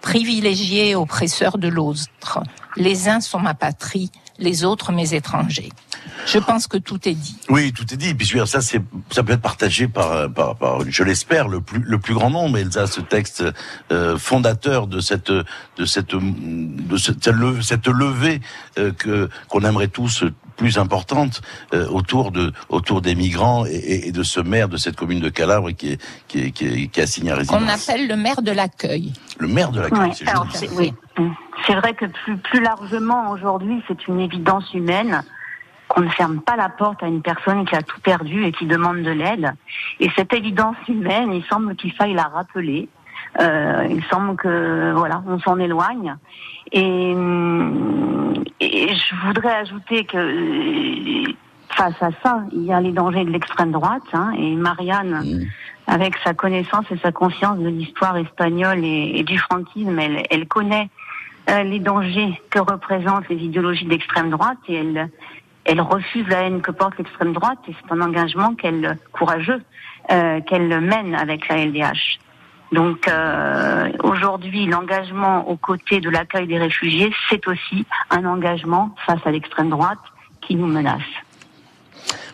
[0.00, 2.42] privilégiés et oppresseurs de l'autre.
[2.76, 5.70] Les uns sont ma patrie, les autres mes étrangers.
[6.26, 7.36] Je pense que tout est dit.
[7.48, 8.14] Oui, tout est dit.
[8.14, 8.80] Puis je ça, c'est,
[9.10, 12.58] ça peut être partagé par, par, par je l'espère, le plus, le plus grand nombre.
[12.58, 13.44] Elsa, ce texte
[13.90, 18.40] euh, fondateur de cette, de cette, de cette levée
[18.78, 20.24] euh, que qu'on aimerait tous
[20.60, 21.40] plus importante
[21.72, 25.18] euh, autour de autour des migrants et, et- et de ce maire de cette commune
[25.20, 27.62] de Calabre qui est qui est, qui est, qui est assigné à résidence.
[27.62, 29.14] On appelle le maire de l'accueil.
[29.38, 30.56] Le maire de l'accueil, Oui, c'est alors, joli.
[30.58, 30.92] c'est- oui.
[31.66, 35.22] C'est vrai que plus, plus largement aujourd'hui, c'est une évidence humaine
[35.88, 38.66] qu'on ne ferme pas la porte à une personne qui a tout perdu et qui
[38.66, 39.52] demande de l'aide.
[39.98, 42.88] Et cette évidence humaine, il semble qu'il faille la rappeler.
[43.40, 46.16] Euh, il semble que voilà, on s'en éloigne.
[46.72, 51.32] Et, hum, et je voudrais ajouter que euh,
[51.76, 54.02] face à ça, il y a les dangers de l'extrême droite.
[54.12, 55.46] hein, et Marianne,
[55.86, 60.46] avec sa connaissance et sa conscience de l'histoire espagnole et, et du franquisme, elle, elle
[60.46, 60.88] connaît
[61.48, 65.10] euh, les dangers que représentent les idéologies d'extrême droite et elle,
[65.64, 69.62] elle refuse la haine que porte l'extrême droite et c'est un engagement qu'elle courageux
[70.10, 72.18] euh, qu'elle mène avec la LDH.
[72.72, 79.20] Donc euh, aujourd'hui, l'engagement aux côtés de l'accueil des réfugiés, c'est aussi un engagement face
[79.24, 79.98] à l'extrême droite
[80.40, 81.02] qui nous menace.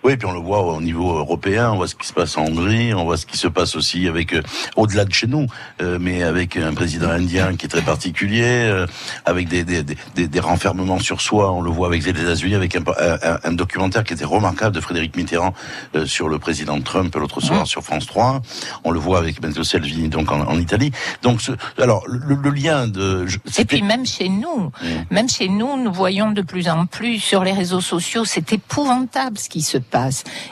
[0.06, 2.42] Oui, puis on le voit au niveau européen, on voit ce qui se passe en
[2.44, 4.42] Hongrie, on voit ce qui se passe aussi avec, euh,
[4.76, 5.48] au-delà de chez nous,
[5.82, 8.86] euh, mais avec un président indien qui est très particulier, euh,
[9.24, 12.76] avec des, des, des, des renfermements sur soi, on le voit avec les États-Unis, avec
[12.76, 15.52] un, un, un documentaire qui était remarquable de Frédéric Mitterrand
[15.96, 18.42] euh, sur le président Trump l'autre soir sur France 3,
[18.84, 20.92] on le voit avec Matteo Salvini donc en, en Italie.
[21.22, 21.50] Donc, ce,
[21.82, 23.26] alors, le, le lien de...
[23.26, 24.70] je- Et puis même chez nous,
[25.10, 29.36] même chez nous, nous voyons de plus en plus sur les réseaux sociaux, c'est épouvantable
[29.38, 29.95] ce qui se passe.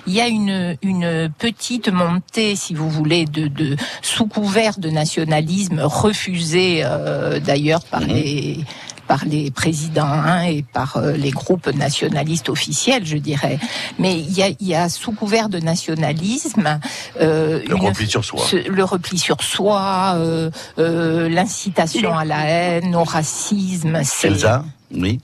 [0.06, 4.90] Il y a une, une petite montée, si vous voulez, de, de sous couvert de
[4.90, 8.58] nationalisme refusé euh, d'ailleurs par les
[9.06, 13.58] par les présidents hein, et par euh, les groupes nationalistes officiels, je dirais.
[13.98, 16.80] Mais il y a, il y a sous couvert de nationalisme
[17.20, 18.40] euh, Le une- repli sur soi.
[18.50, 24.00] ce- le repli sur soi, euh, euh, l'incitation à la haine, au racisme.
[24.04, 24.64] c'est- Elsa
[24.94, 25.20] Oui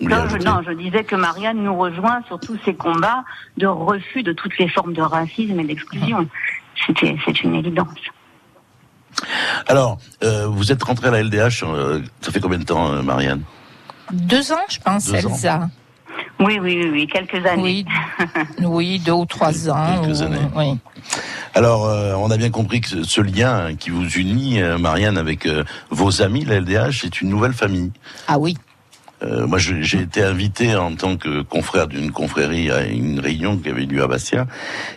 [0.00, 3.24] Non je, ajouter non, je disais que Marianne nous rejoint sur tous ces combats
[3.56, 6.26] de refus de toutes les formes de racisme et d'exclusion.
[6.86, 7.88] C'était, c'est une évidence.
[9.68, 13.02] Alors, euh, vous êtes rentré à la LDH, euh, ça fait combien de temps, euh,
[13.02, 13.42] Marianne?
[14.12, 15.30] Deux ans, je pense, Deux ans.
[15.30, 15.68] Elsa.
[16.40, 17.62] Oui, oui, oui, oui, quelques années.
[17.62, 17.86] Oui,
[18.66, 20.00] oui, deux ou trois ans.
[20.02, 20.38] Quelques ou- années.
[20.56, 20.78] Oui.
[21.54, 25.16] Alors, euh, on a bien compris que ce, ce lien qui vous unit, euh, Marianne,
[25.16, 27.92] avec euh, vos amis, la LDH, c'est une nouvelle famille.
[28.26, 28.56] Ah oui.
[29.24, 33.70] Euh, moi, j'ai été invité en tant que confrère d'une confrérie à une réunion qui
[33.70, 34.46] avait lieu à Bastia.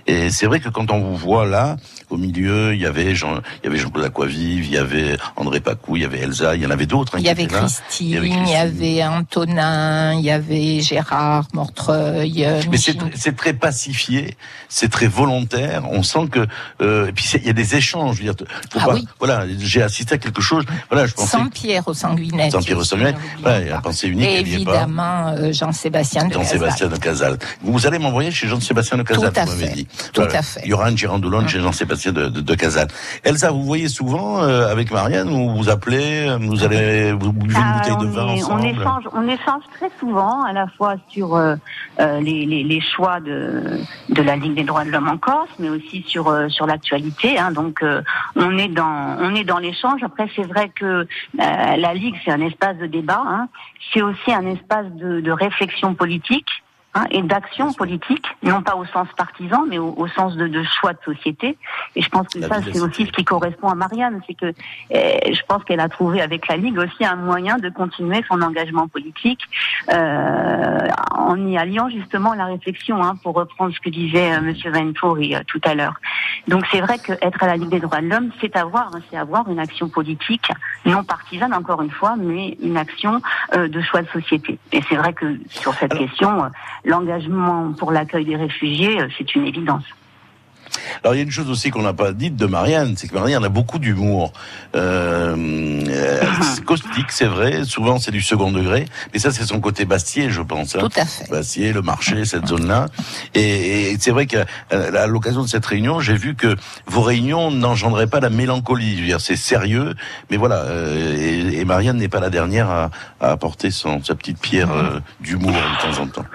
[0.05, 1.77] Et c'est vrai que quand on vous voit là,
[2.09, 5.59] au milieu, il y avait Jean, il y avait Jean-Claude Aquavive, il y avait André
[5.59, 7.15] Pacou, il y avait Elsa, il y en avait d'autres.
[7.15, 7.47] hein, Il y avait.
[7.47, 12.45] Christine, il y avait Antonin, il y avait Gérard Mortreuil.
[12.45, 14.35] euh, Mais c'est très pacifié,
[14.69, 15.83] c'est très volontaire.
[15.91, 16.45] On sent que
[16.81, 18.17] euh, et puis il y a des échanges.
[18.17, 19.07] Je veux dire, faut Ah pas- oui.
[19.19, 20.65] Voilà, j'ai assisté à quelque chose.
[20.89, 21.37] Voilà, je pensais.
[21.37, 22.49] Sans Pierre au sanguinet.
[22.51, 23.15] Sans Pierre Sanguinet.
[23.41, 24.30] Voilà, il a la pensée unique.
[24.30, 27.38] Et évidemment, euh, Jean-Sébastien de Jean-Sébastien de Casal.
[27.61, 29.73] Vous allez m'envoyer chez Jean-Sébastien de Casal, Tout à vous m'avez fait.
[29.73, 29.88] dit.
[30.14, 30.61] Tout à fait.
[30.64, 32.88] Il y aura une Girandoulone chez Jean-Sébastien de, de, de Casal.
[33.23, 37.53] Elsa, vous voyez souvent euh, avec Marianne, ou vous appelez, euh, vous allez vous buvez
[37.56, 40.68] une Ah, bouteille de vin est- on ensemble échange, on échange très souvent, à la
[40.77, 41.56] fois sur euh,
[41.99, 43.80] euh, les, les, les choix de,
[44.10, 47.38] de la Ligue des droits de l'homme en Corse, mais aussi sur euh, sur l'actualité.
[47.38, 48.02] Hein, donc euh,
[48.35, 50.02] on est dans on est dans l'échange.
[50.03, 53.22] Après, c'est vrai que euh, la Ligue c'est un espace de débat.
[53.26, 53.48] Hein,
[53.98, 56.52] c'est aussi un espace de, de réflexion politique.
[56.98, 60.64] hein, et d'action politique, non pas au sens partisan, mais au, au sens de, de
[60.64, 61.57] choix de société.
[61.95, 64.48] Et je pense que La ça, c'est aussi ce qui correspond à Marianne, c'est que
[64.48, 64.53] euh,
[65.32, 68.88] je pense qu'elle a trouvé avec la Ligue aussi un moyen de continuer son engagement
[68.88, 69.41] politique
[69.91, 74.72] euh, en y alliant justement la réflexion, hein, pour reprendre ce que disait euh, Monsieur
[74.72, 75.99] Venturi euh, tout à l'heure.
[76.48, 79.18] Donc c'est vrai qu'être à la Ligue des droits de l'homme, c'est avoir, hein, c'est
[79.18, 80.49] avoir une action politique
[80.86, 83.22] non partisane encore une fois, mais une action
[83.53, 84.57] euh, de choix de société.
[84.72, 86.48] Et c'est vrai que sur cette question, euh,
[86.86, 89.84] l'engagement pour l'accueil des réfugiés, euh, c'est une évidence.
[91.03, 93.14] Alors il y a une chose aussi qu'on n'a pas dite de Marianne, c'est que
[93.14, 94.34] Marianne a beaucoup d'humour.
[94.76, 95.81] Euh,
[96.56, 97.64] c'est caustique, c'est vrai.
[97.64, 100.76] Souvent c'est du second degré, mais ça c'est son côté Bastier, je pense.
[100.76, 100.80] hein.
[100.80, 101.30] Tout à fait.
[101.30, 102.88] Bastier, le marché, cette zone-là.
[103.34, 106.56] Et, et c'est vrai qu'à à l'occasion de cette réunion, j'ai vu que
[106.88, 108.95] vos réunions n'engendraient pas la mélancolie.
[108.95, 109.95] Je veux dire, c'est sérieux,
[110.30, 110.64] mais voilà.
[110.64, 112.89] euh, et, et Marianne n'est pas la dernière à,
[113.22, 116.26] à apporter son, sa petite pierre euh, d'humour de temps en temps.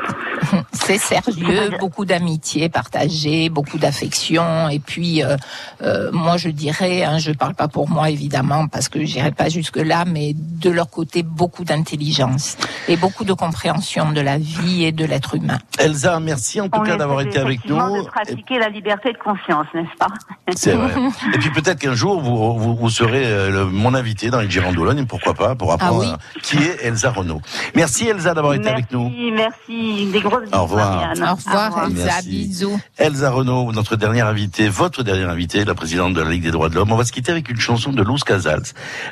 [0.72, 5.36] C'est sérieux, beaucoup d'amitié partagée, beaucoup d'affection, et puis euh,
[5.82, 9.48] euh, moi je dirais, hein, je parle pas pour moi évidemment parce que j'irai pas
[9.48, 12.56] jusque là, mais de leur côté beaucoup d'intelligence
[12.88, 15.58] et beaucoup de compréhension de la vie et de l'être humain.
[15.78, 17.76] Elsa, merci en tout On cas d'avoir été avec nous.
[17.76, 20.08] de pratiquer la liberté de conscience, n'est-ce pas?
[20.56, 20.92] C'est vrai.
[21.34, 24.50] Et puis peut-être qu'un jour vous, vous, vous serez euh, le- mon invité dans les
[24.50, 26.40] Girandoulogne, pourquoi pas, pour apprendre Ah oui.
[26.42, 27.40] qui est Elsa Renault.
[27.74, 29.08] Merci Elsa d'avoir été avec nous.
[29.08, 30.06] Merci, merci.
[30.52, 30.96] Au revoir.
[30.96, 31.22] Marianne.
[31.30, 32.28] Au revoir, Elsa, Merci.
[32.28, 32.80] bisous.
[32.98, 36.68] Elsa Renault, notre dernière invitée, votre dernière invitée, la présidente de la Ligue des droits
[36.68, 36.92] de l'homme.
[36.92, 38.62] On va se quitter avec une chanson de Luz Casals.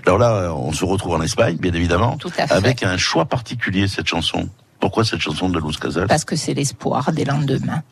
[0.06, 2.54] Alors là, euh, on se retrouve en Espagne, bien évidemment, Tout à fait.
[2.54, 4.48] avec un choix particulier cette chanson.
[4.80, 6.06] Pourquoi cette chanson de Luz Casals?
[6.06, 7.82] Parce que c'est l'espoir des lendemains.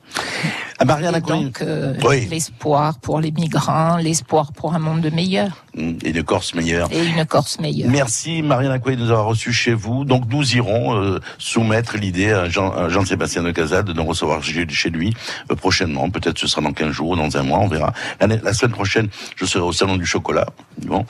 [0.79, 2.27] Ah, Marianne Et donc euh, Oui.
[2.31, 6.89] l'espoir pour les migrants, l'espoir pour un monde meilleur Et une Corse meilleure.
[6.93, 7.91] et une Corse meilleure.
[7.91, 10.05] Merci Marianne Acquay de nous avoir reçus chez vous.
[10.05, 14.91] Donc nous irons euh, soumettre l'idée à Jean- Jean-Sébastien de Casal de nous recevoir chez,
[14.91, 15.15] lui
[15.51, 16.11] euh, prochainement.
[16.11, 17.93] Peut-être ce sera dans 15 jours, dans un mois, on verra.
[18.21, 20.47] La, semaine prochaine, je serai au salon du chocolat.
[20.87, 21.05] Bon,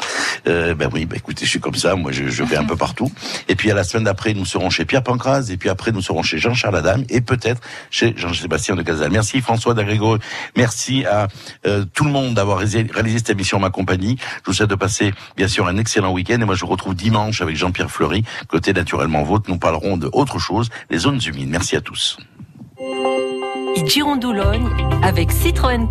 [0.47, 1.95] euh, ben oui, ben écoutez, je suis comme ça.
[1.95, 3.11] Moi, je, je vais un peu partout.
[3.49, 5.51] Et puis à la semaine d'après, nous serons chez Pierre Pancraz.
[5.51, 9.11] Et puis après, nous serons chez Jean-Charles Adam et peut-être chez Jean-Sébastien de Casal.
[9.11, 10.19] Merci François d'Agrégor.
[10.57, 11.28] Merci à
[11.66, 14.16] euh, tout le monde d'avoir réalisé réalisé cette émission en ma compagnie.
[14.45, 16.40] Je vous souhaite de passer bien sûr un excellent week-end.
[16.40, 19.47] Et moi, je vous retrouve dimanche avec Jean-Pierre Fleury, côté naturellement vôtre.
[19.48, 21.48] Nous parlerons de autre chose, les zones humides.
[21.48, 22.18] Merci à tous.
[25.02, 25.89] avec Citroën.